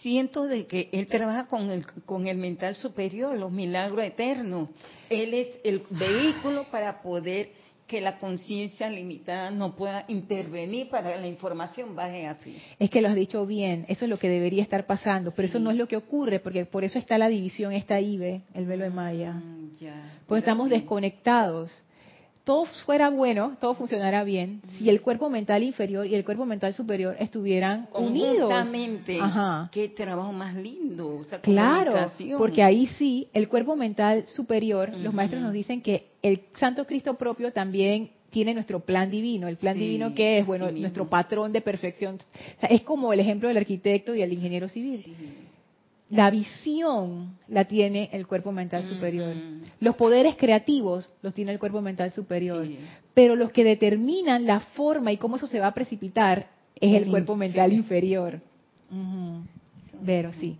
siento 0.00 0.46
de 0.46 0.66
que 0.66 0.88
él 0.92 1.06
trabaja 1.06 1.46
con 1.46 1.70
el, 1.70 1.86
con 2.04 2.26
el 2.26 2.36
mental 2.36 2.74
superior, 2.74 3.36
los 3.36 3.52
milagros 3.52 4.04
eternos. 4.04 4.68
Él 5.08 5.34
es 5.34 5.58
el 5.64 5.82
vehículo 5.90 6.64
para 6.70 7.02
poder 7.02 7.50
que 7.86 8.00
la 8.00 8.18
conciencia 8.18 8.88
limitada 8.88 9.50
no 9.50 9.76
pueda 9.76 10.04
intervenir 10.08 10.88
para 10.88 11.14
que 11.14 11.20
la 11.20 11.26
información 11.26 11.94
baje 11.94 12.26
así. 12.26 12.56
Es 12.78 12.88
que 12.88 13.02
lo 13.02 13.08
has 13.08 13.14
dicho 13.14 13.44
bien, 13.46 13.84
eso 13.88 14.06
es 14.06 14.10
lo 14.10 14.18
que 14.18 14.28
debería 14.28 14.62
estar 14.62 14.86
pasando, 14.86 15.32
pero 15.32 15.46
eso 15.46 15.58
no 15.58 15.70
es 15.70 15.76
lo 15.76 15.86
que 15.86 15.96
ocurre, 15.96 16.40
porque 16.40 16.64
por 16.64 16.82
eso 16.82 16.98
está 16.98 17.18
la 17.18 17.28
división, 17.28 17.72
esta 17.72 18.00
IBE, 18.00 18.42
el 18.54 18.64
velo 18.64 18.84
de 18.84 18.90
Maya. 18.90 19.32
Mm, 19.32 19.76
ya. 19.76 20.18
Pues 20.26 20.40
estamos 20.40 20.68
sí. 20.68 20.74
desconectados. 20.74 21.70
Todo 22.44 22.66
fuera 22.84 23.08
bueno, 23.08 23.56
todo 23.58 23.72
funcionara 23.74 24.22
bien, 24.22 24.60
si 24.76 24.90
el 24.90 25.00
cuerpo 25.00 25.30
mental 25.30 25.62
inferior 25.62 26.06
y 26.06 26.14
el 26.14 26.24
cuerpo 26.26 26.44
mental 26.44 26.74
superior 26.74 27.16
estuvieran 27.18 27.88
unidos. 27.94 28.52
Ajá. 29.18 29.70
Qué 29.72 29.88
trabajo 29.88 30.30
más 30.30 30.54
lindo. 30.54 31.20
esa 31.22 31.40
Claro, 31.40 31.92
comunicación. 31.92 32.38
porque 32.38 32.62
ahí 32.62 32.86
sí, 32.98 33.28
el 33.32 33.48
cuerpo 33.48 33.76
mental 33.76 34.26
superior, 34.26 34.90
los 34.94 35.14
maestros 35.14 35.40
nos 35.40 35.54
dicen 35.54 35.80
que 35.80 36.08
el 36.20 36.42
Santo 36.58 36.84
Cristo 36.86 37.14
propio 37.14 37.50
también 37.50 38.10
tiene 38.28 38.52
nuestro 38.52 38.80
plan 38.80 39.10
divino. 39.10 39.48
El 39.48 39.56
plan 39.56 39.74
Sí, 39.76 39.80
divino 39.80 40.14
que 40.14 40.38
es, 40.40 40.46
bueno, 40.46 40.68
sí 40.68 40.80
nuestro 40.80 41.08
patrón 41.08 41.50
de 41.52 41.62
perfección. 41.62 42.16
O 42.16 42.60
sea, 42.60 42.68
es 42.68 42.82
como 42.82 43.12
el 43.14 43.20
ejemplo 43.20 43.48
del 43.48 43.56
arquitecto 43.56 44.14
y 44.14 44.20
el 44.20 44.32
ingeniero 44.32 44.68
civil. 44.68 45.02
Sí. 45.02 45.14
La 46.14 46.30
visión 46.30 47.36
la 47.48 47.64
tiene 47.64 48.08
el 48.12 48.28
cuerpo 48.28 48.52
mental 48.52 48.84
superior. 48.84 49.34
Los 49.80 49.96
poderes 49.96 50.36
creativos 50.36 51.10
los 51.22 51.34
tiene 51.34 51.50
el 51.50 51.58
cuerpo 51.58 51.80
mental 51.80 52.12
superior. 52.12 52.64
Sí. 52.64 52.78
Pero 53.14 53.34
los 53.34 53.50
que 53.50 53.64
determinan 53.64 54.46
la 54.46 54.60
forma 54.60 55.10
y 55.10 55.16
cómo 55.16 55.36
eso 55.36 55.48
se 55.48 55.58
va 55.58 55.66
a 55.66 55.74
precipitar 55.74 56.46
es 56.76 56.94
el, 56.94 57.04
El 57.04 57.10
cuerpo 57.10 57.34
mental 57.34 57.72
inferior. 57.72 58.40
Pero 60.06 60.32
sí. 60.34 60.56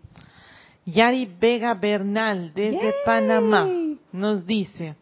Yari 0.87 1.31
Vega 1.41 1.75
Bernal 1.75 2.53
desde 2.53 2.81
¡Yay! 2.81 2.93
Panamá 3.07 3.69
nos 4.11 4.47
dice, 4.47 4.97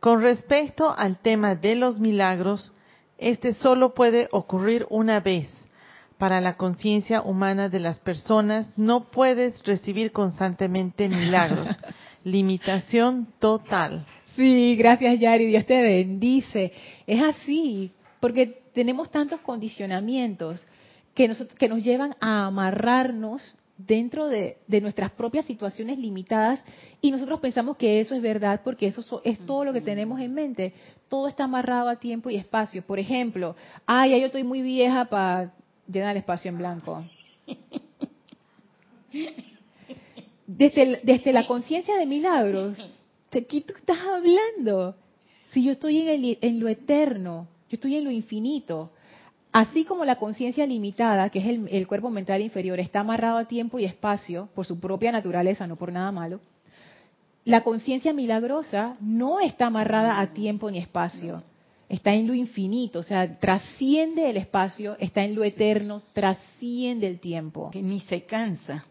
con 0.00 0.22
respecto 0.22 0.94
al 0.96 1.18
tema 1.18 1.54
de 1.54 1.76
los 1.76 2.00
milagros, 2.00 2.72
este 3.18 3.52
solo 3.52 3.92
puede 3.94 4.28
ocurrir 4.32 4.86
una 4.88 5.20
vez. 5.20 5.48
Para 6.24 6.40
la 6.40 6.56
conciencia 6.56 7.20
humana 7.20 7.68
de 7.68 7.80
las 7.80 7.98
personas 8.00 8.70
no 8.78 9.10
puedes 9.10 9.62
recibir 9.62 10.10
constantemente 10.10 11.06
milagros. 11.06 11.68
Limitación 12.24 13.28
total. 13.38 14.06
Sí, 14.34 14.74
gracias 14.74 15.20
Yari, 15.20 15.44
Dios 15.44 15.66
te 15.66 15.82
bendice. 15.82 16.72
Es 17.06 17.22
así, 17.22 17.92
porque 18.20 18.62
tenemos 18.72 19.10
tantos 19.10 19.38
condicionamientos 19.40 20.64
que 21.14 21.28
nos, 21.28 21.42
que 21.58 21.68
nos 21.68 21.84
llevan 21.84 22.16
a 22.20 22.46
amarrarnos 22.46 23.58
dentro 23.76 24.28
de, 24.28 24.56
de 24.66 24.80
nuestras 24.80 25.10
propias 25.10 25.44
situaciones 25.44 25.98
limitadas 25.98 26.64
y 27.02 27.10
nosotros 27.10 27.38
pensamos 27.40 27.76
que 27.76 28.00
eso 28.00 28.14
es 28.14 28.22
verdad 28.22 28.62
porque 28.64 28.86
eso 28.86 29.02
so- 29.02 29.20
es 29.24 29.38
todo 29.40 29.66
lo 29.66 29.74
que 29.74 29.82
tenemos 29.82 30.18
en 30.22 30.32
mente. 30.32 30.72
Todo 31.10 31.28
está 31.28 31.44
amarrado 31.44 31.90
a 31.90 31.96
tiempo 31.96 32.30
y 32.30 32.36
espacio. 32.36 32.80
Por 32.80 32.98
ejemplo, 32.98 33.56
ay, 33.84 34.12
ya 34.12 34.16
yo 34.16 34.26
estoy 34.26 34.42
muy 34.42 34.62
vieja 34.62 35.04
para 35.04 35.52
llenar 35.88 36.12
el 36.12 36.18
espacio 36.18 36.48
en 36.50 36.58
blanco. 36.58 37.04
Desde, 40.46 41.32
la 41.32 41.46
conciencia 41.46 41.96
de 41.96 42.06
milagros, 42.06 42.76
¿de 43.30 43.42
tú 43.42 43.74
estás 43.76 43.98
hablando? 43.98 44.96
Si 45.46 45.62
yo 45.64 45.72
estoy 45.72 46.00
en, 46.00 46.08
el- 46.08 46.38
lo 46.58 46.68
eterno, 46.68 47.46
yo 47.70 47.76
estoy 47.76 47.96
en 47.96 48.04
lo 48.04 48.10
infinito. 48.10 48.90
Así 49.52 49.84
como 49.84 50.04
la 50.04 50.16
conciencia 50.16 50.66
limitada, 50.66 51.30
que 51.30 51.38
es 51.38 51.46
el, 51.46 51.68
el 51.70 51.86
cuerpo 51.86 52.10
mental 52.10 52.42
inferior, 52.42 52.80
está 52.80 53.00
amarrado 53.00 53.38
a 53.38 53.44
tiempo 53.46 53.78
y 53.78 53.84
espacio 53.84 54.48
por 54.54 54.66
su 54.66 54.80
propia 54.80 55.12
naturaleza, 55.12 55.66
no 55.66 55.76
por 55.76 55.92
nada 55.92 56.10
malo, 56.12 56.40
la 57.44 57.62
conciencia 57.62 58.12
milagrosa 58.12 58.96
no 59.00 59.38
está 59.38 59.66
amarrada 59.66 60.18
a 60.20 60.32
tiempo 60.32 60.70
ni 60.70 60.78
espacio. 60.78 61.42
Está 61.88 62.14
en 62.14 62.26
lo 62.26 62.34
infinito, 62.34 63.00
o 63.00 63.02
sea, 63.02 63.38
trasciende 63.38 64.30
el 64.30 64.36
espacio, 64.36 64.96
está 64.98 65.22
en 65.24 65.34
lo 65.34 65.44
eterno, 65.44 66.02
trasciende 66.12 67.06
el 67.06 67.20
tiempo. 67.20 67.70
que 67.70 67.82
ni 67.82 68.00
se 68.00 68.22
cansa 68.22 68.84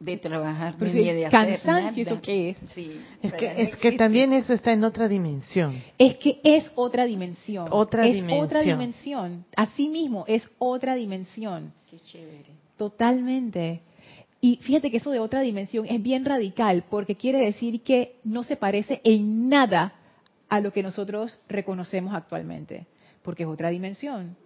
de 0.00 0.16
trabajar 0.16 0.74
Pero 0.78 0.92
ni 0.92 0.98
si 0.98 1.04
de 1.04 1.26
hacer 1.26 1.30
cansancio, 1.30 2.04
nada. 2.04 2.16
¿eso 2.16 2.22
qué 2.22 2.50
es? 2.50 2.56
Sí, 2.70 3.00
Es 3.22 3.32
que, 3.34 3.46
no 3.46 3.52
es 3.52 3.76
que 3.76 3.92
también 3.92 4.32
eso 4.32 4.52
está 4.52 4.72
en 4.72 4.84
otra 4.84 5.08
dimensión. 5.08 5.80
Es 5.96 6.16
que 6.16 6.40
es 6.42 6.70
otra 6.74 7.04
dimensión. 7.04 7.68
Otra 7.70 8.06
es 8.06 8.14
dimensión. 8.14 8.44
otra 8.44 8.62
dimensión. 8.62 9.44
Así 9.54 9.88
mismo, 9.88 10.24
es 10.26 10.48
otra 10.58 10.96
dimensión. 10.96 11.72
Qué 11.88 11.98
chévere. 11.98 12.50
Totalmente. 12.76 13.80
Y 14.40 14.56
fíjate 14.56 14.90
que 14.90 14.96
eso 14.96 15.12
de 15.12 15.20
otra 15.20 15.40
dimensión 15.40 15.86
es 15.86 16.02
bien 16.02 16.24
radical 16.24 16.84
porque 16.90 17.14
quiere 17.14 17.38
decir 17.38 17.82
que 17.82 18.16
no 18.24 18.42
se 18.42 18.56
parece 18.56 19.00
en 19.04 19.48
nada 19.48 19.94
a 20.52 20.60
lo 20.60 20.70
que 20.70 20.82
nosotros 20.82 21.38
reconocemos 21.48 22.14
actualmente, 22.14 22.86
porque 23.22 23.44
es 23.44 23.48
otra 23.48 23.70
dimensión. 23.70 24.36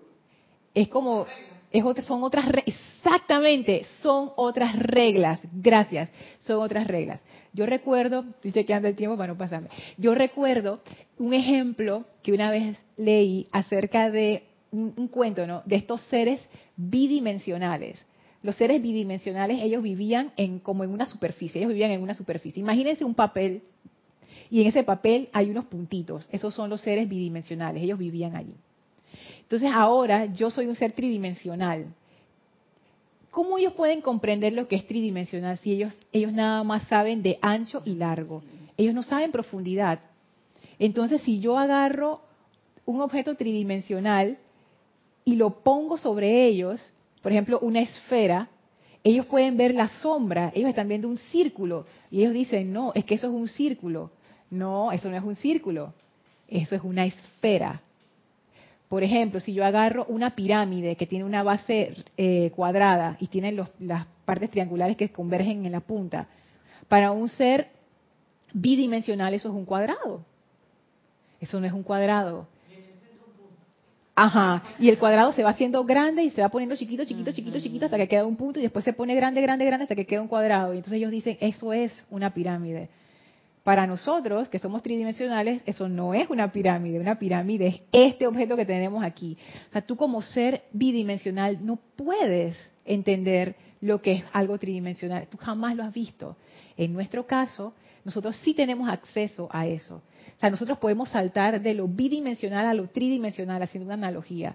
Es 0.72 0.86
como, 0.86 1.26
es 1.72 1.82
otra, 1.82 2.04
son 2.04 2.22
otras, 2.22 2.46
exactamente, 2.64 3.84
son 4.02 4.30
otras 4.36 4.78
reglas. 4.78 5.40
Gracias, 5.52 6.08
son 6.38 6.62
otras 6.62 6.86
reglas. 6.86 7.20
Yo 7.52 7.66
recuerdo, 7.66 8.20
estoy 8.20 8.52
chequeando 8.52 8.86
el 8.86 8.94
tiempo 8.94 9.16
para 9.16 9.32
no 9.32 9.36
pasarme. 9.36 9.68
Yo 9.98 10.14
recuerdo 10.14 10.80
un 11.18 11.34
ejemplo 11.34 12.04
que 12.22 12.32
una 12.32 12.52
vez 12.52 12.78
leí 12.96 13.48
acerca 13.50 14.08
de 14.08 14.44
un, 14.70 14.94
un 14.96 15.08
cuento, 15.08 15.44
¿no? 15.44 15.62
De 15.64 15.74
estos 15.74 16.02
seres 16.02 16.40
bidimensionales. 16.76 18.06
los 18.44 18.54
seres 18.54 18.80
bidimensionales, 18.80 19.60
ellos 19.60 19.82
vivían 19.82 20.30
en 20.36 20.60
como 20.60 20.84
en 20.84 20.90
una 20.90 21.06
superficie, 21.06 21.58
ellos 21.58 21.72
vivían 21.72 21.90
en 21.90 22.00
una 22.00 22.14
superficie. 22.14 22.60
Imagínense 22.60 23.04
un 23.04 23.16
papel 23.16 23.62
y 24.50 24.60
en 24.60 24.68
ese 24.68 24.82
papel 24.82 25.28
hay 25.32 25.50
unos 25.50 25.66
puntitos. 25.66 26.28
Esos 26.32 26.54
son 26.54 26.70
los 26.70 26.80
seres 26.80 27.08
bidimensionales, 27.08 27.82
ellos 27.82 27.98
vivían 27.98 28.36
allí. 28.36 28.54
Entonces 29.40 29.70
ahora 29.72 30.26
yo 30.26 30.50
soy 30.50 30.66
un 30.66 30.74
ser 30.74 30.92
tridimensional. 30.92 31.86
¿Cómo 33.30 33.58
ellos 33.58 33.74
pueden 33.74 34.00
comprender 34.00 34.54
lo 34.54 34.66
que 34.66 34.76
es 34.76 34.86
tridimensional 34.86 35.58
si 35.58 35.72
ellos, 35.72 35.94
ellos 36.12 36.32
nada 36.32 36.64
más 36.64 36.88
saben 36.88 37.22
de 37.22 37.38
ancho 37.42 37.82
y 37.84 37.94
largo? 37.94 38.42
Ellos 38.76 38.94
no 38.94 39.02
saben 39.02 39.30
profundidad. 39.30 40.00
Entonces, 40.78 41.22
si 41.22 41.40
yo 41.40 41.58
agarro 41.58 42.22
un 42.84 43.00
objeto 43.00 43.34
tridimensional 43.34 44.38
y 45.24 45.36
lo 45.36 45.62
pongo 45.62 45.98
sobre 45.98 46.46
ellos, 46.46 46.92
por 47.22 47.32
ejemplo, 47.32 47.58
una 47.60 47.80
esfera, 47.80 48.48
ellos 49.04 49.26
pueden 49.26 49.56
ver 49.56 49.74
la 49.74 49.88
sombra, 49.88 50.50
ellos 50.54 50.70
están 50.70 50.88
viendo 50.88 51.08
un 51.08 51.18
círculo 51.18 51.86
y 52.10 52.20
ellos 52.20 52.34
dicen, 52.34 52.72
no, 52.72 52.92
es 52.94 53.04
que 53.04 53.14
eso 53.14 53.26
es 53.28 53.32
un 53.32 53.48
círculo. 53.48 54.10
No, 54.56 54.92
eso 54.92 55.08
no 55.10 55.16
es 55.16 55.22
un 55.22 55.36
círculo, 55.36 55.92
eso 56.48 56.74
es 56.74 56.82
una 56.82 57.04
esfera. 57.04 57.80
Por 58.88 59.02
ejemplo, 59.02 59.40
si 59.40 59.52
yo 59.52 59.64
agarro 59.64 60.04
una 60.06 60.34
pirámide 60.34 60.96
que 60.96 61.06
tiene 61.06 61.24
una 61.24 61.42
base 61.42 61.96
eh, 62.16 62.52
cuadrada 62.54 63.16
y 63.18 63.26
tiene 63.26 63.52
las 63.80 64.06
partes 64.24 64.50
triangulares 64.50 64.96
que 64.96 65.10
convergen 65.10 65.66
en 65.66 65.72
la 65.72 65.80
punta, 65.80 66.28
para 66.88 67.10
un 67.10 67.28
ser 67.28 67.68
bidimensional 68.52 69.34
eso 69.34 69.48
es 69.48 69.54
un 69.54 69.64
cuadrado. 69.64 70.24
Eso 71.40 71.60
no 71.60 71.66
es 71.66 71.72
un 71.72 71.82
cuadrado. 71.82 72.46
Ajá, 74.18 74.62
y 74.78 74.88
el 74.88 74.98
cuadrado 74.98 75.32
se 75.32 75.42
va 75.42 75.50
haciendo 75.50 75.84
grande 75.84 76.22
y 76.22 76.30
se 76.30 76.40
va 76.40 76.48
poniendo 76.48 76.74
chiquito, 76.74 77.04
chiquito, 77.04 77.32
chiquito, 77.32 77.60
chiquito 77.60 77.84
hasta 77.84 77.98
que 77.98 78.08
queda 78.08 78.24
un 78.24 78.36
punto 78.36 78.58
y 78.58 78.62
después 78.62 78.82
se 78.82 78.94
pone 78.94 79.14
grande, 79.14 79.42
grande, 79.42 79.66
grande 79.66 79.82
hasta 79.82 79.94
que 79.94 80.06
queda 80.06 80.22
un 80.22 80.28
cuadrado. 80.28 80.72
Y 80.72 80.78
entonces 80.78 80.96
ellos 80.96 81.10
dicen, 81.10 81.36
eso 81.40 81.74
es 81.74 82.06
una 82.08 82.32
pirámide. 82.32 82.88
Para 83.66 83.84
nosotros, 83.84 84.48
que 84.48 84.60
somos 84.60 84.80
tridimensionales, 84.80 85.60
eso 85.66 85.88
no 85.88 86.14
es 86.14 86.30
una 86.30 86.52
pirámide. 86.52 87.00
Una 87.00 87.18
pirámide 87.18 87.82
es 87.90 88.12
este 88.12 88.28
objeto 88.28 88.54
que 88.54 88.64
tenemos 88.64 89.02
aquí. 89.02 89.36
O 89.70 89.72
sea, 89.72 89.82
tú 89.82 89.96
como 89.96 90.22
ser 90.22 90.62
bidimensional 90.70 91.58
no 91.66 91.76
puedes 91.96 92.56
entender 92.84 93.56
lo 93.80 94.00
que 94.00 94.12
es 94.12 94.24
algo 94.32 94.56
tridimensional. 94.56 95.26
Tú 95.26 95.36
jamás 95.36 95.74
lo 95.74 95.82
has 95.82 95.92
visto. 95.92 96.36
En 96.76 96.92
nuestro 96.92 97.26
caso, 97.26 97.74
nosotros 98.04 98.36
sí 98.36 98.54
tenemos 98.54 98.88
acceso 98.88 99.48
a 99.50 99.66
eso. 99.66 99.96
O 99.96 100.40
sea, 100.40 100.48
nosotros 100.48 100.78
podemos 100.78 101.08
saltar 101.08 101.60
de 101.60 101.74
lo 101.74 101.88
bidimensional 101.88 102.66
a 102.66 102.72
lo 102.72 102.86
tridimensional, 102.90 103.60
haciendo 103.62 103.86
una 103.86 103.94
analogía, 103.94 104.54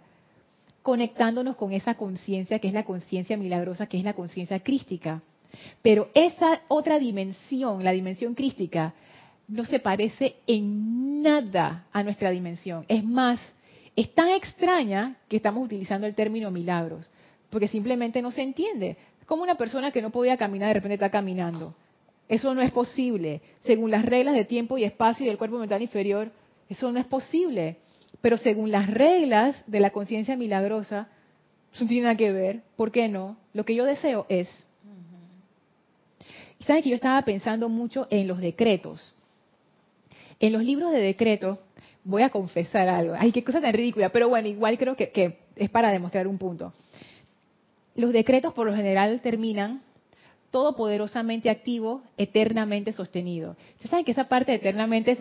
conectándonos 0.83 1.57
con 1.57 1.73
esa 1.73 1.95
conciencia 1.95 2.59
que 2.59 2.69
es 2.69 2.73
la 2.73 2.85
conciencia 2.85 3.35
milagrosa, 3.35 3.87
que 3.87 3.97
es 3.97 4.05
la 4.05 4.13
conciencia 4.13 4.61
crística. 4.61 5.21
Pero 5.81 6.09
esa 6.13 6.61
otra 6.67 6.99
dimensión, 6.99 7.83
la 7.83 7.91
dimensión 7.91 8.35
crística, 8.35 8.93
no 9.47 9.65
se 9.65 9.79
parece 9.79 10.37
en 10.47 11.21
nada 11.21 11.85
a 11.91 12.03
nuestra 12.03 12.31
dimensión. 12.31 12.85
Es 12.87 13.03
más, 13.03 13.39
es 13.95 14.13
tan 14.13 14.29
extraña 14.29 15.17
que 15.27 15.37
estamos 15.37 15.65
utilizando 15.65 16.07
el 16.07 16.15
término 16.15 16.51
milagros, 16.51 17.09
porque 17.49 17.67
simplemente 17.67 18.21
no 18.21 18.31
se 18.31 18.41
entiende. 18.41 18.97
Es 19.19 19.25
como 19.25 19.43
una 19.43 19.55
persona 19.55 19.91
que 19.91 20.01
no 20.01 20.09
podía 20.09 20.37
caminar, 20.37 20.69
de 20.69 20.75
repente 20.75 20.93
está 20.95 21.09
caminando. 21.09 21.75
Eso 22.29 22.53
no 22.53 22.61
es 22.61 22.71
posible. 22.71 23.41
Según 23.59 23.91
las 23.91 24.05
reglas 24.05 24.35
de 24.35 24.45
tiempo 24.45 24.77
y 24.77 24.85
espacio 24.85 25.25
y 25.25 25.29
del 25.29 25.37
cuerpo 25.37 25.57
mental 25.57 25.81
inferior, 25.81 26.31
eso 26.69 26.89
no 26.91 26.99
es 26.99 27.05
posible. 27.05 27.77
Pero 28.21 28.37
según 28.37 28.71
las 28.71 28.89
reglas 28.89 29.63
de 29.67 29.81
la 29.81 29.89
conciencia 29.89 30.37
milagrosa, 30.37 31.09
eso 31.73 31.83
no 31.83 31.89
tiene 31.89 32.03
nada 32.03 32.15
que 32.15 32.31
ver. 32.31 32.61
¿Por 32.77 32.91
qué 32.91 33.09
no? 33.09 33.35
Lo 33.53 33.65
que 33.65 33.75
yo 33.75 33.83
deseo 33.83 34.25
es 34.29 34.47
y 36.61 36.63
saben 36.63 36.83
que 36.83 36.89
yo 36.89 36.95
estaba 36.95 37.19
pensando 37.23 37.69
mucho 37.69 38.05
en 38.11 38.27
los 38.27 38.39
decretos. 38.39 39.15
En 40.39 40.53
los 40.53 40.63
libros 40.63 40.91
de 40.91 40.99
decretos, 40.99 41.57
voy 42.03 42.21
a 42.21 42.29
confesar 42.29 42.87
algo. 42.87 43.15
Ay, 43.17 43.31
qué 43.31 43.43
cosa 43.43 43.59
tan 43.59 43.73
ridícula, 43.73 44.09
pero 44.09 44.29
bueno, 44.29 44.47
igual 44.47 44.77
creo 44.77 44.95
que, 44.95 45.39
es 45.55 45.69
para 45.71 45.89
demostrar 45.89 46.27
un 46.27 46.37
punto. 46.37 46.71
Los 47.95 48.13
decretos 48.13 48.53
por 48.53 48.67
lo 48.67 48.75
general 48.75 49.21
terminan 49.21 49.81
todopoderosamente 50.51 51.49
activo, 51.49 52.01
eternamente 52.15 52.93
sostenido. 52.93 53.55
Ustedes 53.73 53.89
saben 53.89 54.05
que 54.05 54.11
esa 54.11 54.25
parte 54.25 54.53
eternamente, 54.53 55.17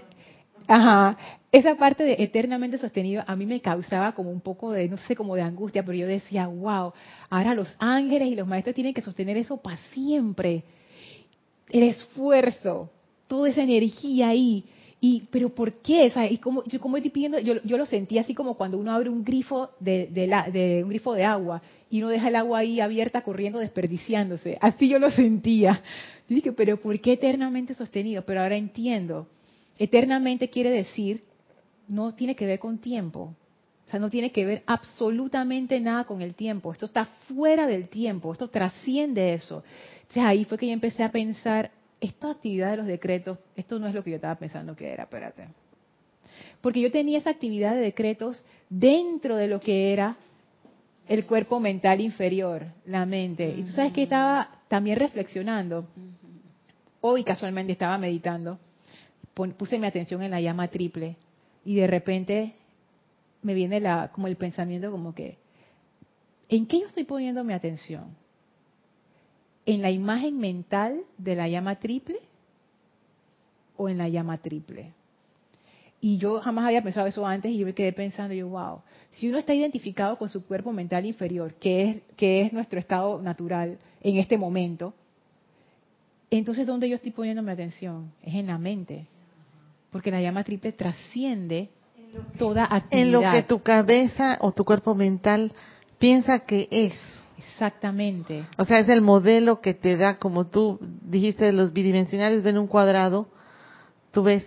ajá, 0.66 1.16
esa 1.53 1.76
parte 1.76 2.05
de 2.05 2.16
eternamente 2.18 2.76
sostenido 2.76 3.24
a 3.26 3.34
mí 3.34 3.47
me 3.47 3.62
causaba 3.62 4.12
como 4.12 4.30
un 4.30 4.43
poco 4.43 4.72
de, 4.72 4.91
no 4.91 4.99
sé, 4.99 5.16
como 5.16 5.36
de 5.36 5.43
angustia, 5.43 5.82
pero 5.82 5.97
yo 5.97 6.07
decía, 6.07 6.49
wow, 6.49 6.93
ahora 7.30 7.55
los 7.55 7.74
ángeles 7.78 8.28
y 8.28 8.34
los 8.34 8.47
maestros 8.47 8.74
tienen 8.74 8.93
que 8.93 9.01
sostener 9.01 9.38
eso 9.38 9.57
para 9.57 9.78
siempre 9.95 10.64
el 11.70 11.84
esfuerzo, 11.84 12.90
toda 13.26 13.48
esa 13.48 13.62
energía 13.62 14.28
ahí. 14.28 14.64
Y, 15.02 15.22
pero 15.30 15.48
¿por 15.48 15.72
qué? 15.80 16.12
y 16.30 16.36
como, 16.38 16.62
yo 16.64 16.78
estoy 16.78 17.10
pidiendo, 17.10 17.38
yo, 17.38 17.62
yo, 17.62 17.78
lo 17.78 17.86
sentí 17.86 18.18
así 18.18 18.34
como 18.34 18.54
cuando 18.54 18.76
uno 18.76 18.92
abre 18.92 19.08
un 19.08 19.24
grifo 19.24 19.70
de, 19.80 20.08
de, 20.08 20.26
la, 20.26 20.50
de, 20.50 20.82
un 20.82 20.90
grifo 20.90 21.14
de 21.14 21.24
agua 21.24 21.62
y 21.88 22.02
uno 22.02 22.08
deja 22.08 22.28
el 22.28 22.36
agua 22.36 22.58
ahí 22.58 22.80
abierta 22.80 23.22
corriendo, 23.22 23.58
desperdiciándose. 23.60 24.58
Así 24.60 24.90
yo 24.90 24.98
lo 24.98 25.10
sentía. 25.10 25.82
Yo 26.28 26.34
dije, 26.34 26.52
pero 26.52 26.76
¿por 26.76 27.00
qué 27.00 27.14
eternamente 27.14 27.72
sostenido? 27.74 28.22
Pero 28.26 28.42
ahora 28.42 28.56
entiendo. 28.56 29.26
Eternamente 29.78 30.50
quiere 30.50 30.70
decir, 30.70 31.22
no 31.88 32.14
tiene 32.14 32.36
que 32.36 32.46
ver 32.46 32.58
con 32.58 32.78
tiempo. 32.78 33.34
O 33.86 33.90
sea, 33.90 33.98
no 33.98 34.08
tiene 34.08 34.30
que 34.30 34.46
ver 34.46 34.62
absolutamente 34.66 35.80
nada 35.80 36.04
con 36.04 36.22
el 36.22 36.34
tiempo. 36.34 36.72
Esto 36.72 36.86
está 36.86 37.06
fuera 37.34 37.66
del 37.66 37.88
tiempo. 37.88 38.32
Esto 38.32 38.48
trasciende 38.48 39.34
eso. 39.34 39.64
Entonces 40.11 40.24
ahí 40.24 40.44
fue 40.44 40.58
que 40.58 40.66
yo 40.66 40.72
empecé 40.72 41.04
a 41.04 41.12
pensar, 41.12 41.70
esta 42.00 42.32
actividad 42.32 42.72
de 42.72 42.78
los 42.78 42.86
decretos, 42.86 43.38
esto 43.54 43.78
no 43.78 43.86
es 43.86 43.94
lo 43.94 44.02
que 44.02 44.11
yo 44.11 44.16
estaba 44.16 44.34
pensando 44.34 44.74
que 44.74 44.90
era, 44.90 45.04
espérate. 45.04 45.46
Porque 46.61 46.80
yo 46.80 46.90
tenía 46.90 47.18
esa 47.18 47.30
actividad 47.30 47.76
de 47.76 47.80
decretos 47.80 48.44
dentro 48.68 49.36
de 49.36 49.46
lo 49.46 49.61
que 49.61 49.92
era 49.92 50.16
el 51.06 51.26
cuerpo 51.26 51.61
mental 51.61 52.00
inferior, 52.00 52.66
la 52.86 53.06
mente. 53.06 53.54
Y 53.56 53.62
tú 53.62 53.68
sabes 53.68 53.92
que 53.92 54.02
estaba 54.02 54.50
también 54.66 54.98
reflexionando. 54.98 55.86
Hoy 57.00 57.22
casualmente 57.22 57.70
estaba 57.70 57.96
meditando, 57.96 58.58
puse 59.32 59.78
mi 59.78 59.86
atención 59.86 60.24
en 60.24 60.32
la 60.32 60.40
llama 60.40 60.66
triple 60.66 61.14
y 61.64 61.76
de 61.76 61.86
repente 61.86 62.54
me 63.42 63.54
viene 63.54 63.80
como 64.11 64.26
el 64.26 64.34
pensamiento 64.34 64.90
como 64.90 65.14
que, 65.14 65.38
¿en 66.48 66.66
qué 66.66 66.80
yo 66.80 66.88
estoy 66.88 67.04
poniendo 67.04 67.44
mi 67.44 67.52
atención? 67.52 68.18
En 69.74 69.82
la 69.82 69.90
imagen 69.90 70.38
mental 70.38 71.02
de 71.18 71.36
la 71.36 71.48
llama 71.48 71.76
triple 71.76 72.16
o 73.76 73.88
en 73.88 73.98
la 73.98 74.08
llama 74.08 74.38
triple. 74.38 74.92
Y 76.00 76.16
yo 76.16 76.40
jamás 76.40 76.66
había 76.66 76.82
pensado 76.82 77.06
eso 77.06 77.26
antes 77.26 77.52
y 77.52 77.58
yo 77.58 77.66
me 77.66 77.74
quedé 77.74 77.92
pensando, 77.92 78.34
yo, 78.34 78.48
wow, 78.48 78.80
si 79.10 79.28
uno 79.28 79.38
está 79.38 79.54
identificado 79.54 80.16
con 80.16 80.28
su 80.28 80.46
cuerpo 80.46 80.72
mental 80.72 81.04
inferior, 81.04 81.54
que 81.54 81.82
es, 81.82 82.02
que 82.16 82.42
es 82.42 82.52
nuestro 82.52 82.78
estado 82.78 83.20
natural 83.20 83.78
en 84.02 84.16
este 84.16 84.38
momento, 84.38 84.94
entonces 86.30 86.66
¿dónde 86.66 86.88
yo 86.88 86.94
estoy 86.94 87.10
poniendo 87.10 87.42
mi 87.42 87.50
atención? 87.50 88.12
Es 88.22 88.34
en 88.34 88.46
la 88.46 88.56
mente. 88.56 89.06
Porque 89.90 90.10
la 90.10 90.22
llama 90.22 90.44
triple 90.44 90.72
trasciende 90.72 91.68
toda 92.38 92.64
actividad. 92.64 93.02
En 93.02 93.12
lo 93.12 93.20
que 93.20 93.42
tu 93.42 93.60
cabeza 93.60 94.38
o 94.40 94.52
tu 94.52 94.64
cuerpo 94.64 94.94
mental 94.94 95.52
piensa 95.98 96.40
que 96.40 96.68
es. 96.70 96.94
Exactamente. 97.41 98.45
O 98.59 98.64
sea, 98.64 98.78
es 98.78 98.88
el 98.88 99.01
modelo 99.01 99.61
que 99.61 99.74
te 99.74 99.97
da, 99.97 100.18
como 100.18 100.47
tú 100.47 100.78
dijiste, 101.03 101.53
los 101.53 101.72
bidimensionales 101.72 102.43
ven 102.43 102.59
un 102.59 102.66
cuadrado, 102.66 103.28
tú 104.11 104.22
ves 104.22 104.45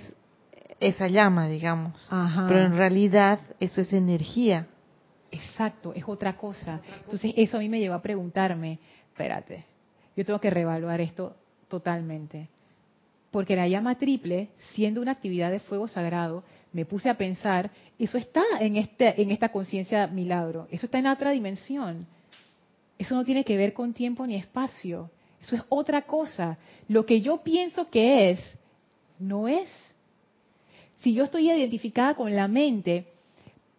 esa 0.79 1.07
llama, 1.07 1.47
digamos. 1.47 2.09
Pero 2.47 2.59
en 2.65 2.77
realidad 2.77 3.39
eso 3.59 3.81
es 3.81 3.93
energía. 3.93 4.67
Exacto, 5.31 5.93
es 5.95 6.03
otra 6.07 6.37
cosa. 6.37 6.81
Entonces 7.03 7.33
eso 7.37 7.57
a 7.57 7.59
mí 7.59 7.69
me 7.69 7.79
llevó 7.79 7.95
a 7.95 8.01
preguntarme, 8.01 8.79
espérate, 9.07 9.65
yo 10.15 10.25
tengo 10.25 10.39
que 10.39 10.49
reevaluar 10.49 11.01
esto 11.01 11.35
totalmente. 11.67 12.49
Porque 13.31 13.55
la 13.55 13.67
llama 13.67 13.97
triple, 13.97 14.49
siendo 14.73 15.01
una 15.01 15.11
actividad 15.11 15.49
de 15.49 15.59
fuego 15.59 15.87
sagrado, 15.87 16.43
me 16.71 16.85
puse 16.85 17.09
a 17.09 17.17
pensar, 17.17 17.71
eso 17.97 18.17
está 18.17 18.43
en, 18.59 18.75
este, 18.75 19.19
en 19.19 19.31
esta 19.31 19.49
conciencia 19.49 20.05
milagro, 20.05 20.67
eso 20.69 20.85
está 20.85 20.99
en 20.99 21.07
otra 21.07 21.31
dimensión. 21.31 22.05
Eso 23.03 23.15
no 23.15 23.25
tiene 23.25 23.43
que 23.43 23.57
ver 23.57 23.73
con 23.73 23.91
tiempo 23.91 24.25
ni 24.25 24.35
espacio. 24.35 25.11
Eso 25.41 25.57
es 25.57 25.61
otra 25.67 26.03
cosa. 26.03 26.57
Lo 26.87 27.05
que 27.05 27.19
yo 27.19 27.43
pienso 27.43 27.89
que 27.89 28.29
es, 28.29 28.39
no 29.19 29.49
es. 29.49 29.69
Si 31.01 31.13
yo 31.13 31.25
estoy 31.25 31.51
identificada 31.51 32.15
con 32.15 32.33
la 32.33 32.47
mente, 32.47 33.07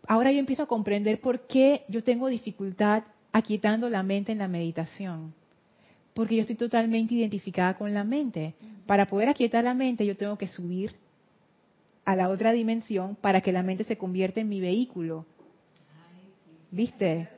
ahora 0.07 0.31
yo 0.31 0.39
empiezo 0.39 0.65
a 0.65 0.67
comprender 0.67 1.23
por 1.23 1.47
qué 1.47 1.87
yo 1.89 2.05
tengo 2.05 2.29
dificultad 2.29 3.05
aquietando 3.33 3.89
la 3.89 4.03
mente 4.03 4.31
en 4.31 4.37
la 4.37 4.47
meditación. 4.47 5.33
Porque 6.13 6.37
yo 6.37 6.43
estoy 6.43 6.57
totalmente 6.57 7.15
identificada 7.15 7.79
con 7.79 7.95
la 7.95 8.05
mente. 8.05 8.53
Para 8.85 9.07
poder 9.07 9.31
aquietar 9.31 9.65
la 9.65 9.73
mente 9.73 10.05
yo 10.05 10.19
tengo 10.19 10.37
que 10.37 10.49
subir 10.49 10.93
a 12.05 12.15
la 12.15 12.29
otra 12.29 12.53
dimensión 12.53 13.17
para 13.17 13.41
que 13.41 13.53
la 13.53 13.63
mente 13.63 13.85
se 13.85 13.97
convierta 13.97 14.43
en 14.43 14.51
mi 14.51 14.61
vehículo. 14.61 15.25
¿Viste? 16.71 17.31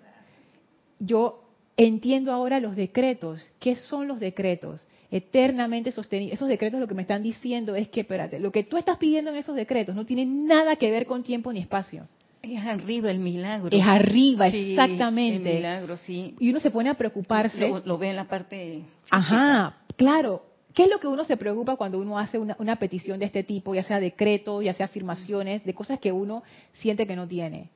Yo 0.99 1.46
entiendo 1.77 2.33
ahora 2.33 2.61
los 2.61 2.77
decretos. 2.77 3.43
¿Qué 3.61 3.77
son 3.77 4.09
los 4.09 4.21
decretos? 4.21 4.87
Eternamente 5.11 5.93
sostenidos. 5.93 6.35
Esos 6.35 6.49
decretos 6.49 6.81
lo 6.81 6.89
que 6.89 6.95
me 6.95 7.03
están 7.03 7.23
diciendo 7.23 7.75
es 7.75 7.89
que, 7.89 8.01
espérate, 8.01 8.41
lo 8.41 8.51
que 8.51 8.65
tú 8.65 8.77
estás 8.77 8.97
pidiendo 8.99 9.31
en 9.31 9.37
esos 9.37 9.55
decretos 9.55 9.95
no 9.95 10.05
tiene 10.05 10.27
nada 10.27 10.77
que 10.77 10.91
ver 10.91 11.07
con 11.07 11.23
tiempo 11.23 11.53
ni 11.53 11.61
espacio. 11.61 12.09
Es 12.43 12.65
arriba 12.65 13.11
el 13.11 13.19
milagro. 13.19 13.77
Es 13.77 13.85
arriba, 13.85 14.51
Sí, 14.51 14.71
exactamente. 14.71 15.51
El 15.51 15.57
milagro, 15.57 15.97
sí. 15.97 16.35
Y 16.39 16.51
uno 16.51 16.61
se 16.61 16.71
pone 16.71 16.91
a 16.91 16.95
preocuparse. 16.95 17.69
Lo, 17.69 17.81
lo 17.81 17.99
ve 17.99 18.11
en 18.11 18.17
la 18.17 18.25
parte. 18.25 18.83
Ajá, 19.11 19.79
claro. 19.97 20.45
¿Qué 20.73 20.85
es 20.85 20.91
lo 20.91 21.01
que 21.01 21.07
uno 21.07 21.25
se 21.25 21.39
preocupa 21.39 21.77
cuando 21.77 21.99
uno 21.99 22.19
hace 22.19 22.39
una, 22.39 22.55
una 22.59 22.77
petición 22.77 23.19
de 23.19 23.25
este 23.25 23.43
tipo, 23.43 23.75
ya 23.75 23.83
sea 23.83 23.99
decreto, 23.99 24.61
ya 24.61 24.75
sea 24.75 24.87
afirmaciones, 24.87 25.65
de 25.65 25.75
cosas 25.75 25.99
que 25.99 26.13
uno 26.13 26.43
siente 26.75 27.07
que 27.07 27.17
no 27.17 27.27
tiene? 27.27 27.71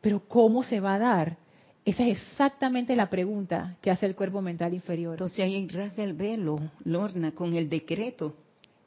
Pero 0.00 0.20
¿cómo 0.26 0.64
se 0.64 0.80
va 0.80 0.94
a 0.94 0.98
dar? 0.98 1.36
Esa 1.84 2.06
es 2.06 2.18
exactamente 2.18 2.96
la 2.96 3.10
pregunta 3.10 3.76
que 3.82 3.90
hace 3.90 4.06
el 4.06 4.14
cuerpo 4.14 4.40
mental 4.40 4.72
inferior. 4.72 5.14
Entonces 5.14 5.40
ahí 5.40 5.68
rasga 5.68 6.02
el 6.02 6.14
velo, 6.14 6.58
Lorna, 6.84 7.32
con 7.32 7.54
el 7.54 7.68
decreto. 7.68 8.34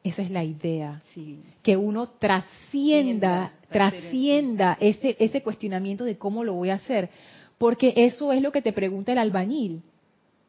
Esa 0.03 0.23
es 0.23 0.31
la 0.31 0.43
idea. 0.43 1.01
Sí. 1.13 1.39
Que 1.61 1.77
uno 1.77 2.09
trascienda, 2.09 3.51
Trascienda, 3.69 3.97
trascienda 3.99 4.77
ese, 4.79 5.15
ese 5.19 5.43
cuestionamiento 5.43 6.05
de 6.05 6.17
cómo 6.17 6.43
lo 6.43 6.53
voy 6.53 6.69
a 6.69 6.75
hacer. 6.75 7.09
Porque 7.57 7.93
eso 7.95 8.31
es 8.31 8.41
lo 8.41 8.51
que 8.51 8.61
te 8.61 8.73
pregunta 8.73 9.11
el 9.11 9.17
albañil. 9.17 9.81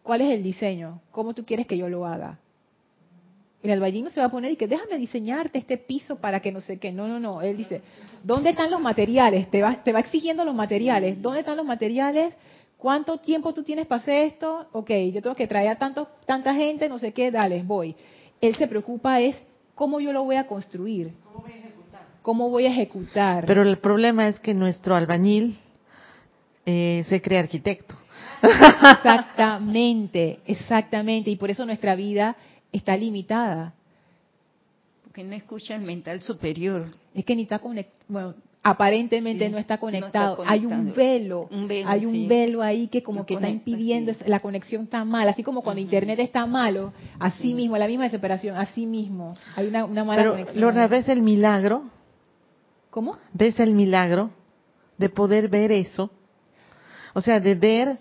¿Cuál 0.03 0.23
es 0.23 0.31
el 0.31 0.43
diseño? 0.43 1.01
¿Cómo 1.11 1.35
tú 1.35 1.45
quieres 1.45 1.67
que 1.67 1.77
yo 1.77 1.89
lo 1.89 2.07
haga? 2.07 2.39
El 3.63 3.73
albañil 3.73 4.05
no 4.05 4.11
se 4.11 4.21
va 4.21 4.27
a 4.27 4.31
poner 4.31 4.53
y 4.53 4.57
que 4.57 4.69
déjame 4.69 4.99
diseñarte 4.99 5.59
este 5.59 5.79
piso 5.79 6.17
para 6.17 6.41
que 6.41 6.53
no 6.53 6.61
sé 6.61 6.79
qué. 6.79 6.93
No, 6.93 7.09
no, 7.09 7.19
no. 7.19 7.43
Él 7.43 7.57
dice, 7.57 7.83
¿dónde 8.23 8.51
están 8.51 8.71
los 8.71 8.81
materiales? 8.81 9.51
Te 9.51 9.63
va, 9.63 9.83
te 9.83 9.93
va 9.93 9.99
exigiendo 10.01 10.45
los 10.45 10.55
materiales. 10.55 11.21
¿Dónde 11.21 11.41
están 11.41 11.57
los 11.57 11.67
materiales? 11.67 12.35
¿Cuánto 12.77 13.19
tiempo 13.19 13.53
tú 13.53 13.65
tienes 13.65 13.87
para 13.87 14.01
hacer 14.01 14.27
esto? 14.27 14.69
Ok, 14.73 14.91
yo 15.13 15.21
tengo 15.21 15.35
que 15.35 15.49
traer 15.49 15.71
a 15.71 15.77
tanto, 15.77 16.07
tanta 16.25 16.55
gente, 16.55 16.89
no 16.89 17.01
sé 17.01 17.13
qué, 17.13 17.33
dale, 17.33 17.65
voy. 17.65 17.97
Él 18.41 18.55
se 18.55 18.69
preocupa 18.69 19.21
es 19.21 19.37
cómo 19.75 19.99
yo 19.99 20.13
lo 20.13 20.23
voy 20.23 20.37
a 20.37 20.47
construir. 20.47 21.13
¿Cómo 22.23 22.51
voy 22.51 22.67
a 22.67 22.69
ejecutar? 22.69 23.45
Pero 23.47 23.63
el 23.63 23.79
problema 23.79 24.29
es 24.29 24.39
que 24.39 24.55
nuestro 24.55 24.95
albañil 24.95 25.59
eh, 26.67 27.05
se 27.09 27.21
cree 27.21 27.41
arquitecto. 27.41 27.97
Exactamente, 28.43 30.41
exactamente. 30.47 31.31
Y 31.31 31.37
por 31.37 31.51
eso 31.51 31.65
nuestra 31.67 31.97
vida 31.97 32.37
está 32.73 32.97
limitada. 32.97 33.75
Porque 35.05 35.25
no 35.25 35.35
escucha 35.35 35.75
el 35.75 35.83
mental 35.83 36.21
superior. 36.21 36.87
Es 37.14 37.25
que 37.25 37.35
ni 37.35 37.43
está 37.43 37.59
conectado. 37.59 37.99
Bueno, 38.09 38.35
aparentemente 38.62 39.47
Sí, 39.47 39.51
no 39.53 39.59
está 39.59 39.75
no 39.81 39.89
está 39.89 39.99
conectado. 40.01 40.45
Hay 40.47 40.66
un 40.66 40.71
conectado. 40.73 40.97
velo. 40.97 41.49
Un 41.51 41.69
velo, 41.69 41.89
hay 41.89 42.07
un 42.07 42.12
sí. 42.12 42.27
velo 42.27 42.62
ahí 42.62 42.89
que 42.89 43.03
como 43.03 43.21
No 43.21 43.27
que 43.27 43.35
está 43.35 43.47
conecta, 43.47 43.71
impidiendo, 43.71 44.12
sí. 44.12 44.21
la 44.27 44.41
conexión 44.41 44.83
está 44.85 45.05
mal. 45.05 45.29
Así 45.29 45.43
como 45.43 45.62
cuando 45.62 45.81
Ujú. 45.81 45.87
internet 45.87 46.19
está 46.21 46.45
malo, 46.47 46.93
así 47.19 47.55
mismo, 47.55 47.77
la 47.79 47.87
misma 47.87 48.05
desesperación, 48.05 48.57
así 48.57 48.85
mismo. 48.87 49.35
Hay 49.57 49.66
una, 49.69 49.85
una 49.87 50.05
mala 50.05 50.21
Pero, 50.23 50.33
conexión. 50.33 50.61
Lorna. 50.61 50.87
¿ves 50.89 51.09
el 51.09 51.23
milagro? 51.23 51.85
¿Cómo? 52.91 53.16
¿Ves 53.33 53.59
el 53.61 53.73
milagro 53.73 54.31
de 54.99 55.09
poder 55.09 55.49
ver 55.49 55.73
eso? 55.73 56.11
O 57.14 57.23
sea, 57.23 57.41
de 57.41 57.55
ver 57.55 57.99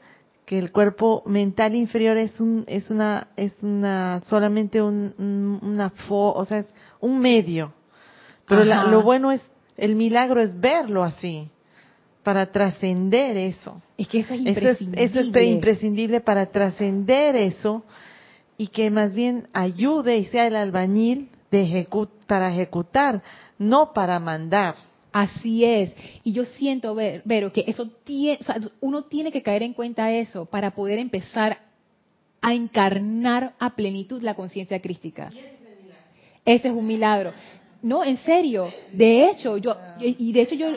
que 0.48 0.58
el 0.58 0.72
cuerpo 0.72 1.24
mental 1.26 1.76
inferior 1.76 2.16
es 2.16 2.40
un 2.40 2.64
es 2.68 2.90
una 2.90 3.28
es 3.36 3.52
una 3.62 4.22
solamente 4.24 4.82
un, 4.82 5.14
un- 5.18 5.60
una 5.62 5.90
fo, 5.90 6.32
o 6.34 6.46
sea, 6.46 6.60
es 6.60 6.68
un 7.02 7.20
medio. 7.20 7.74
Pero 8.48 8.64
la- 8.64 8.86
lo 8.86 9.02
bueno 9.04 9.32
es 9.34 9.42
el 9.76 9.96
milagro 9.98 10.40
es 10.40 10.58
verlo 10.58 11.04
así 11.04 11.50
para 12.24 12.50
trascender 12.50 13.36
eso. 13.36 13.82
Es 13.98 14.08
que 14.08 14.20
eso 14.20 14.34
es 14.36 14.40
Eso 14.40 14.48
es, 14.50 14.56
imprescindible. 14.56 15.04
eso 15.04 15.20
es 15.20 15.30
pre- 15.30 15.46
imprescindible 15.46 16.22
para 16.22 16.46
trascender 16.46 17.36
eso 17.36 17.84
y 18.58 18.68
que 18.70 18.90
más 18.90 19.14
bien 19.14 19.50
ayude 19.52 20.18
y 20.18 20.26
sea 20.28 20.48
el 20.48 20.56
albañil 20.56 21.30
de 21.52 21.64
ejecu- 21.66 22.10
para 22.26 22.52
ejecutar, 22.54 23.22
no 23.60 23.92
para 23.92 24.18
mandar. 24.22 24.76
Así 25.18 25.66
es. 25.66 25.96
Y 26.24 26.32
yo 26.32 26.46
siento, 26.46 26.94
ver, 26.94 27.24
Vero, 27.26 27.52
que 27.52 27.64
eso 27.66 27.88
tiene, 28.04 28.38
o 28.40 28.44
sea, 28.44 28.62
uno 28.82 29.06
tiene 29.06 29.32
que 29.32 29.42
caer 29.42 29.64
en 29.64 29.74
cuenta 29.74 30.12
eso 30.12 30.46
para 30.46 30.76
poder 30.76 31.00
empezar 31.00 31.58
a 32.40 32.54
encarnar 32.54 33.56
a 33.58 33.76
plenitud 33.76 34.22
la 34.22 34.36
conciencia 34.36 34.80
crística. 34.80 35.32
Ese 36.46 36.68
es 36.68 36.74
un 36.74 36.86
milagro. 36.86 37.34
No, 37.82 38.04
en 38.04 38.18
serio. 38.18 38.72
De 38.92 39.32
hecho, 39.32 39.58
yo, 39.58 39.76
y 40.00 40.32
de 40.34 40.42
hecho 40.44 40.54
yo, 40.54 40.68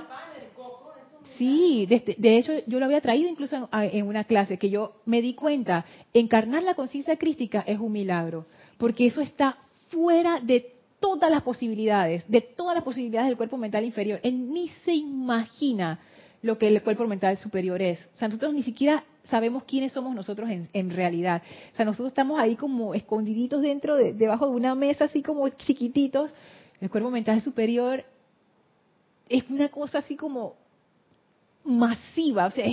sí, 1.37 1.85
de, 1.85 2.15
de 2.17 2.39
hecho 2.39 2.53
yo 2.67 2.79
lo 2.79 2.87
había 2.87 3.03
traído 3.03 3.29
incluso 3.29 3.57
en, 3.57 3.69
en 3.71 4.07
una 4.07 4.25
clase, 4.25 4.57
que 4.57 4.71
yo 4.71 5.03
me 5.05 5.21
di 5.21 5.35
cuenta, 5.35 5.85
encarnar 6.15 6.63
la 6.63 6.75
conciencia 6.75 7.15
crística 7.19 7.63
es 7.67 7.79
un 7.79 7.93
milagro, 7.93 8.47
porque 8.79 9.05
eso 9.05 9.21
está 9.21 9.59
fuera 9.91 10.41
de 10.41 10.80
todas 11.01 11.31
las 11.31 11.43
posibilidades, 11.43 12.25
de 12.29 12.41
todas 12.41 12.75
las 12.75 12.85
posibilidades 12.85 13.29
del 13.29 13.37
cuerpo 13.37 13.57
mental 13.57 13.85
inferior. 13.85 14.21
Él 14.23 14.53
ni 14.53 14.69
se 14.85 14.93
imagina 14.93 15.99
lo 16.43 16.59
que 16.59 16.69
el 16.69 16.83
cuerpo 16.83 17.07
mental 17.07 17.37
superior 17.39 17.81
es. 17.83 17.99
O 18.15 18.19
sea, 18.19 18.29
nosotros 18.29 18.55
ni 18.55 18.63
siquiera 18.63 19.05
sabemos 19.25 19.65
quiénes 19.65 19.93
somos 19.93 20.15
nosotros 20.15 20.49
en, 20.51 20.69
en 20.73 20.91
realidad. 20.91 21.43
O 21.73 21.77
sea, 21.77 21.85
nosotros 21.85 22.09
estamos 22.09 22.39
ahí 22.39 22.57
como 22.57 22.95
escondiditos 22.95 23.63
dentro, 23.63 23.97
de, 23.97 24.13
debajo 24.13 24.47
de 24.47 24.53
una 24.53 24.75
mesa, 24.75 25.07
así 25.07 25.23
como 25.23 25.49
chiquititos. 25.49 26.31
El 26.81 26.91
cuerpo 26.91 27.11
mental 27.11 27.41
superior 27.43 28.05
es 29.29 29.49
una 29.51 29.69
cosa 29.69 29.99
así 29.99 30.17
como 30.17 30.55
masiva. 31.65 32.47
O 32.47 32.51
sea, 32.51 32.67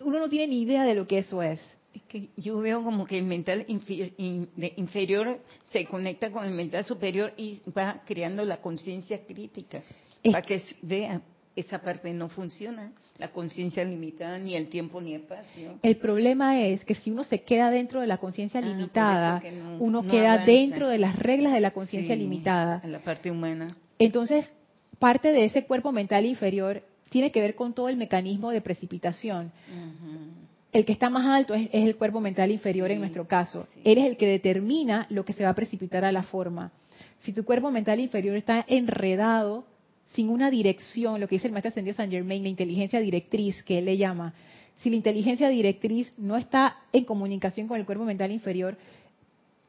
uno 0.00 0.18
no 0.18 0.28
tiene 0.28 0.48
ni 0.48 0.62
idea 0.62 0.84
de 0.84 0.94
lo 0.94 1.06
que 1.06 1.18
eso 1.18 1.42
es. 1.42 1.60
Es 1.94 2.02
que 2.02 2.28
yo 2.36 2.58
veo 2.58 2.82
como 2.84 3.04
que 3.06 3.18
el 3.18 3.24
mental 3.24 3.66
infi- 3.66 4.12
in- 4.16 4.48
de- 4.56 4.72
inferior 4.76 5.40
se 5.70 5.84
conecta 5.86 6.30
con 6.30 6.44
el 6.44 6.52
mental 6.52 6.84
superior 6.84 7.32
y 7.36 7.60
va 7.76 8.02
creando 8.06 8.44
la 8.44 8.58
conciencia 8.60 9.24
crítica. 9.26 9.82
Es- 10.22 10.32
Para 10.32 10.42
que 10.46 10.62
vea, 10.82 11.20
esa 11.56 11.80
parte 11.80 12.12
no 12.12 12.28
funciona, 12.28 12.92
la 13.18 13.32
conciencia 13.32 13.84
limitada, 13.84 14.38
ni 14.38 14.54
el 14.54 14.68
tiempo 14.68 15.00
ni 15.00 15.14
espacio. 15.14 15.78
El 15.82 15.96
problema 15.96 16.60
es 16.60 16.84
que 16.84 16.94
si 16.94 17.10
uno 17.10 17.24
se 17.24 17.42
queda 17.42 17.70
dentro 17.70 18.00
de 18.00 18.06
la 18.06 18.18
conciencia 18.18 18.60
Ah, 18.60 18.66
limitada, 18.66 19.36
eso 19.38 19.42
que 19.42 19.52
no- 19.52 19.76
uno 19.80 20.02
no 20.02 20.10
queda 20.10 20.34
avanza. 20.34 20.52
dentro 20.52 20.88
de 20.88 20.98
las 20.98 21.18
reglas 21.18 21.52
de 21.52 21.60
la 21.60 21.72
conciencia 21.72 22.14
Sí, 22.14 22.20
limitada. 22.20 22.80
a 22.84 22.86
la 22.86 23.00
parte 23.00 23.30
humana. 23.30 23.76
Entonces, 23.98 24.48
parte 25.00 25.32
de 25.32 25.44
ese 25.44 25.64
cuerpo 25.64 25.90
mental 25.92 26.24
inferior 26.24 26.82
tiene 27.10 27.32
que 27.32 27.40
ver 27.40 27.56
con 27.56 27.74
todo 27.74 27.88
el 27.88 27.96
mecanismo 27.96 28.52
de 28.52 28.60
precipitación. 28.60 29.50
Ujú. 29.68 30.39
El 30.72 30.84
que 30.84 30.92
está 30.92 31.10
más 31.10 31.26
alto 31.26 31.52
es, 31.54 31.68
es 31.72 31.84
el 31.86 31.96
cuerpo 31.96 32.20
mental 32.20 32.50
inferior 32.50 32.88
Sí, 32.88 32.94
en 32.94 33.00
nuestro 33.00 33.26
caso. 33.26 33.66
sí. 33.74 33.80
Él 33.84 33.98
es 33.98 34.06
el 34.06 34.16
que 34.16 34.26
determina 34.26 35.06
lo 35.10 35.24
que 35.24 35.32
se 35.32 35.42
va 35.44 35.50
a 35.50 35.54
precipitar 35.54 36.04
a 36.04 36.12
la 36.12 36.22
forma. 36.22 36.70
Si 37.18 37.32
tu 37.32 37.44
cuerpo 37.44 37.70
mental 37.70 37.98
inferior 38.00 38.36
está 38.36 38.64
enredado, 38.68 39.64
sin 40.04 40.28
una 40.28 40.50
dirección, 40.50 41.20
lo 41.20 41.28
que 41.28 41.36
dice 41.36 41.46
el 41.48 41.52
maestro 41.52 41.68
ascendido 41.70 41.96
San 41.96 42.10
Germain, 42.10 42.42
la 42.42 42.48
inteligencia 42.48 43.00
directriz 43.00 43.62
que 43.62 43.78
él 43.78 43.84
le 43.86 43.96
llama, 43.96 44.32
si 44.76 44.90
la 44.90 44.96
inteligencia 44.96 45.48
directriz 45.48 46.10
no 46.16 46.36
está 46.36 46.76
en 46.92 47.04
comunicación 47.04 47.68
con 47.68 47.78
el 47.78 47.84
cuerpo 47.84 48.04
mental 48.04 48.30
inferior, 48.32 48.76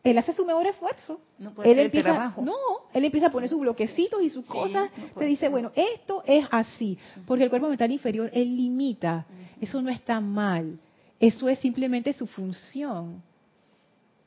él 0.03 0.17
hace 0.17 0.33
su 0.33 0.45
mejor 0.45 0.65
esfuerzo. 0.67 1.19
No 1.37 1.53
puede 1.53 1.71
él 1.71 1.79
empieza, 1.79 2.09
trabajo. 2.09 2.41
no, 2.41 2.53
él 2.93 3.05
empieza 3.05 3.27
a 3.27 3.31
poner 3.31 3.49
sus 3.49 3.59
bloquecitos 3.59 4.21
y 4.23 4.29
sus 4.29 4.45
Sí, 4.45 4.51
cosas. 4.51 4.89
no 5.15 5.19
se 5.21 5.25
dice, 5.25 5.49
bueno, 5.49 5.71
esto 5.75 6.23
es 6.25 6.45
así, 6.51 6.97
porque 7.27 7.43
el 7.43 7.49
cuerpo 7.49 7.67
mental 7.69 7.91
inferior 7.91 8.29
él 8.33 8.55
limita. 8.55 9.25
Eso 9.59 9.81
no 9.81 9.89
está 9.89 10.19
mal. 10.21 10.79
Eso 11.21 11.47
es 11.47 11.59
simplemente 11.59 12.11
su 12.13 12.25
función. 12.25 13.21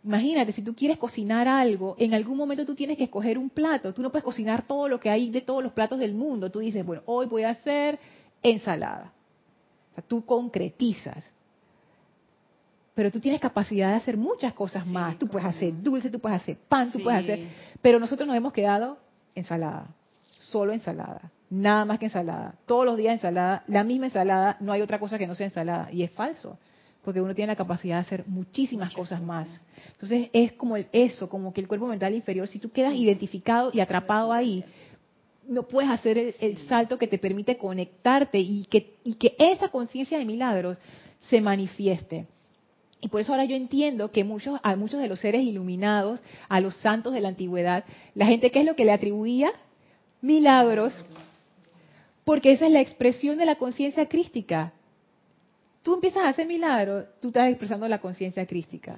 Imagínate, 0.05 0.53
si 0.53 0.63
tú 0.63 0.75
quieres 0.77 0.97
cocinar 0.97 1.49
algo, 1.49 1.97
en 1.99 2.15
algún 2.15 2.37
momento 2.37 2.65
tú 2.65 2.75
tienes 2.75 2.97
que 2.97 3.05
escoger 3.05 3.37
un 3.37 3.51
plato. 3.51 3.93
Tú 3.93 4.01
no 4.01 4.11
puedes 4.11 4.23
cocinar 4.25 4.63
todo 4.63 4.89
lo 4.89 5.01
que 5.01 5.11
hay 5.11 5.29
de 5.31 5.41
todos 5.41 5.63
los 5.63 5.73
platos 5.73 5.99
del 5.99 6.15
mundo. 6.15 6.51
Tú 6.51 6.61
dices, 6.61 6.87
bueno, 6.87 7.03
hoy 7.07 7.27
voy 7.27 7.43
a 7.43 7.51
hacer 7.51 7.99
ensalada. 8.43 9.13
O 9.91 9.95
sea, 9.97 10.05
tú 10.07 10.25
concretizas. 10.25 11.25
Pero 12.95 13.11
tú 13.11 13.19
tienes 13.19 13.41
capacidad 13.41 13.91
de 13.91 13.97
hacer 13.97 14.17
muchas 14.17 14.53
cosas 14.53 14.85
Sí, 14.85 14.91
más. 14.93 15.19
Tú 15.19 15.27
puedes 15.27 15.49
hacer 15.49 15.73
dulce, 15.83 16.11
tú 16.11 16.21
puedes 16.21 16.41
hacer 16.41 16.59
pan, 16.69 16.93
tú 16.93 16.99
Sí. 16.99 17.05
puedes 17.05 17.21
hacer... 17.21 17.49
Pero 17.83 17.99
nosotros 17.99 18.27
nos 18.29 18.37
hemos 18.37 18.53
quedado 18.53 18.99
ensalada. 19.35 19.89
Solo 20.39 20.73
ensalada. 20.73 21.33
Nada 21.51 21.85
más 21.87 21.99
que 21.99 22.05
ensalada. 22.07 22.55
Todos 22.67 22.85
los 22.85 22.97
días 22.97 23.15
ensalada. 23.15 23.65
La 23.67 23.83
misma 23.83 24.07
ensalada. 24.07 24.59
No 24.61 24.71
hay 24.71 24.83
otra 24.83 25.01
cosa 25.01 25.19
que 25.19 25.27
no 25.27 25.35
sea 25.35 25.47
ensalada. 25.47 25.91
Y 25.91 26.05
es 26.05 26.13
falso. 26.13 26.57
Porque 27.05 27.21
uno 27.21 27.35
tiene 27.35 27.53
la 27.53 27.57
capacidad 27.57 27.97
de 27.97 28.01
hacer 28.01 28.25
muchísimas 28.27 28.93
cosas 28.95 29.23
más. 29.23 29.61
Entonces 29.93 30.31
es 30.33 30.53
como 30.55 30.77
el, 30.77 30.87
eso, 30.93 31.29
como 31.29 31.53
que 31.53 31.61
el 31.61 31.69
cuerpo 31.69 31.87
mental 31.87 32.15
inferior, 32.15 32.49
si 32.49 32.59
tú 32.59 32.71
quedas 32.71 32.95
identificado 32.95 33.71
y 33.73 33.81
atrapado 33.81 34.33
ahí, 34.33 34.65
no 35.47 35.65
puedes 35.65 35.91
hacer 35.91 36.17
el, 36.17 36.35
el 36.41 36.59
salto 36.67 36.99
que 36.99 37.07
te 37.07 37.19
permite 37.19 37.59
conectarte 37.59 38.39
y 38.39 38.65
que, 38.65 38.95
y 39.05 39.15
que 39.15 39.37
esa 39.39 39.69
conciencia 39.69 40.19
de 40.19 40.25
milagros 40.25 40.79
se 41.21 41.41
manifieste. 41.41 42.27
Y 43.05 43.09
por 43.09 43.21
eso 43.21 43.33
ahora 43.33 43.45
yo 43.45 43.55
entiendo 43.55 44.11
que 44.11 44.25
muchos, 44.25 44.59
a 44.63 44.77
muchos 44.77 44.99
de 44.99 45.09
los 45.09 45.21
seres 45.21 45.43
iluminados, 45.43 46.23
a 46.49 46.61
los 46.61 46.75
santos 46.77 47.13
de 47.13 47.21
la 47.21 47.29
antigüedad, 47.29 47.85
la 48.15 48.25
gente, 48.25 48.51
¿qué 48.51 48.61
es 48.61 48.65
lo 48.65 48.77
que 48.77 48.87
le 48.87 48.93
atribuía? 48.93 49.53
Milagros. 50.23 51.05
Porque 52.25 52.53
esa 52.53 52.65
es 52.65 52.73
la 52.73 52.81
expresión 52.81 53.37
de 53.37 53.45
la 53.45 53.57
conciencia 53.57 54.09
crística. 54.09 54.73
Tú 55.85 55.95
empiezas 55.95 56.25
a 56.25 56.31
hacer 56.31 56.49
milagros, 56.49 57.05
tú 57.21 57.29
estás 57.29 57.49
expresando 57.51 57.87
la 57.87 58.01
conciencia 58.01 58.45
crística. 58.47 58.97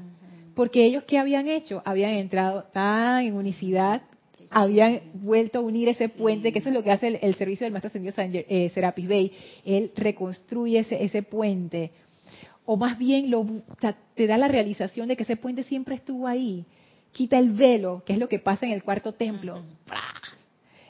Porque 0.55 0.87
ellos, 0.87 1.03
¿qué 1.05 1.18
habían 1.18 1.49
hecho? 1.49 1.82
Habían 1.84 2.12
entrado 2.12 2.62
tan 2.72 3.26
en 3.26 3.34
unicidad, 3.34 4.03
habían 4.51 5.01
vuelto 5.12 5.59
a 5.59 5.62
unir 5.62 5.89
ese 5.89 6.09
puente, 6.09 6.53
que 6.53 6.61
eso 6.61 6.70
es 6.70 6.74
lo 6.74 6.82
que 6.82 6.93
hace 6.93 7.18
el, 7.20 7.34
servicio 7.34 7.66
del 7.66 7.72
Maestro 7.72 7.89
Ascendido 7.89 8.14
eh, 8.49 8.70
Serapis 8.72 9.07
Bey. 9.07 9.32
Él 9.64 9.91
reconstruye 9.97 10.78
ese, 10.78 11.05
ese 11.05 11.22
puente. 11.22 11.91
O 12.64 12.76
más 12.76 12.97
bien 12.97 13.30
lo, 13.30 13.45
te 14.14 14.26
da 14.26 14.39
la 14.39 14.49
realización 14.49 15.09
de 15.09 15.16
que 15.16 15.24
ese 15.24 15.37
puente 15.37 15.64
siempre 15.64 15.97
estuvo 15.97 16.26
ahí. 16.26 16.64
Quita 17.12 17.39
el 17.39 17.51
velo, 17.51 18.03
que 18.07 18.12
es 18.12 18.18
lo 18.18 18.28
que 18.28 18.39
pasa 18.39 18.64
en 18.64 18.72
el 18.72 18.84
cuarto 18.84 19.12
templo. 19.12 19.62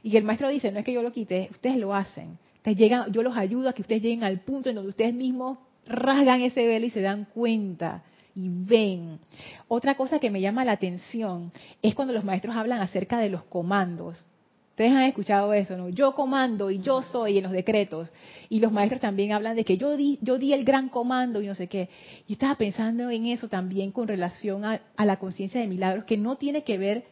Y 0.03 0.16
el 0.16 0.24
maestro 0.24 0.51
dice, 0.51 0.70
no 0.70 0.78
es 0.78 0.84
que 0.84 0.92
yo 0.92 1.03
lo 1.03 1.11
quite, 1.11 1.49
ustedes 1.51 1.76
lo 1.76 1.94
hacen. 1.94 2.38
Ustedes 2.57 2.76
llegan, 2.76 3.12
yo 3.12 3.22
los 3.22 3.36
ayudo 3.36 3.70
a 3.70 3.72
que 3.72 3.82
ustedes 3.82 4.03
lleguen 4.03 4.24
al 4.24 4.40
punto 4.40 4.68
en 4.68 4.76
donde 4.76 4.90
ustedes 4.90 5.14
mismos 5.14 5.59
rasgan 5.87 6.43
ese 6.43 6.66
velo 6.66 6.87
y 6.87 6.91
se 6.91 7.01
dan 7.01 7.26
cuenta 7.32 8.03
y 8.34 8.49
ven. 8.51 9.18
Otra 9.66 9.97
cosa 9.97 10.18
que 10.18 10.30
me 10.30 10.41
llama 10.41 10.64
la 10.64 10.72
atención 10.72 11.53
es 11.82 11.95
cuando 11.95 12.12
los 12.12 12.24
maestros 12.24 12.55
hablan 12.55 12.80
acerca 12.80 13.18
de 13.18 13.30
los 13.30 13.43
comandos. 13.45 14.24
Ustedes 14.70 14.93
han 14.93 15.05
escuchado 15.05 15.55
eso, 15.55 15.74
¿no? 15.78 15.89
Yo 15.89 16.14
comando 16.14 16.70
y 16.70 16.80
yo 16.80 17.01
soy 17.01 17.39
en 17.39 17.45
los 17.45 17.53
decretos. 17.53 18.12
Y 18.51 18.61
los 18.61 18.70
maestros 18.72 19.01
también 19.01 19.32
hablan 19.32 19.57
de 19.57 19.64
que 19.64 19.78
yo 19.78 19.97
di, 19.97 20.18
yo 20.20 20.37
di 20.37 20.53
el 20.53 20.66
gran 20.66 20.91
comando 20.91 21.41
y 21.41 21.47
no 21.47 21.55
sé 21.55 21.66
qué. 21.66 21.89
Yo 22.28 22.34
estaba 22.34 22.57
pensando 22.57 23.09
en 23.09 23.24
eso 23.24 23.49
también 23.49 23.91
con 23.91 24.07
relación 24.07 24.66
a, 24.66 24.82
a 24.95 25.07
la 25.07 25.16
conciencia 25.18 25.62
de 25.62 25.66
milagros, 25.66 26.05
que 26.05 26.18
no 26.18 26.37
tiene 26.37 26.62
que 26.62 26.76
ver 26.76 27.05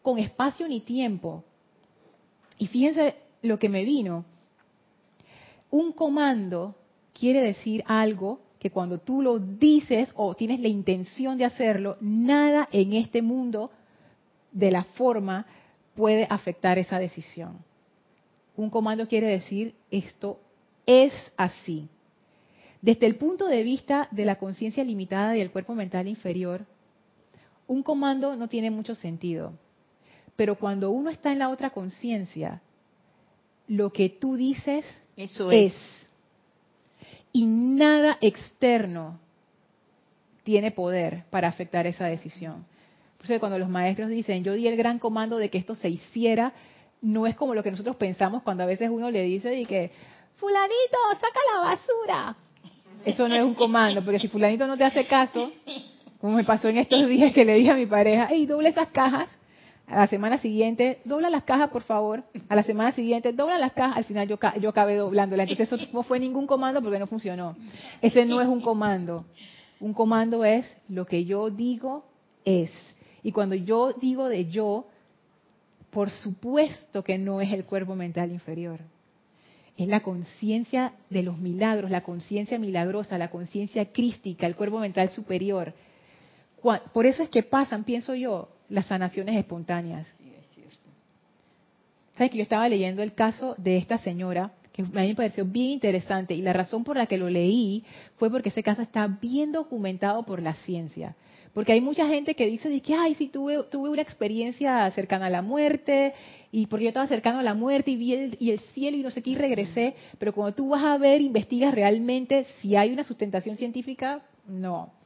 con 0.00 0.18
espacio 0.18 0.66
ni 0.66 0.80
tiempo. 0.80 1.44
Y 2.56 2.68
fíjense 2.68 3.16
lo 3.42 3.58
que 3.58 3.68
me 3.68 3.84
vino. 3.84 4.24
Un 5.70 5.92
comando 5.92 6.76
quiere 7.12 7.40
decir 7.40 7.82
algo 7.86 8.40
que 8.58 8.70
cuando 8.70 8.98
tú 8.98 9.22
lo 9.22 9.38
dices 9.38 10.10
o 10.14 10.34
tienes 10.34 10.60
la 10.60 10.68
intención 10.68 11.36
de 11.36 11.44
hacerlo, 11.44 11.96
nada 12.00 12.68
en 12.70 12.92
este 12.92 13.20
mundo 13.20 13.70
de 14.52 14.70
la 14.70 14.84
forma 14.84 15.46
puede 15.94 16.26
afectar 16.30 16.78
esa 16.78 16.98
decisión. 16.98 17.58
Un 18.56 18.70
comando 18.70 19.08
quiere 19.08 19.26
decir 19.26 19.74
esto 19.90 20.38
es 20.86 21.12
así. 21.36 21.88
Desde 22.80 23.06
el 23.06 23.16
punto 23.16 23.46
de 23.46 23.62
vista 23.62 24.08
de 24.10 24.24
la 24.24 24.36
conciencia 24.36 24.84
limitada 24.84 25.36
y 25.36 25.40
el 25.40 25.50
cuerpo 25.50 25.74
mental 25.74 26.08
inferior, 26.08 26.66
un 27.66 27.82
comando 27.82 28.36
no 28.36 28.48
tiene 28.48 28.70
mucho 28.70 28.94
sentido. 28.94 29.54
Pero 30.36 30.58
cuando 30.58 30.90
uno 30.90 31.10
está 31.10 31.32
en 31.32 31.38
la 31.38 31.48
otra 31.48 31.70
conciencia, 31.70 32.62
lo 33.68 33.92
que 33.92 34.08
tú 34.08 34.36
dices 34.36 34.84
Eso 35.16 35.50
es 35.50 35.74
y 37.32 37.46
nada 37.46 38.18
externo 38.20 39.18
tiene 40.42 40.70
poder 40.70 41.24
para 41.30 41.48
afectar 41.48 41.86
esa 41.86 42.06
decisión. 42.06 42.64
Por 43.16 43.30
eso 43.30 43.40
cuando 43.40 43.58
los 43.58 43.68
maestros 43.68 44.10
dicen, 44.10 44.42
yo 44.42 44.54
di 44.54 44.66
el 44.66 44.76
gran 44.76 44.98
comando 44.98 45.38
de 45.38 45.48
que 45.48 45.58
esto 45.58 45.74
se 45.74 45.88
hiciera, 45.88 46.52
no 47.00 47.26
es 47.26 47.34
como 47.34 47.54
lo 47.54 47.62
que 47.62 47.70
nosotros 47.70 47.96
pensamos 47.96 48.42
cuando 48.42 48.64
a 48.64 48.66
veces 48.66 48.90
uno 48.90 49.10
le 49.10 49.22
dice 49.22 49.54
y 49.54 49.64
que, 49.64 49.92
fulanito, 50.36 50.98
saca 51.14 51.40
la 51.54 51.60
basura. 51.60 52.36
Eso 53.04 53.28
no 53.28 53.34
es 53.34 53.42
un 53.42 53.54
comando, 53.54 54.04
porque 54.04 54.18
si 54.18 54.28
fulanito 54.28 54.66
no 54.66 54.76
te 54.76 54.84
hace 54.84 55.06
caso, 55.06 55.52
como 56.20 56.36
me 56.36 56.44
pasó 56.44 56.68
en 56.68 56.78
estos 56.78 57.08
días 57.08 57.32
que 57.32 57.44
le 57.44 57.54
dije 57.54 57.70
a 57.70 57.76
mi 57.76 57.86
pareja, 57.86 58.28
hey, 58.30 58.46
doble 58.46 58.68
esas 58.68 58.88
cajas, 58.88 59.28
a 59.86 59.96
la 59.96 60.06
semana 60.06 60.38
siguiente, 60.38 61.00
dobla 61.04 61.28
las 61.28 61.42
cajas, 61.42 61.70
por 61.70 61.82
favor. 61.82 62.22
A 62.48 62.56
la 62.56 62.62
semana 62.62 62.92
siguiente, 62.92 63.32
dobla 63.32 63.58
las 63.58 63.72
cajas. 63.72 63.98
Al 63.98 64.04
final 64.04 64.28
yo, 64.28 64.38
yo 64.60 64.70
acabé 64.70 64.96
doblándola. 64.96 65.42
Entonces 65.42 65.70
eso 65.70 65.90
no 65.92 66.02
fue 66.02 66.18
ningún 66.18 66.46
comando 66.46 66.80
porque 66.80 66.98
no 66.98 67.06
funcionó. 67.06 67.56
Ese 68.00 68.24
no 68.24 68.40
es 68.40 68.48
un 68.48 68.60
comando. 68.60 69.24
Un 69.80 69.92
comando 69.92 70.44
es 70.44 70.64
lo 70.88 71.04
que 71.06 71.24
yo 71.24 71.50
digo 71.50 72.04
es. 72.44 72.70
Y 73.22 73.32
cuando 73.32 73.54
yo 73.54 73.92
digo 73.92 74.28
de 74.28 74.46
yo, 74.46 74.86
por 75.90 76.10
supuesto 76.10 77.04
que 77.04 77.18
no 77.18 77.40
es 77.40 77.52
el 77.52 77.64
cuerpo 77.64 77.94
mental 77.94 78.32
inferior. 78.32 78.80
Es 79.76 79.88
la 79.88 80.00
conciencia 80.00 80.92
de 81.10 81.22
los 81.22 81.38
milagros, 81.38 81.90
la 81.90 82.02
conciencia 82.02 82.58
milagrosa, 82.58 83.18
la 83.18 83.30
conciencia 83.30 83.84
crística, 83.92 84.46
el 84.46 84.56
cuerpo 84.56 84.78
mental 84.78 85.10
superior. 85.10 85.74
Por 86.92 87.06
eso 87.06 87.22
es 87.22 87.28
que 87.28 87.42
pasan, 87.42 87.84
pienso 87.84 88.14
yo, 88.14 88.48
las 88.72 88.86
sanaciones 88.86 89.36
espontáneas. 89.36 90.08
Sí, 90.18 90.32
es 90.38 90.48
cierto. 90.54 90.80
¿Sabes 92.16 92.30
que 92.30 92.38
yo 92.38 92.42
estaba 92.42 92.68
leyendo 92.68 93.02
el 93.02 93.12
caso 93.12 93.54
de 93.58 93.76
esta 93.76 93.98
señora, 93.98 94.52
que 94.72 94.82
a 94.82 94.84
mí 94.86 95.08
me 95.08 95.14
pareció 95.14 95.44
bien 95.44 95.72
interesante, 95.72 96.34
y 96.34 96.40
la 96.40 96.54
razón 96.54 96.82
por 96.82 96.96
la 96.96 97.06
que 97.06 97.18
lo 97.18 97.28
leí 97.28 97.84
fue 98.16 98.30
porque 98.30 98.48
ese 98.48 98.62
caso 98.62 98.80
está 98.80 99.06
bien 99.06 99.52
documentado 99.52 100.24
por 100.24 100.40
la 100.40 100.54
ciencia. 100.54 101.14
Porque 101.52 101.72
hay 101.72 101.82
mucha 101.82 102.06
gente 102.06 102.34
que 102.34 102.46
dice 102.46 102.80
que, 102.80 102.94
ay, 102.94 103.14
sí, 103.14 103.28
tuve, 103.28 103.64
tuve 103.64 103.90
una 103.90 104.00
experiencia 104.00 104.90
cercana 104.92 105.26
a 105.26 105.30
la 105.30 105.42
muerte, 105.42 106.14
y 106.50 106.66
porque 106.66 106.84
yo 106.84 106.88
estaba 106.88 107.06
cercano 107.06 107.40
a 107.40 107.42
la 107.42 107.52
muerte 107.52 107.90
y 107.90 107.96
vi 107.96 108.14
el, 108.14 108.36
y 108.40 108.52
el 108.52 108.60
cielo 108.60 108.96
y 108.96 109.02
no 109.02 109.10
sé 109.10 109.20
qué, 109.20 109.30
y 109.30 109.34
regresé. 109.34 109.94
Pero 110.18 110.32
cuando 110.32 110.54
tú 110.54 110.70
vas 110.70 110.82
a 110.82 110.96
ver, 110.96 111.20
investigas 111.20 111.74
realmente 111.74 112.44
si 112.60 112.74
hay 112.74 112.90
una 112.90 113.04
sustentación 113.04 113.58
científica, 113.58 114.22
no 114.46 115.01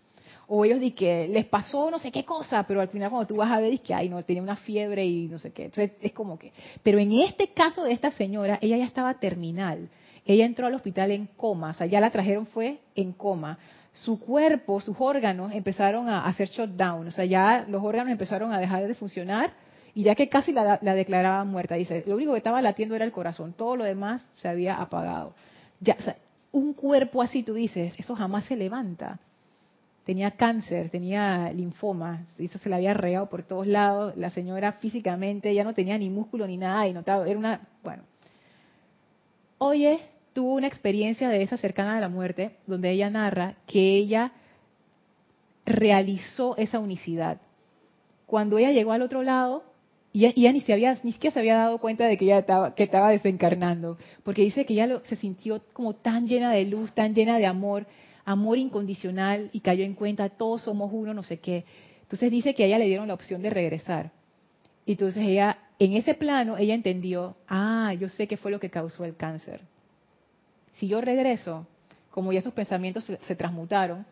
o 0.48 0.64
ellos 0.64 0.80
di 0.80 0.92
que 0.92 1.28
les 1.28 1.44
pasó 1.46 1.90
no 1.90 1.98
sé 1.98 2.12
qué 2.12 2.24
cosa, 2.24 2.62
pero 2.64 2.80
al 2.80 2.88
final 2.88 3.10
cuando 3.10 3.26
tú 3.26 3.36
vas 3.36 3.50
a 3.50 3.60
ver, 3.60 3.80
que 3.80 3.94
ay, 3.94 4.08
no, 4.08 4.22
tenía 4.24 4.42
una 4.42 4.56
fiebre 4.56 5.04
y 5.04 5.26
no 5.28 5.38
sé 5.38 5.52
qué. 5.52 5.64
Entonces 5.64 5.92
es 6.00 6.12
como 6.12 6.38
que, 6.38 6.52
pero 6.82 6.98
en 6.98 7.12
este 7.12 7.48
caso 7.48 7.84
de 7.84 7.92
esta 7.92 8.10
señora, 8.12 8.58
ella 8.60 8.76
ya 8.76 8.84
estaba 8.84 9.14
terminal. 9.14 9.88
Ella 10.24 10.44
entró 10.44 10.66
al 10.66 10.74
hospital 10.74 11.12
en 11.12 11.26
coma, 11.36 11.70
o 11.70 11.74
sea, 11.74 11.86
ya 11.86 12.00
la 12.00 12.10
trajeron 12.10 12.46
fue 12.46 12.78
en 12.94 13.12
coma. 13.12 13.58
Su 13.92 14.20
cuerpo, 14.20 14.80
sus 14.80 14.96
órganos 14.98 15.52
empezaron 15.52 16.08
a 16.08 16.26
hacer 16.26 16.48
shutdown, 16.48 17.06
o 17.06 17.10
sea, 17.10 17.24
ya 17.24 17.64
los 17.68 17.82
órganos 17.82 18.10
empezaron 18.10 18.52
a 18.52 18.58
dejar 18.58 18.86
de 18.86 18.94
funcionar 18.94 19.52
y 19.94 20.02
ya 20.02 20.14
que 20.14 20.28
casi 20.28 20.52
la, 20.52 20.78
la 20.82 20.94
declaraban 20.94 21.48
muerta, 21.48 21.76
dice, 21.76 22.04
lo 22.06 22.16
único 22.16 22.32
que 22.32 22.38
estaba 22.38 22.60
latiendo 22.60 22.94
era 22.94 23.04
el 23.04 23.12
corazón, 23.12 23.54
todo 23.54 23.76
lo 23.76 23.84
demás 23.84 24.24
se 24.36 24.48
había 24.48 24.74
apagado. 24.74 25.32
Ya, 25.80 25.96
o 25.98 26.02
sea, 26.02 26.16
un 26.52 26.74
cuerpo 26.74 27.22
así, 27.22 27.42
tú 27.42 27.54
dices, 27.54 27.94
eso 27.96 28.14
jamás 28.14 28.44
se 28.44 28.56
levanta 28.56 29.20
tenía 30.06 30.30
cáncer, 30.30 30.88
tenía 30.88 31.52
linfoma, 31.52 32.24
se 32.36 32.68
le 32.68 32.76
había 32.76 32.94
regado 32.94 33.28
por 33.28 33.42
todos 33.42 33.66
lados, 33.66 34.16
la 34.16 34.30
señora 34.30 34.74
físicamente 34.74 35.52
ya 35.52 35.64
no 35.64 35.74
tenía 35.74 35.98
ni 35.98 36.10
músculo 36.10 36.46
ni 36.46 36.56
nada 36.56 36.86
y 36.86 36.92
notaba, 36.92 37.28
era 37.28 37.36
una, 37.36 37.68
bueno. 37.82 38.04
Oye, 39.58 39.98
tuvo 40.32 40.54
una 40.54 40.68
experiencia 40.68 41.28
de 41.28 41.42
esa 41.42 41.56
cercana 41.56 41.96
a 41.96 42.00
la 42.00 42.08
muerte, 42.08 42.56
donde 42.68 42.90
ella 42.92 43.10
narra 43.10 43.56
que 43.66 43.96
ella 43.96 44.30
realizó 45.64 46.56
esa 46.56 46.78
unicidad. 46.78 47.38
Cuando 48.26 48.58
ella 48.58 48.70
llegó 48.70 48.92
al 48.92 49.02
otro 49.02 49.24
lado, 49.24 49.64
y 50.12 50.26
ella 50.26 50.52
ni, 50.52 50.60
se 50.60 50.72
había, 50.72 50.96
ni 51.02 51.12
siquiera 51.12 51.34
se 51.34 51.40
había 51.40 51.56
dado 51.56 51.78
cuenta 51.78 52.06
de 52.06 52.16
que 52.16 52.26
ella 52.26 52.38
estaba, 52.38 52.76
que 52.76 52.84
estaba 52.84 53.10
desencarnando, 53.10 53.98
porque 54.22 54.42
dice 54.42 54.64
que 54.66 54.74
ella 54.74 55.00
se 55.02 55.16
sintió 55.16 55.62
como 55.72 55.96
tan 55.96 56.28
llena 56.28 56.52
de 56.52 56.64
luz, 56.64 56.92
tan 56.92 57.12
llena 57.12 57.38
de 57.38 57.46
amor, 57.46 57.86
amor 58.26 58.58
incondicional 58.58 59.48
y 59.52 59.60
cayó 59.60 59.84
en 59.84 59.94
cuenta, 59.94 60.28
todos 60.28 60.62
somos 60.62 60.90
uno, 60.92 61.14
no 61.14 61.22
sé 61.22 61.38
qué. 61.38 61.64
Entonces 62.02 62.30
dice 62.30 62.54
que 62.54 62.64
a 62.64 62.66
ella 62.66 62.78
le 62.78 62.86
dieron 62.86 63.08
la 63.08 63.14
opción 63.14 63.40
de 63.40 63.50
regresar. 63.50 64.10
Y 64.84 64.92
entonces 64.92 65.24
ella, 65.24 65.58
en 65.78 65.94
ese 65.94 66.14
plano, 66.14 66.58
ella 66.58 66.74
entendió, 66.74 67.36
ah, 67.48 67.94
yo 67.98 68.08
sé 68.08 68.26
qué 68.26 68.36
fue 68.36 68.50
lo 68.50 68.60
que 68.60 68.68
causó 68.68 69.04
el 69.04 69.16
cáncer. 69.16 69.60
Si 70.74 70.88
yo 70.88 71.00
regreso, 71.00 71.66
como 72.10 72.32
ya 72.32 72.42
sus 72.42 72.52
pensamientos 72.52 73.04
se, 73.04 73.36
transmutaron, 73.36 74.04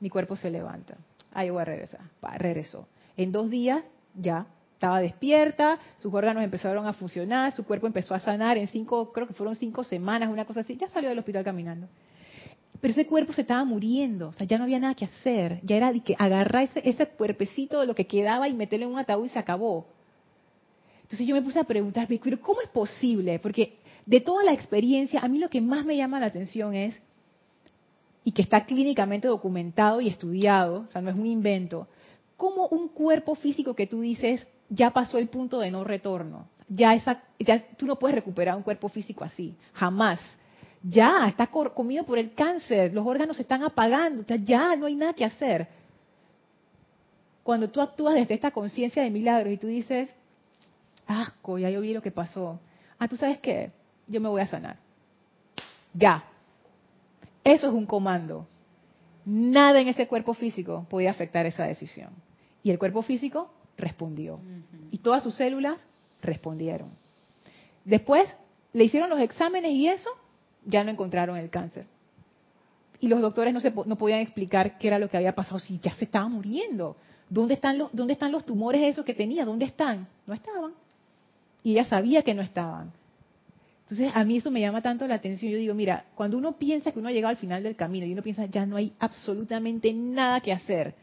mi 0.00 0.10
cuerpo 0.10 0.36
se 0.36 0.50
levanta. 0.50 0.96
Ah, 1.32 1.44
yo 1.44 1.54
voy 1.54 1.62
a 1.62 1.64
regresar. 1.64 2.00
regresó. 2.36 2.86
En 3.16 3.32
dos 3.32 3.50
días 3.50 3.82
ya 4.14 4.46
estaba 4.74 5.00
despierta, 5.00 5.78
sus 5.96 6.12
órganos 6.12 6.42
empezaron 6.42 6.86
a 6.86 6.92
funcionar, 6.92 7.52
su 7.52 7.64
cuerpo 7.64 7.86
empezó 7.86 8.14
a 8.14 8.18
sanar 8.18 8.58
en 8.58 8.66
cinco, 8.66 9.12
creo 9.12 9.26
que 9.26 9.34
fueron 9.34 9.54
cinco 9.56 9.84
semanas, 9.84 10.30
una 10.30 10.44
cosa 10.44 10.60
así, 10.60 10.76
ya 10.76 10.88
salió 10.88 11.08
del 11.08 11.18
hospital 11.18 11.44
caminando. 11.44 11.86
Pero 12.80 12.92
ese 12.92 13.06
cuerpo 13.06 13.32
se 13.32 13.42
estaba 13.42 13.64
muriendo, 13.64 14.28
o 14.28 14.32
sea, 14.32 14.46
ya 14.46 14.56
no 14.56 14.64
había 14.64 14.78
nada 14.78 14.94
que 14.94 15.04
hacer. 15.04 15.60
Ya 15.62 15.76
era 15.76 15.92
de 15.92 16.00
que 16.00 16.16
agarrar 16.18 16.64
ese, 16.64 16.88
ese 16.88 17.06
cuerpecito 17.06 17.80
de 17.80 17.86
lo 17.86 17.94
que 17.94 18.06
quedaba 18.06 18.48
y 18.48 18.54
meterlo 18.54 18.86
en 18.86 18.92
un 18.92 18.98
ataúd 18.98 19.26
y 19.26 19.28
se 19.28 19.38
acabó. 19.38 19.86
Entonces 21.02 21.26
yo 21.26 21.34
me 21.34 21.42
puse 21.42 21.58
a 21.58 21.64
preguntarme, 21.64 22.20
pero 22.22 22.40
¿cómo 22.40 22.62
es 22.62 22.68
posible? 22.68 23.38
Porque 23.38 23.78
de 24.06 24.20
toda 24.20 24.44
la 24.44 24.52
experiencia, 24.52 25.20
a 25.20 25.28
mí 25.28 25.38
lo 25.38 25.50
que 25.50 25.60
más 25.60 25.84
me 25.84 25.96
llama 25.96 26.20
la 26.20 26.26
atención 26.26 26.74
es, 26.74 26.98
y 28.24 28.32
que 28.32 28.42
está 28.42 28.64
clínicamente 28.64 29.28
documentado 29.28 30.00
y 30.00 30.08
estudiado, 30.08 30.84
o 30.88 30.90
sea, 30.90 31.00
no 31.00 31.10
es 31.10 31.16
un 31.16 31.26
invento, 31.26 31.88
cómo 32.36 32.68
un 32.68 32.88
cuerpo 32.88 33.34
físico 33.34 33.74
que 33.74 33.86
tú 33.86 34.00
dices 34.00 34.46
ya 34.68 34.92
pasó 34.92 35.18
el 35.18 35.28
punto 35.28 35.58
de 35.58 35.70
no 35.70 35.84
retorno. 35.84 36.48
Ya, 36.68 36.94
esa, 36.94 37.22
ya 37.38 37.60
tú 37.76 37.86
no 37.86 37.98
puedes 37.98 38.14
recuperar 38.14 38.56
un 38.56 38.62
cuerpo 38.62 38.88
físico 38.88 39.24
así, 39.24 39.56
jamás 39.72 40.20
ya 40.82 41.26
está 41.28 41.46
comido 41.48 42.04
por 42.04 42.18
el 42.18 42.34
cáncer, 42.34 42.94
los 42.94 43.06
órganos 43.06 43.36
se 43.36 43.42
están 43.42 43.62
apagando, 43.62 44.24
ya 44.36 44.76
no 44.76 44.86
hay 44.86 44.94
nada 44.94 45.12
que 45.12 45.24
hacer. 45.24 45.68
Cuando 47.42 47.68
tú 47.68 47.80
actúas 47.80 48.14
desde 48.14 48.34
esta 48.34 48.50
conciencia 48.50 49.02
de 49.02 49.10
milagros 49.10 49.52
y 49.52 49.56
tú 49.56 49.66
dices, 49.66 50.14
asco, 51.06 51.58
ya 51.58 51.70
yo 51.70 51.80
vi 51.80 51.92
lo 51.92 52.02
que 52.02 52.10
pasó. 52.10 52.60
Ah, 52.98 53.08
tú 53.08 53.16
sabes 53.16 53.38
qué, 53.38 53.72
yo 54.06 54.20
me 54.20 54.28
voy 54.28 54.40
a 54.40 54.46
sanar. 54.46 54.76
Ya. 55.92 56.24
Eso 57.42 57.68
es 57.68 57.72
un 57.72 57.86
comando. 57.86 58.46
Nada 59.24 59.80
en 59.80 59.88
ese 59.88 60.06
cuerpo 60.06 60.34
físico 60.34 60.86
podía 60.88 61.10
afectar 61.10 61.46
esa 61.46 61.64
decisión. 61.64 62.10
Y 62.62 62.70
el 62.70 62.78
cuerpo 62.78 63.02
físico 63.02 63.50
respondió. 63.76 64.40
Y 64.90 64.98
todas 64.98 65.22
sus 65.22 65.34
células 65.34 65.78
respondieron. 66.22 66.90
Después 67.84 68.28
le 68.72 68.84
hicieron 68.84 69.10
los 69.10 69.20
exámenes 69.20 69.72
y 69.72 69.88
eso, 69.88 70.10
ya 70.64 70.84
no 70.84 70.90
encontraron 70.90 71.36
el 71.36 71.50
cáncer. 71.50 71.86
Y 73.00 73.08
los 73.08 73.20
doctores 73.20 73.54
no, 73.54 73.60
se, 73.60 73.70
no 73.70 73.96
podían 73.96 74.20
explicar 74.20 74.78
qué 74.78 74.88
era 74.88 74.98
lo 74.98 75.08
que 75.08 75.16
había 75.16 75.34
pasado, 75.34 75.58
si 75.58 75.78
ya 75.78 75.94
se 75.94 76.04
estaba 76.04 76.28
muriendo. 76.28 76.96
¿Dónde 77.28 77.54
están 77.54 77.78
los, 77.78 77.90
dónde 77.92 78.12
están 78.12 78.32
los 78.32 78.44
tumores 78.44 78.82
esos 78.82 79.04
que 79.04 79.14
tenía? 79.14 79.44
¿Dónde 79.44 79.64
están? 79.64 80.06
No 80.26 80.34
estaban. 80.34 80.72
Y 81.62 81.72
ella 81.72 81.84
sabía 81.84 82.22
que 82.22 82.34
no 82.34 82.42
estaban. 82.42 82.92
Entonces, 83.82 84.12
a 84.14 84.24
mí 84.24 84.36
eso 84.36 84.50
me 84.50 84.60
llama 84.60 84.82
tanto 84.82 85.06
la 85.06 85.14
atención. 85.14 85.50
Yo 85.50 85.58
digo, 85.58 85.74
mira, 85.74 86.04
cuando 86.14 86.36
uno 86.36 86.52
piensa 86.52 86.92
que 86.92 86.98
uno 86.98 87.08
ha 87.08 87.12
llegado 87.12 87.30
al 87.30 87.38
final 87.38 87.62
del 87.62 87.74
camino 87.74 88.06
y 88.06 88.12
uno 88.12 88.22
piensa, 88.22 88.46
ya 88.46 88.66
no 88.66 88.76
hay 88.76 88.92
absolutamente 89.00 89.92
nada 89.92 90.40
que 90.40 90.52
hacer, 90.52 90.94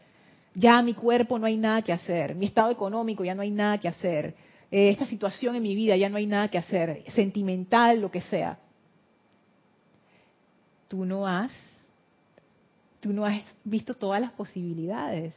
ya 0.54 0.82
mi 0.82 0.94
cuerpo 0.94 1.38
no 1.38 1.46
hay 1.46 1.58
nada 1.58 1.82
que 1.82 1.92
hacer, 1.92 2.34
mi 2.34 2.46
estado 2.46 2.72
económico 2.72 3.26
ya 3.26 3.36
no 3.36 3.42
hay 3.42 3.52
nada 3.52 3.78
que 3.78 3.90
hacer, 3.90 4.36
eh, 4.72 4.90
esta 4.90 5.06
situación 5.06 5.56
en 5.56 5.64
mi 5.64 5.76
vida 5.76 5.96
ya 5.98 6.10
no 6.10 6.18
hay 6.18 6.28
nada 6.28 6.48
que 6.48 6.58
hacer, 6.58 7.04
sentimental, 7.14 8.00
lo 8.00 8.10
que 8.10 8.22
sea. 8.22 8.58
Tú 10.88 11.06
no 11.06 11.28
has, 11.28 11.52
tú 13.00 13.14
no 13.14 13.26
has 13.26 13.42
visto 13.64 13.94
todas 13.94 14.22
las 14.22 14.32
posibilidades. 14.32 15.34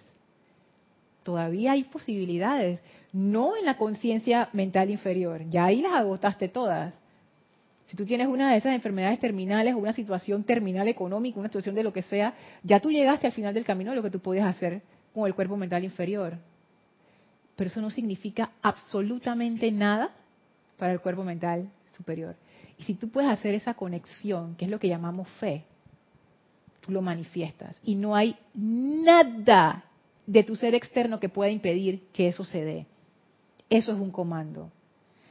Todavía 1.22 1.72
hay 1.72 1.84
posibilidades, 1.84 2.80
no 3.12 3.56
en 3.56 3.66
la 3.66 3.76
conciencia 3.76 4.48
mental 4.52 4.90
inferior, 4.90 5.42
ya 5.50 5.66
ahí 5.66 5.82
las 5.82 5.92
agotaste 5.92 6.48
todas. 6.48 6.94
Si 7.86 7.96
tú 7.96 8.06
tienes 8.06 8.28
una 8.28 8.52
de 8.52 8.58
esas 8.58 8.74
enfermedades 8.74 9.18
terminales 9.18 9.74
o 9.74 9.78
una 9.78 9.92
situación 9.92 10.44
terminal 10.44 10.86
económica, 10.86 11.40
una 11.40 11.48
situación 11.48 11.74
de 11.74 11.82
lo 11.82 11.92
que 11.92 12.02
sea, 12.02 12.34
ya 12.62 12.78
tú 12.78 12.90
llegaste 12.90 13.26
al 13.26 13.32
final 13.32 13.52
del 13.52 13.64
camino 13.64 13.90
de 13.90 13.96
lo 13.96 14.02
que 14.02 14.10
tú 14.10 14.20
podías 14.20 14.46
hacer 14.46 14.80
con 15.12 15.26
el 15.26 15.34
cuerpo 15.34 15.56
mental 15.56 15.82
inferior. 15.82 16.38
Pero 17.56 17.68
eso 17.68 17.80
no 17.80 17.90
significa 17.90 18.50
absolutamente 18.62 19.70
nada 19.72 20.10
para 20.78 20.92
el 20.92 21.00
cuerpo 21.00 21.24
mental 21.24 21.68
superior. 21.96 22.36
Y 22.80 22.82
si 22.84 22.94
tú 22.94 23.10
puedes 23.10 23.30
hacer 23.30 23.54
esa 23.54 23.74
conexión, 23.74 24.54
que 24.56 24.64
es 24.64 24.70
lo 24.70 24.78
que 24.78 24.88
llamamos 24.88 25.28
fe, 25.38 25.64
tú 26.80 26.92
lo 26.92 27.02
manifiestas. 27.02 27.78
Y 27.84 27.94
no 27.94 28.16
hay 28.16 28.36
nada 28.54 29.84
de 30.26 30.42
tu 30.44 30.56
ser 30.56 30.74
externo 30.74 31.20
que 31.20 31.28
pueda 31.28 31.50
impedir 31.50 32.04
que 32.14 32.28
eso 32.28 32.42
se 32.42 32.64
dé. 32.64 32.86
Eso 33.68 33.92
es 33.92 33.98
un 33.98 34.10
comando. 34.10 34.70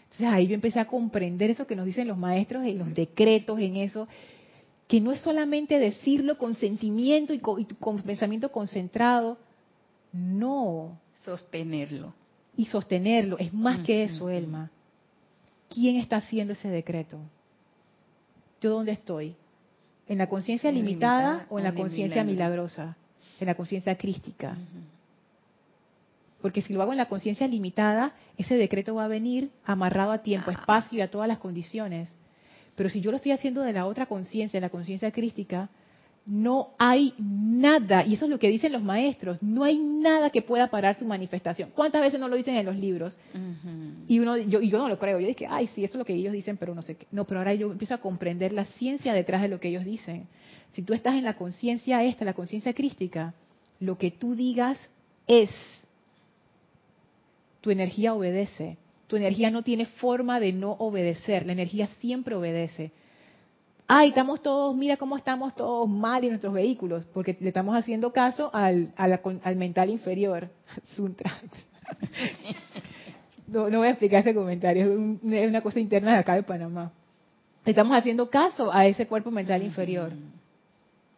Entonces 0.03 0.27
ahí 0.27 0.45
yo 0.45 0.53
empecé 0.53 0.79
a 0.79 0.85
comprender 0.85 1.49
eso 1.49 1.65
que 1.65 1.75
nos 1.75 1.87
dicen 1.87 2.07
los 2.07 2.19
maestros 2.19 2.65
en 2.65 2.77
los 2.77 2.93
decretos, 2.93 3.59
en 3.59 3.77
eso, 3.77 4.07
que 4.87 5.01
no 5.01 5.11
es 5.11 5.19
solamente 5.19 5.79
decirlo 5.79 6.37
con 6.37 6.53
sentimiento 6.53 7.33
y 7.33 7.39
con, 7.39 7.61
y 7.61 7.65
con 7.65 7.99
pensamiento 8.03 8.51
concentrado, 8.51 9.39
no. 10.13 10.99
Sostenerlo. 11.23 12.13
Y 12.55 12.67
sostenerlo. 12.67 13.39
Es 13.39 13.51
más 13.55 13.79
que 13.79 14.03
eso, 14.03 14.29
Elma. 14.29 14.69
¿Quién 15.67 15.95
está 15.95 16.17
haciendo 16.17 16.53
ese 16.53 16.67
decreto? 16.67 17.17
¿Yo 18.62 18.72
dónde 18.72 18.91
estoy? 18.91 19.36
¿En 20.07 20.18
la 20.18 20.28
conciencia 20.28 20.72
limitada, 20.72 21.45
o 21.49 21.60
en 21.60 21.66
la 21.66 21.74
conciencia 21.74 22.24
milagrosa? 22.24 22.97
En 23.39 23.47
la 23.47 23.55
conciencia 23.55 23.95
crística. 23.97 24.57
Porque 26.41 26.62
si 26.62 26.74
lo 26.74 26.82
hago 26.82 26.91
en 26.91 26.97
la 26.97 27.07
conciencia 27.07 27.47
limitada, 27.47 28.14
ese 28.38 28.55
decreto 28.55 28.95
va 28.95 29.05
a 29.05 29.07
venir 29.07 29.51
amarrado 29.66 30.12
a 30.12 30.24
tiempo, 30.24 30.51
espacio 30.51 30.97
y 30.97 31.01
a 31.01 31.12
todas 31.12 31.28
las 31.28 31.38
condiciones. 31.38 32.16
Pero 32.76 32.89
si 32.89 33.01
yo 33.01 33.12
lo 33.12 33.18
estoy 33.18 33.34
haciendo 33.34 33.62
de 33.62 33.74
la 33.74 33.86
otra 33.86 34.05
conciencia, 34.05 34.60
la 34.60 34.70
conciencia 34.70 35.12
crística, 35.12 35.70
no 36.26 36.70
hay 36.78 37.13
nada, 37.17 38.05
y 38.05 38.13
eso 38.13 38.26
es 38.26 38.32
lo 38.32 38.39
que 38.39 38.49
dicen 38.49 38.72
los 38.72 38.84
maestros, 38.84 39.41
no 39.41 39.63
hay 39.63 39.80
nada 39.80 40.30
que 40.30 40.41
pueda 40.41 40.70
parar 40.70 40.97
su 40.97 41.05
manifestación. 41.05 41.72
¿Cuántas 41.74 42.01
veces 42.01 42.20
no 42.20 42.28
lo 42.28 42.36
dicen 42.36 42.55
en 42.55 42.65
los 42.65 42.76
libros? 42.76 43.17
Y 44.07 44.20
uno, 44.20 44.38
yo, 44.38 44.61
yo 44.61 44.78
no 44.78 44.89
lo 44.89 44.99
creo, 44.99 45.20
yo 45.20 45.28
dije, 45.28 45.47
ay, 45.49 45.67
sí, 45.74 45.84
eso 45.84 45.93
es 45.93 45.99
lo 45.99 46.05
que 46.05 46.13
ellos 46.13 46.34
dicen, 46.34 46.57
pero 46.57 46.76
no 46.76 46.82
sé 46.82 46.95
qué. 46.95 47.07
No, 47.11 47.26
pero 47.26 47.39
ahora 47.39 47.53
yo 47.55 47.72
empiezo 47.72 47.95
a 47.95 47.99
comprender 47.99 48.53
la 48.53 48.65
ciencia 48.65 49.13
detrás 49.13 49.41
de 49.41 49.47
lo 49.47 49.59
que 49.59 49.70
ellos 49.70 49.86
dicen. 49.86 50.28
Si 50.72 50.84
tú 50.84 50.93
estás 50.93 51.15
en 51.15 51.24
la 51.24 51.36
conciencia 51.36 52.03
esta, 52.03 52.26
la 52.26 52.34
conciencia 52.34 52.74
crística, 52.74 53.34
lo 53.80 53.97
que 53.97 54.11
tú 54.11 54.36
digas 54.36 54.78
es, 55.26 55.49
tu 57.61 57.72
energía 57.72 58.13
obedece. 58.13 58.78
Tu 59.07 59.15
energía 59.15 59.49
no 59.49 59.63
tiene 59.63 59.88
forma 59.88 60.39
de 60.39 60.53
no 60.53 60.74
obedecer, 60.74 61.47
la 61.47 61.53
energía 61.53 61.88
siempre 61.99 62.36
obedece 62.36 62.91
ay, 63.91 64.09
estamos 64.09 64.43
todos, 64.43 64.75
mira 64.75 64.97
cómo 64.97 65.17
estamos 65.17 65.55
todos 65.55 65.89
mal 65.89 66.23
en 66.23 66.29
nuestros 66.29 66.53
vehículos, 66.53 67.05
porque 67.11 67.35
le 67.39 67.47
estamos 67.47 67.75
haciendo 67.75 68.13
caso 68.13 68.51
al, 68.53 68.93
al 68.95 69.55
mental 69.55 69.89
inferior, 69.89 70.47
no, 73.47 73.67
no 73.67 73.79
voy 73.79 73.87
a 73.87 73.91
explicar 73.91 74.21
ese 74.21 74.35
comentario, 74.35 74.93
es, 74.93 75.49
una 75.49 75.61
cosa 75.61 75.79
interna 75.79 76.13
de 76.13 76.19
acá 76.19 76.35
de 76.35 76.43
Panamá. 76.43 76.91
Estamos 77.65 77.97
haciendo 77.97 78.29
caso 78.29 78.71
a 78.71 78.85
ese 78.85 79.07
cuerpo 79.07 79.31
mental 79.31 79.63
inferior. 79.63 80.11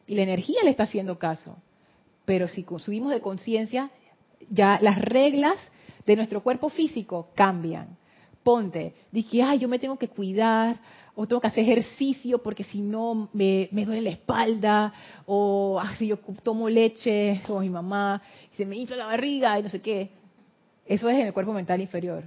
Y 0.07 0.15
la 0.15 0.23
energía 0.23 0.63
le 0.63 0.69
está 0.69 0.83
haciendo 0.83 1.19
caso. 1.19 1.57
Pero 2.23 2.47
si 2.47 2.65
subimos 2.79 3.11
de 3.11 3.19
conciencia, 3.19 3.91
ya 4.49 4.79
las 4.81 4.97
reglas 4.97 5.55
de 6.05 6.15
nuestro 6.15 6.41
cuerpo 6.41 6.69
físico 6.69 7.27
cambian. 7.35 7.97
Ponte, 8.43 8.93
dije, 9.11 9.43
ay, 9.43 9.59
yo 9.59 9.67
me 9.67 9.77
tengo 9.77 9.97
que 9.97 10.07
cuidar, 10.07 10.79
o 11.15 11.27
tengo 11.27 11.41
que 11.41 11.47
hacer 11.47 11.63
ejercicio 11.63 12.41
porque 12.41 12.63
si 12.63 12.81
no 12.81 13.29
me, 13.33 13.67
duele 13.71 14.01
la 14.01 14.09
espalda, 14.11 14.93
o 15.25 15.79
ah, 15.79 15.95
si 15.97 16.07
yo 16.07 16.17
tomo 16.43 16.69
leche 16.69 17.41
como 17.45 17.59
mi 17.59 17.69
mamá, 17.69 18.21
y 18.53 18.55
se 18.55 18.65
me 18.65 18.77
infla 18.77 18.95
la 18.95 19.07
barriga 19.07 19.59
y 19.59 19.63
no 19.63 19.69
sé 19.69 19.81
qué. 19.81 20.09
Eso 20.85 21.09
es 21.09 21.19
en 21.19 21.27
el 21.27 21.33
cuerpo 21.33 21.53
mental 21.53 21.81
inferior. 21.81 22.23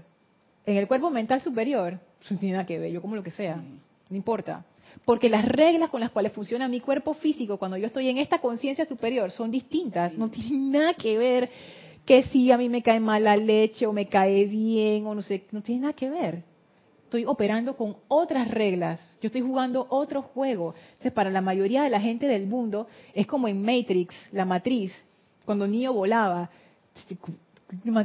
En 0.66 0.76
el 0.76 0.87
cuerpo 0.87 1.11
mental 1.11 1.41
superior, 1.41 1.99
no 2.30 2.39
tiene 2.39 2.53
nada 2.53 2.66
que 2.66 2.78
ver, 2.78 2.91
yo 2.91 3.03
como 3.03 3.16
lo 3.16 3.22
que 3.22 3.30
sea, 3.30 3.57
no 3.57 4.16
importa. 4.16 4.64
Porque 5.05 5.28
las 5.28 5.45
reglas 5.45 5.91
con 5.91 6.01
las 6.01 6.11
cuales 6.11 6.32
funciona 6.32 6.68
mi 6.68 6.80
cuerpo 6.80 7.14
físico 7.14 7.59
cuando 7.59 7.76
yo 7.76 7.87
estoy 7.87 8.09
en 8.09 8.18
esta 8.18 8.39
conciencia 8.39 8.85
superior 8.85 9.30
son 9.30 9.51
distintas, 9.51 10.14
no 10.14 10.30
tienen 10.30 10.72
nada 10.72 10.95
que 10.95 11.18
ver 11.18 11.51
que 12.07 12.22
si 12.24 12.53
a 12.53 12.59
mí 12.59 12.68
me 12.68 12.82
cae 12.82 13.01
mal 13.01 13.24
la 13.24 13.37
leche 13.37 13.87
o 13.87 13.93
me 13.93 14.09
cae 14.09 14.45
bien 14.45 15.07
o 15.07 15.14
no 15.14 15.22
sé, 15.22 15.45
no 15.51 15.62
tiene 15.62 15.82
nada 15.82 15.95
que 15.95 16.11
ver 16.11 16.53
estoy 17.15 17.31
operando 17.31 17.77
con 17.77 17.97
otras 18.09 18.49
reglas, 18.49 19.01
yo 19.23 19.29
estoy 19.29 19.41
jugando 19.41 19.87
otro 19.89 20.23
juego. 20.23 20.75
Entonces, 20.93 21.12
para 21.12 21.31
la 21.31 21.41
mayoría 21.41 21.85
de 21.85 21.91
la 21.91 22.01
gente 22.01 22.27
del 22.27 22.49
mundo, 22.49 22.89
es 23.15 23.25
como 23.29 23.47
en 23.47 23.62
Matrix, 23.62 24.17
la 24.33 24.45
matriz, 24.45 24.93
cuando 25.45 25.69
Neo 25.69 25.93
volaba. 25.93 26.51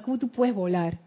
¿Cómo 0.04 0.20
tú 0.20 0.28
puedes 0.28 0.54
volar? 0.54 1.00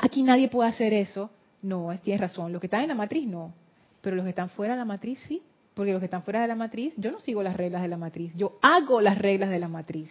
Aquí 0.00 0.22
nadie 0.22 0.48
puede 0.48 0.68
hacer 0.68 0.92
eso. 0.92 1.30
No, 1.60 1.90
tienes 2.00 2.20
razón. 2.20 2.52
Los 2.52 2.60
que 2.60 2.68
están 2.68 2.82
en 2.82 2.88
la 2.88 2.94
matriz, 2.94 3.26
no. 3.26 3.52
Pero 4.00 4.14
los 4.14 4.24
que 4.24 4.30
están 4.30 4.50
fuera 4.50 4.74
de 4.74 4.78
la 4.78 4.84
matriz, 4.84 5.18
sí. 5.26 5.42
Porque 5.74 5.90
los 5.90 5.98
que 5.98 6.04
están 6.04 6.22
fuera 6.22 6.42
de 6.42 6.48
la 6.48 6.54
matriz, 6.54 6.94
yo 6.96 7.10
no 7.10 7.18
sigo 7.18 7.42
las 7.42 7.56
reglas 7.56 7.82
de 7.82 7.88
la 7.88 7.96
matriz. 7.96 8.32
Yo 8.36 8.54
hago 8.62 9.00
las 9.00 9.18
reglas 9.18 9.50
de 9.50 9.58
la 9.58 9.66
matriz. 9.66 10.08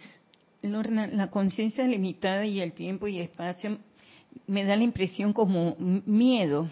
Lorna, 0.60 1.06
la 1.06 1.30
conciencia 1.30 1.86
limitada 1.86 2.44
y 2.44 2.60
el 2.60 2.72
tiempo 2.72 3.08
y 3.08 3.18
espacio 3.18 3.78
me 4.46 4.64
da 4.64 4.76
la 4.76 4.84
impresión 4.84 5.32
como 5.32 5.76
miedo. 5.78 6.68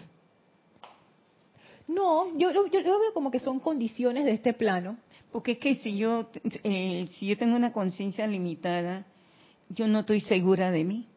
No, 1.87 2.37
yo, 2.37 2.51
yo, 2.51 2.81
lo 2.81 2.99
veo 2.99 3.13
como 3.13 3.31
que 3.31 3.39
son 3.39 3.59
condiciones 3.59 4.25
de 4.25 4.31
este 4.31 4.53
plano. 4.53 4.97
Porque 5.31 5.53
es 5.53 5.57
que 5.59 5.75
si 5.75 5.97
yo, 5.97 6.29
eh, 6.63 7.07
si 7.17 7.27
yo 7.27 7.37
tengo 7.37 7.55
una 7.55 7.71
conciencia 7.71 8.25
limitada, 8.25 9.05
yo 9.69 9.87
no 9.87 9.99
estoy 9.99 10.21
segura 10.21 10.71
de 10.71 10.83
mí. 10.83 11.07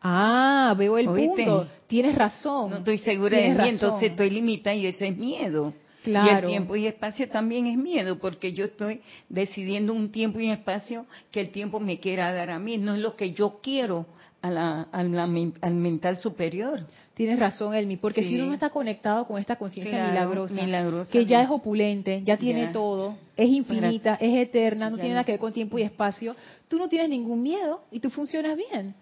Ah, 0.00 0.74
veo 0.76 0.98
el 0.98 1.06
punto. 1.06 1.68
Tienes 1.86 2.16
razón. 2.16 2.70
No 2.70 2.76
estoy 2.78 2.98
segura 2.98 3.38
de 3.38 3.54
mí, 3.54 3.68
entonces 3.68 4.10
estoy 4.10 4.30
limitada 4.30 4.74
y 4.74 4.86
eso 4.86 5.04
es 5.04 5.16
miedo. 5.16 5.72
Claro. 6.02 6.26
Y 6.26 6.34
el 6.34 6.46
tiempo 6.46 6.74
y 6.76 6.86
espacio 6.88 7.28
también 7.28 7.68
es 7.68 7.76
miedo, 7.76 8.18
porque 8.18 8.52
yo 8.52 8.64
estoy 8.64 9.00
decidiendo 9.28 9.92
un 9.92 10.10
tiempo 10.10 10.40
y 10.40 10.46
un 10.46 10.52
espacio 10.52 11.06
que 11.30 11.40
el 11.40 11.50
tiempo 11.50 11.78
me 11.78 12.00
quiera 12.00 12.32
dar 12.32 12.50
a 12.50 12.58
mí, 12.58 12.76
no 12.78 12.96
es 12.96 13.00
lo 13.00 13.14
que 13.14 13.30
yo 13.30 13.60
quiero 13.62 14.06
a 14.42 14.50
la, 14.50 14.82
al 14.92 15.74
mental 15.74 16.18
superior. 16.18 16.80
Tienes 17.14 17.38
razón, 17.38 17.74
Elmi, 17.74 17.96
porque 17.96 18.22
si 18.22 18.34
uno 18.34 18.46
no 18.46 18.54
está 18.54 18.70
conectado 18.70 19.26
con 19.26 19.38
esta 19.38 19.56
conciencia 19.56 20.08
milagrosa, 20.08 21.08
que 21.10 21.26
ya 21.26 21.42
es 21.42 21.50
opulente, 21.50 22.22
ya 22.24 22.36
tiene 22.36 22.68
todo, 22.68 23.16
es 23.36 23.48
infinita, 23.48 24.16
es 24.16 24.34
eterna, 24.34 24.90
no 24.90 24.96
tiene 24.96 25.10
nada 25.10 25.24
que 25.24 25.32
ver 25.32 25.40
con 25.40 25.52
tiempo 25.52 25.78
y 25.78 25.82
espacio, 25.82 26.34
tú 26.68 26.78
no 26.78 26.88
tienes 26.88 27.10
ningún 27.10 27.42
miedo 27.42 27.82
y 27.90 28.00
tú 28.00 28.10
funcionas 28.10 28.56
bien. 28.56 28.94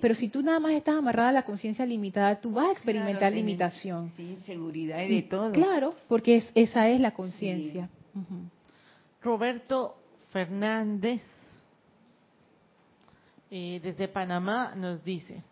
Pero 0.00 0.14
si 0.14 0.28
tú 0.28 0.42
nada 0.42 0.58
más 0.58 0.72
estás 0.72 0.96
amarrada 0.96 1.28
a 1.28 1.32
la 1.32 1.42
conciencia 1.44 1.86
limitada, 1.86 2.40
tú 2.40 2.52
vas 2.52 2.70
a 2.70 2.72
experimentar 2.72 3.32
limitación. 3.32 4.10
Sí, 4.16 4.36
seguridad 4.44 5.02
y 5.04 5.16
de 5.16 5.22
todo. 5.22 5.52
Claro, 5.52 5.94
porque 6.08 6.42
esa 6.54 6.88
es 6.88 7.00
la 7.00 7.12
conciencia. 7.12 7.88
Roberto 9.22 9.96
Fernández 10.30 11.20
eh, 13.50 13.80
desde 13.82 14.08
Panamá 14.08 14.74
nos 14.74 15.02
dice, 15.02 15.42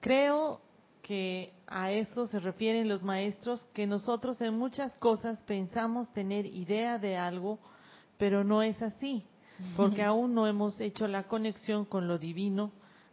creo 0.00 0.60
que 1.02 1.52
a 1.66 1.90
eso 1.90 2.26
se 2.26 2.38
refieren 2.38 2.88
los 2.88 3.02
maestros, 3.02 3.66
que 3.72 3.86
nosotros 3.86 4.40
en 4.40 4.56
muchas 4.56 4.96
cosas 4.98 5.42
pensamos 5.42 6.12
tener 6.12 6.46
idea 6.46 6.98
de 6.98 7.16
algo, 7.16 7.58
pero 8.18 8.44
no 8.44 8.62
es 8.62 8.80
así, 8.82 9.24
porque 9.76 10.02
aún 10.02 10.34
no 10.34 10.46
hemos 10.46 10.80
hecho 10.80 11.08
la 11.08 11.24
conexión 11.24 11.84
con 11.84 12.06
lo 12.06 12.18
divino 12.18 12.70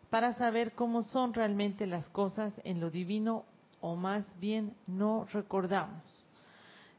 para 0.10 0.34
saber 0.34 0.74
cómo 0.74 1.02
son 1.04 1.34
realmente 1.34 1.88
las 1.88 2.08
cosas 2.10 2.54
en 2.64 2.80
lo 2.80 2.92
divino 2.92 3.46
o 3.82 3.96
más 3.96 4.26
bien 4.40 4.76
no 4.86 5.26
recordamos. 5.32 6.26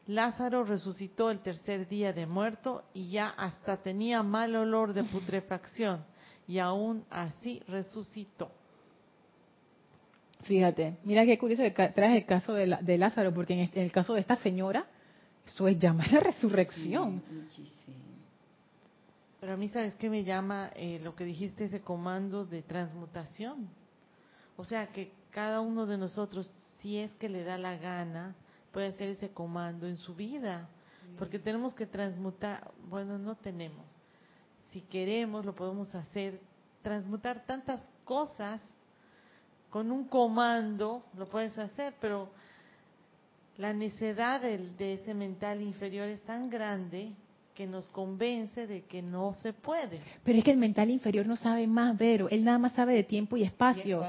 Lázaro 0.06 0.64
resucitó 0.64 1.30
el 1.30 1.40
tercer 1.40 1.88
día 1.88 2.12
de 2.12 2.26
muerto 2.26 2.82
y 2.94 3.10
ya 3.10 3.28
hasta 3.28 3.76
tenía 3.76 4.22
mal 4.24 4.56
olor 4.56 4.92
de 4.92 5.04
putrefacción 5.04 6.04
y 6.50 6.58
aún 6.58 7.04
así 7.10 7.62
resucitó. 7.68 8.50
Fíjate, 10.42 10.96
mira 11.04 11.24
qué 11.24 11.38
curioso 11.38 11.62
que 11.62 11.70
traes 11.70 12.16
el 12.16 12.26
caso 12.26 12.54
de, 12.54 12.98
Lázaro, 12.98 13.32
porque 13.32 13.52
en, 13.52 13.70
el 13.72 13.92
caso 13.92 14.14
de 14.14 14.20
esta 14.20 14.34
señora, 14.34 14.84
eso 15.46 15.68
es 15.68 15.78
llamar 15.78 16.10
la 16.10 16.18
resurrección. 16.18 17.22
Pero 19.38 19.52
a 19.52 19.56
mí, 19.56 19.68
¿sabes 19.68 19.94
qué 19.94 20.10
me 20.10 20.24
llama 20.24 20.72
eh, 20.74 20.98
lo 21.04 21.14
que 21.14 21.24
dijiste, 21.24 21.66
ese 21.66 21.82
comando 21.82 22.44
de 22.44 22.62
transmutación? 22.62 23.68
O 24.56 24.64
sea, 24.64 24.88
que 24.88 25.12
cada 25.30 25.60
uno 25.60 25.86
de 25.86 25.98
nosotros, 25.98 26.50
si 26.82 26.98
es 26.98 27.12
que 27.12 27.28
le 27.28 27.44
da 27.44 27.58
la 27.58 27.76
gana, 27.76 28.34
puede 28.72 28.88
hacer 28.88 29.10
ese 29.10 29.28
comando 29.30 29.86
en 29.86 29.98
su 29.98 30.16
vida. 30.16 30.68
Porque 31.16 31.38
tenemos 31.38 31.74
que 31.74 31.86
transmutar, 31.86 32.72
bueno, 32.88 33.18
no 33.18 33.36
tenemos. 33.36 33.99
Si 34.70 34.80
queremos, 34.82 35.44
lo 35.44 35.54
podemos 35.54 35.94
hacer, 35.94 36.40
transmutar 36.82 37.44
tantas 37.44 37.80
cosas 38.04 38.60
con 39.68 39.90
un 39.90 40.04
comando, 40.04 41.04
lo 41.16 41.26
puedes 41.26 41.56
hacer, 41.58 41.94
pero 42.00 42.28
la 43.56 43.72
necedad 43.72 44.40
de 44.40 44.94
ese 44.94 45.14
mental 45.14 45.60
inferior 45.60 46.08
es 46.08 46.20
tan 46.22 46.48
grande 46.48 47.12
que 47.54 47.66
nos 47.66 47.86
convence 47.88 48.66
de 48.66 48.84
que 48.84 49.02
no 49.02 49.34
se 49.34 49.52
puede. 49.52 50.00
Pero 50.24 50.38
es 50.38 50.44
que 50.44 50.50
el 50.50 50.56
mental 50.56 50.88
inferior 50.88 51.26
no 51.26 51.36
sabe 51.36 51.66
más, 51.66 51.98
Vero, 51.98 52.28
él 52.30 52.42
nada 52.42 52.58
más 52.58 52.72
sabe 52.72 52.94
de 52.94 53.04
tiempo 53.04 53.36
y 53.36 53.42
espacio. 53.42 54.02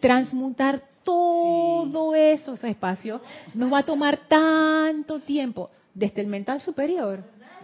Transmutar 0.00 0.82
todo 1.04 2.14
eso, 2.14 2.54
ese 2.54 2.70
espacio, 2.70 3.20
nos 3.54 3.72
va 3.72 3.78
a 3.78 3.82
tomar 3.84 4.26
tanto 4.28 5.20
tiempo 5.20 5.70
desde 5.94 6.22
el 6.22 6.26
mental 6.26 6.60
superior 6.60 7.22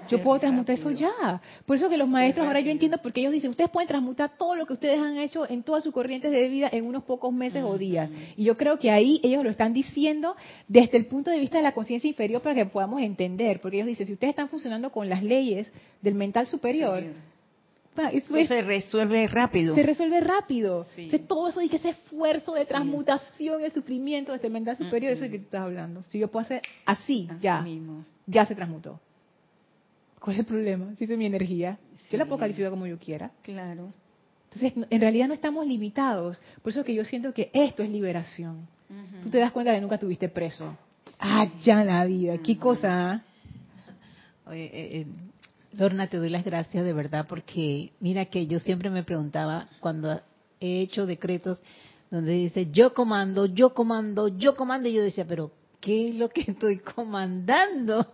yo 0.09 0.23
puedo 0.23 0.39
transmutar 0.39 0.75
eso 0.75 0.91
ya. 0.91 1.41
Por 1.67 1.77
eso 1.77 1.89
que 1.89 1.97
los 1.97 2.09
maestros, 2.09 2.47
ahora 2.47 2.61
yo 2.61 2.71
entiendo 2.71 2.99
porque 2.99 3.21
ellos 3.21 3.33
dicen, 3.33 3.51
ustedes 3.51 3.71
pueden 3.71 3.89
transmutar 3.89 4.37
todo 4.37 4.55
lo 4.57 4.67
que 4.67 4.73
ustedes 4.73 4.99
han 4.99 5.17
hecho 5.19 5.49
en 5.49 5.63
todas 5.63 5.85
sus 5.85 5.93
corrientes 5.93 6.31
de 6.31 6.49
vida 6.49 6.69
en 6.73 6.87
unos 6.87 7.05
pocos 7.05 7.33
meses 7.33 7.63
o 7.65 7.79
días. 7.79 8.11
Y 8.37 8.45
yo 8.45 8.57
creo 8.57 8.79
que 8.79 8.91
ahí 8.91 9.21
ellos 9.23 9.45
lo 9.45 9.51
están 9.51 9.73
diciendo 9.73 10.37
desde 10.69 10.97
el 10.97 11.07
punto 11.07 11.31
de 11.31 11.39
vista 11.39 11.59
de 11.59 11.63
la 11.63 11.73
conciencia 11.73 12.09
inferior 12.09 12.43
para 12.43 12.55
que 12.55 12.67
podamos 12.67 13.03
entender. 13.03 13.61
Porque 13.61 13.77
ellos 13.77 13.89
dicen, 13.89 14.07
si 14.07 14.13
ustedes 14.15 14.31
están 14.31 14.49
funcionando 14.49 14.91
con 14.91 15.09
las 15.09 15.23
leyes 15.23 15.73
del 16.03 16.15
mental 16.15 16.47
superior, 16.47 17.05
eso, 17.97 18.45
se 18.45 18.63
resuelve 18.63 19.27
rápido. 19.29 19.75
Se 19.75 19.83
resuelve 19.83 20.21
rápido. 20.21 20.87
todo 21.29 21.49
eso 21.49 21.63
y 21.63 21.69
que 21.69 21.77
ese 21.77 21.91
esfuerzo 21.91 22.55
de 22.55 22.67
transmutación 22.67 23.61
y 23.61 23.65
el 23.65 23.73
sufrimiento 23.73 24.33
desde 24.33 24.49
el 24.49 24.53
mental 24.53 24.77
superior, 24.77 25.13
eso 25.13 25.25
es 25.25 25.31
que 25.31 25.39
tú 25.39 25.45
estás 25.45 25.63
hablando. 25.63 26.03
Si 26.05 26.19
yo 26.19 26.29
puedo 26.29 26.45
hacer 26.45 26.63
así, 26.85 27.29
ya, 27.41 27.65
ya 28.27 28.47
se 28.47 28.55
transmutó. 28.55 29.01
¿Cuál 30.25 30.37
es 30.37 30.41
el 30.41 30.47
problema? 30.47 30.95
Si 30.97 31.05
es 31.05 31.19
mi 31.19 31.27
energía, 31.27 31.79
yo 32.11 32.17
la 32.17 32.25
puedo 32.25 32.39
calificar 32.39 32.71
como 32.71 32.87
yo 32.87 32.99
quiera. 32.99 33.31
Claro. 33.43 33.93
Entonces, 34.51 34.87
en 34.89 35.01
realidad 35.03 35.29
no 35.29 35.35
estamos 35.35 35.67
limitados. 35.67 36.41
Por 36.63 36.73
eso 36.73 36.83
que 36.83 36.95
yo 36.95 37.05
siento 37.05 37.35
que 37.35 37.51
esto 37.53 37.83
es 37.83 37.91
liberación. 37.91 38.67
Tú 39.23 39.29
te 39.29 39.37
das 39.37 39.53
cuenta 39.53 39.73
de 39.73 39.77
que 39.77 39.83
nunca 39.83 39.99
tuviste 39.99 40.31
preso. 40.31 40.79
Ah, 41.19 41.49
ya 41.63 41.85
la 41.85 42.07
vida. 42.07 42.39
¿Qué 42.39 42.57
cosa? 42.57 43.13
Ah? 43.13 43.23
Oye, 44.47 44.65
eh, 44.65 45.01
eh, 45.01 45.07
Lorna, 45.75 46.07
te 46.07 46.17
doy 46.17 46.31
las 46.31 46.43
gracias 46.47 46.83
de 46.83 46.93
verdad 46.95 47.27
porque 47.29 47.93
mira 48.01 48.25
que 48.25 48.47
yo 48.47 48.61
siempre 48.61 48.89
me 48.89 49.03
preguntaba 49.03 49.69
cuando 49.81 50.23
he 50.59 50.81
hecho 50.81 51.05
decretos 51.05 51.63
donde 52.11 52.33
dice 52.33 52.71
yo 52.71 52.95
comando, 52.95 53.45
yo 53.45 53.75
comando, 53.75 54.29
yo 54.29 54.55
comando 54.55 54.89
y 54.89 54.95
yo 54.95 55.03
decía, 55.03 55.27
pero 55.27 55.51
¿qué 55.85 56.09
es 56.09 56.15
lo 56.15 56.31
que 56.31 56.41
estoy 56.49 56.79
comandando? 56.79 58.07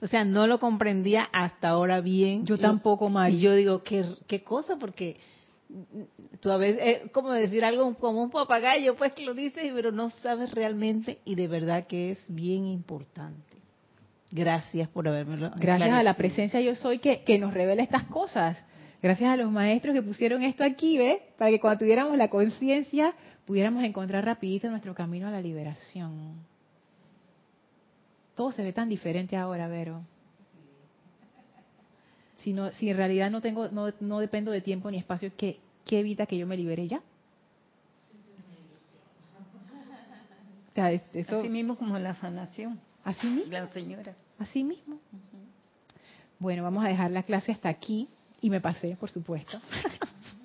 O 0.00 0.06
sea, 0.06 0.24
no 0.24 0.46
lo 0.46 0.60
comprendía 0.60 1.28
hasta 1.32 1.70
ahora 1.70 2.00
bien. 2.00 2.44
Yo 2.44 2.58
tampoco, 2.58 3.08
más. 3.08 3.32
Y 3.32 3.40
yo 3.40 3.54
digo, 3.54 3.82
¿qué, 3.82 4.04
qué 4.26 4.44
cosa? 4.44 4.76
Porque 4.76 5.16
tú 6.40 6.50
a 6.50 6.58
veces, 6.58 7.02
es 7.02 7.10
como 7.10 7.32
decir 7.32 7.64
algo 7.64 7.94
como 7.94 8.22
un 8.22 8.30
papagayo, 8.30 8.94
pues 8.96 9.14
que 9.14 9.24
lo 9.24 9.32
dices, 9.32 9.72
pero 9.74 9.90
no 9.90 10.10
sabes 10.22 10.52
realmente 10.52 11.18
y 11.24 11.34
de 11.34 11.48
verdad 11.48 11.86
que 11.86 12.12
es 12.12 12.24
bien 12.28 12.66
importante. 12.66 13.42
Gracias 14.30 14.88
por 14.88 15.08
haberme 15.08 15.36
Gracias 15.56 15.92
a 15.92 16.02
la 16.02 16.14
presencia 16.14 16.60
yo 16.60 16.74
soy 16.74 16.98
que, 16.98 17.22
que 17.22 17.38
nos 17.38 17.54
revela 17.54 17.82
estas 17.82 18.04
cosas. 18.04 18.62
Gracias 19.00 19.30
a 19.30 19.36
los 19.36 19.50
maestros 19.50 19.94
que 19.94 20.02
pusieron 20.02 20.42
esto 20.42 20.64
aquí, 20.64 20.98
¿ves? 20.98 21.20
Para 21.38 21.50
que 21.50 21.60
cuando 21.60 21.78
tuviéramos 21.78 22.18
la 22.18 22.28
conciencia 22.28 23.14
pudiéramos 23.46 23.84
encontrar 23.84 24.24
rapidito 24.24 24.68
nuestro 24.68 24.94
camino 24.94 25.28
a 25.28 25.30
la 25.30 25.40
liberación. 25.40 26.53
Todo 28.34 28.50
se 28.52 28.62
ve 28.62 28.72
tan 28.72 28.88
diferente 28.88 29.36
ahora, 29.36 29.68
Vero. 29.68 30.02
Si, 32.38 32.52
no, 32.52 32.72
si 32.72 32.90
en 32.90 32.96
realidad 32.96 33.30
no 33.30 33.40
tengo, 33.40 33.68
no, 33.68 33.92
no 34.00 34.18
dependo 34.18 34.50
de 34.50 34.60
tiempo 34.60 34.90
ni 34.90 34.98
espacio, 34.98 35.32
¿qué, 35.36 35.60
¿qué 35.84 36.00
evita 36.00 36.26
que 36.26 36.36
yo 36.36 36.46
me 36.46 36.56
libere 36.56 36.86
ya? 36.86 37.00
Así 40.76 41.48
mismo 41.48 41.76
como 41.76 41.98
la 41.98 42.14
sanación. 42.16 42.80
Así 43.04 43.26
mismo. 43.28 43.52
La 43.52 43.66
señora. 43.68 44.14
Así 44.38 44.64
mismo. 44.64 44.98
Bueno, 46.40 46.64
vamos 46.64 46.84
a 46.84 46.88
dejar 46.88 47.12
la 47.12 47.22
clase 47.22 47.52
hasta 47.52 47.68
aquí. 47.68 48.08
Y 48.40 48.50
me 48.50 48.60
pasé, 48.60 48.96
por 48.96 49.10
supuesto. 49.10 49.58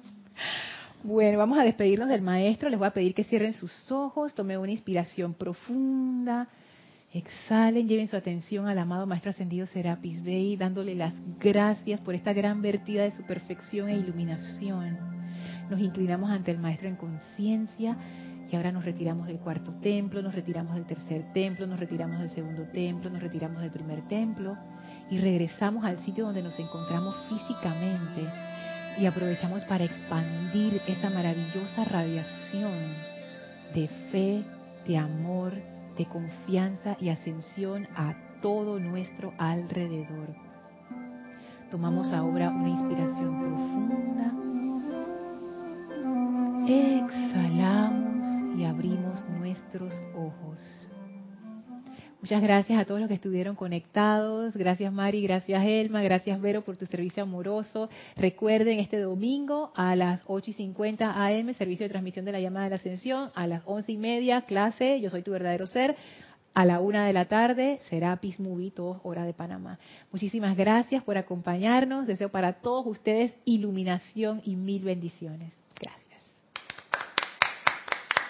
bueno, 1.04 1.40
vamos 1.40 1.58
a 1.58 1.64
despedirnos 1.64 2.08
del 2.08 2.22
maestro. 2.22 2.70
Les 2.70 2.78
voy 2.78 2.88
a 2.88 2.92
pedir 2.92 3.16
que 3.16 3.24
cierren 3.24 3.54
sus 3.54 3.92
ojos, 3.92 4.36
tomen 4.36 4.60
una 4.60 4.72
inspiración 4.72 5.34
profunda 5.34 6.48
Exhalen, 7.12 7.88
lleven 7.88 8.08
su 8.08 8.16
atención 8.16 8.68
al 8.68 8.78
amado 8.78 9.08
Maestro 9.08 9.32
Ascendido 9.32 9.66
Serapis 9.66 10.24
Bey, 10.24 10.56
dándole 10.58 10.94
las 10.94 11.14
gracias 11.40 12.00
por 12.02 12.14
esta 12.14 12.34
gran 12.34 12.62
vertida 12.62 13.04
de 13.04 13.12
su 13.12 13.24
perfección 13.24 13.90
e 13.90 13.98
iluminación. 13.98 14.98
Nos 15.72 15.80
inclinamos 15.80 16.30
ante 16.30 16.52
el 16.52 16.60
Maestro 16.60 16.88
en 16.88 16.96
conciencia 16.96 17.98
y 18.52 18.56
ahora 18.56 18.72
nos 18.72 18.86
retiramos 18.86 19.26
del 19.26 19.40
cuarto 19.40 19.74
templo, 19.82 20.22
nos 20.22 20.36
retiramos 20.36 20.76
del 20.76 20.86
tercer 20.86 21.34
templo, 21.34 21.66
nos 21.66 21.80
retiramos 21.80 22.20
del 22.20 22.30
segundo 22.30 22.64
templo, 22.72 23.10
nos 23.10 23.22
retiramos 23.22 23.62
del 23.62 23.72
primer 23.72 24.08
templo 24.08 24.56
y 25.10 25.18
regresamos 25.18 25.86
al 25.86 26.00
sitio 26.06 26.26
donde 26.26 26.44
nos 26.44 26.60
encontramos 26.60 27.16
físicamente 27.28 28.22
y 29.00 29.08
aprovechamos 29.08 29.66
para 29.66 29.84
expandir 29.84 30.80
esa 30.88 31.10
maravillosa 31.10 31.86
radiación 31.86 32.94
de 33.74 33.88
fe, 34.12 34.44
de 34.86 34.98
amor, 34.98 35.54
de 36.00 36.06
confianza 36.06 36.96
y 37.02 37.10
ascensión 37.10 37.86
a 37.94 38.16
todo 38.42 38.80
nuestro 38.80 39.34
alrededor. 39.38 40.34
Tomamos 41.70 42.14
ahora 42.14 42.50
una 42.50 42.70
inspiración 42.70 43.38
profunda. 43.38 44.34
Exhalamos 46.70 48.58
y 48.58 48.64
abrimos 48.64 49.28
nuestros 49.30 49.94
ojos. 50.16 50.90
Muchas 52.22 52.42
gracias 52.42 52.78
a 52.78 52.84
todos 52.84 53.00
los 53.00 53.08
que 53.08 53.16
estuvieron 53.16 53.56
conectados. 53.56 54.54
Gracias 54.54 54.92
Mari, 54.92 55.22
gracias 55.22 55.64
Elma, 55.66 56.02
gracias 56.02 56.42
Vero 56.42 56.64
por 56.64 56.76
tu 56.76 56.86
servicio 56.86 57.24
amoroso. 57.24 57.90
Recuerden 58.18 58.80
este 58.80 59.00
domingo 59.00 59.72
a 59.74 59.96
las 59.96 60.22
8 60.28 60.52
y 60.52 60.54
50 60.54 61.26
AM, 61.26 61.54
servicio 61.54 61.86
de 61.86 61.90
transmisión 61.90 62.26
de 62.26 62.34
la 62.34 62.42
llamada 62.42 62.66
de 62.66 62.72
la 62.72 62.76
ascensión. 62.76 63.32
A 63.36 63.48
las 63.48 63.62
11 63.66 63.94
y 63.94 63.98
media, 63.98 64.42
clase, 64.42 65.00
yo 65.00 65.10
soy 65.10 65.22
tu 65.22 65.32
verdadero 65.32 65.66
ser. 65.66 65.96
A 66.54 66.66
la 66.66 66.82
una 66.82 67.06
de 67.06 67.14
la 67.14 67.24
tarde 67.24 67.80
será 67.90 68.18
Pismovito, 68.18 69.00
hora 69.04 69.24
de 69.24 69.34
Panamá. 69.34 69.80
Muchísimas 70.12 70.58
gracias 70.58 71.02
por 71.06 71.18
acompañarnos. 71.18 72.06
Deseo 72.06 72.30
para 72.30 72.60
todos 72.60 72.86
ustedes 72.86 73.34
iluminación 73.46 74.42
y 74.44 74.58
mil 74.58 74.84
bendiciones. 74.84 75.59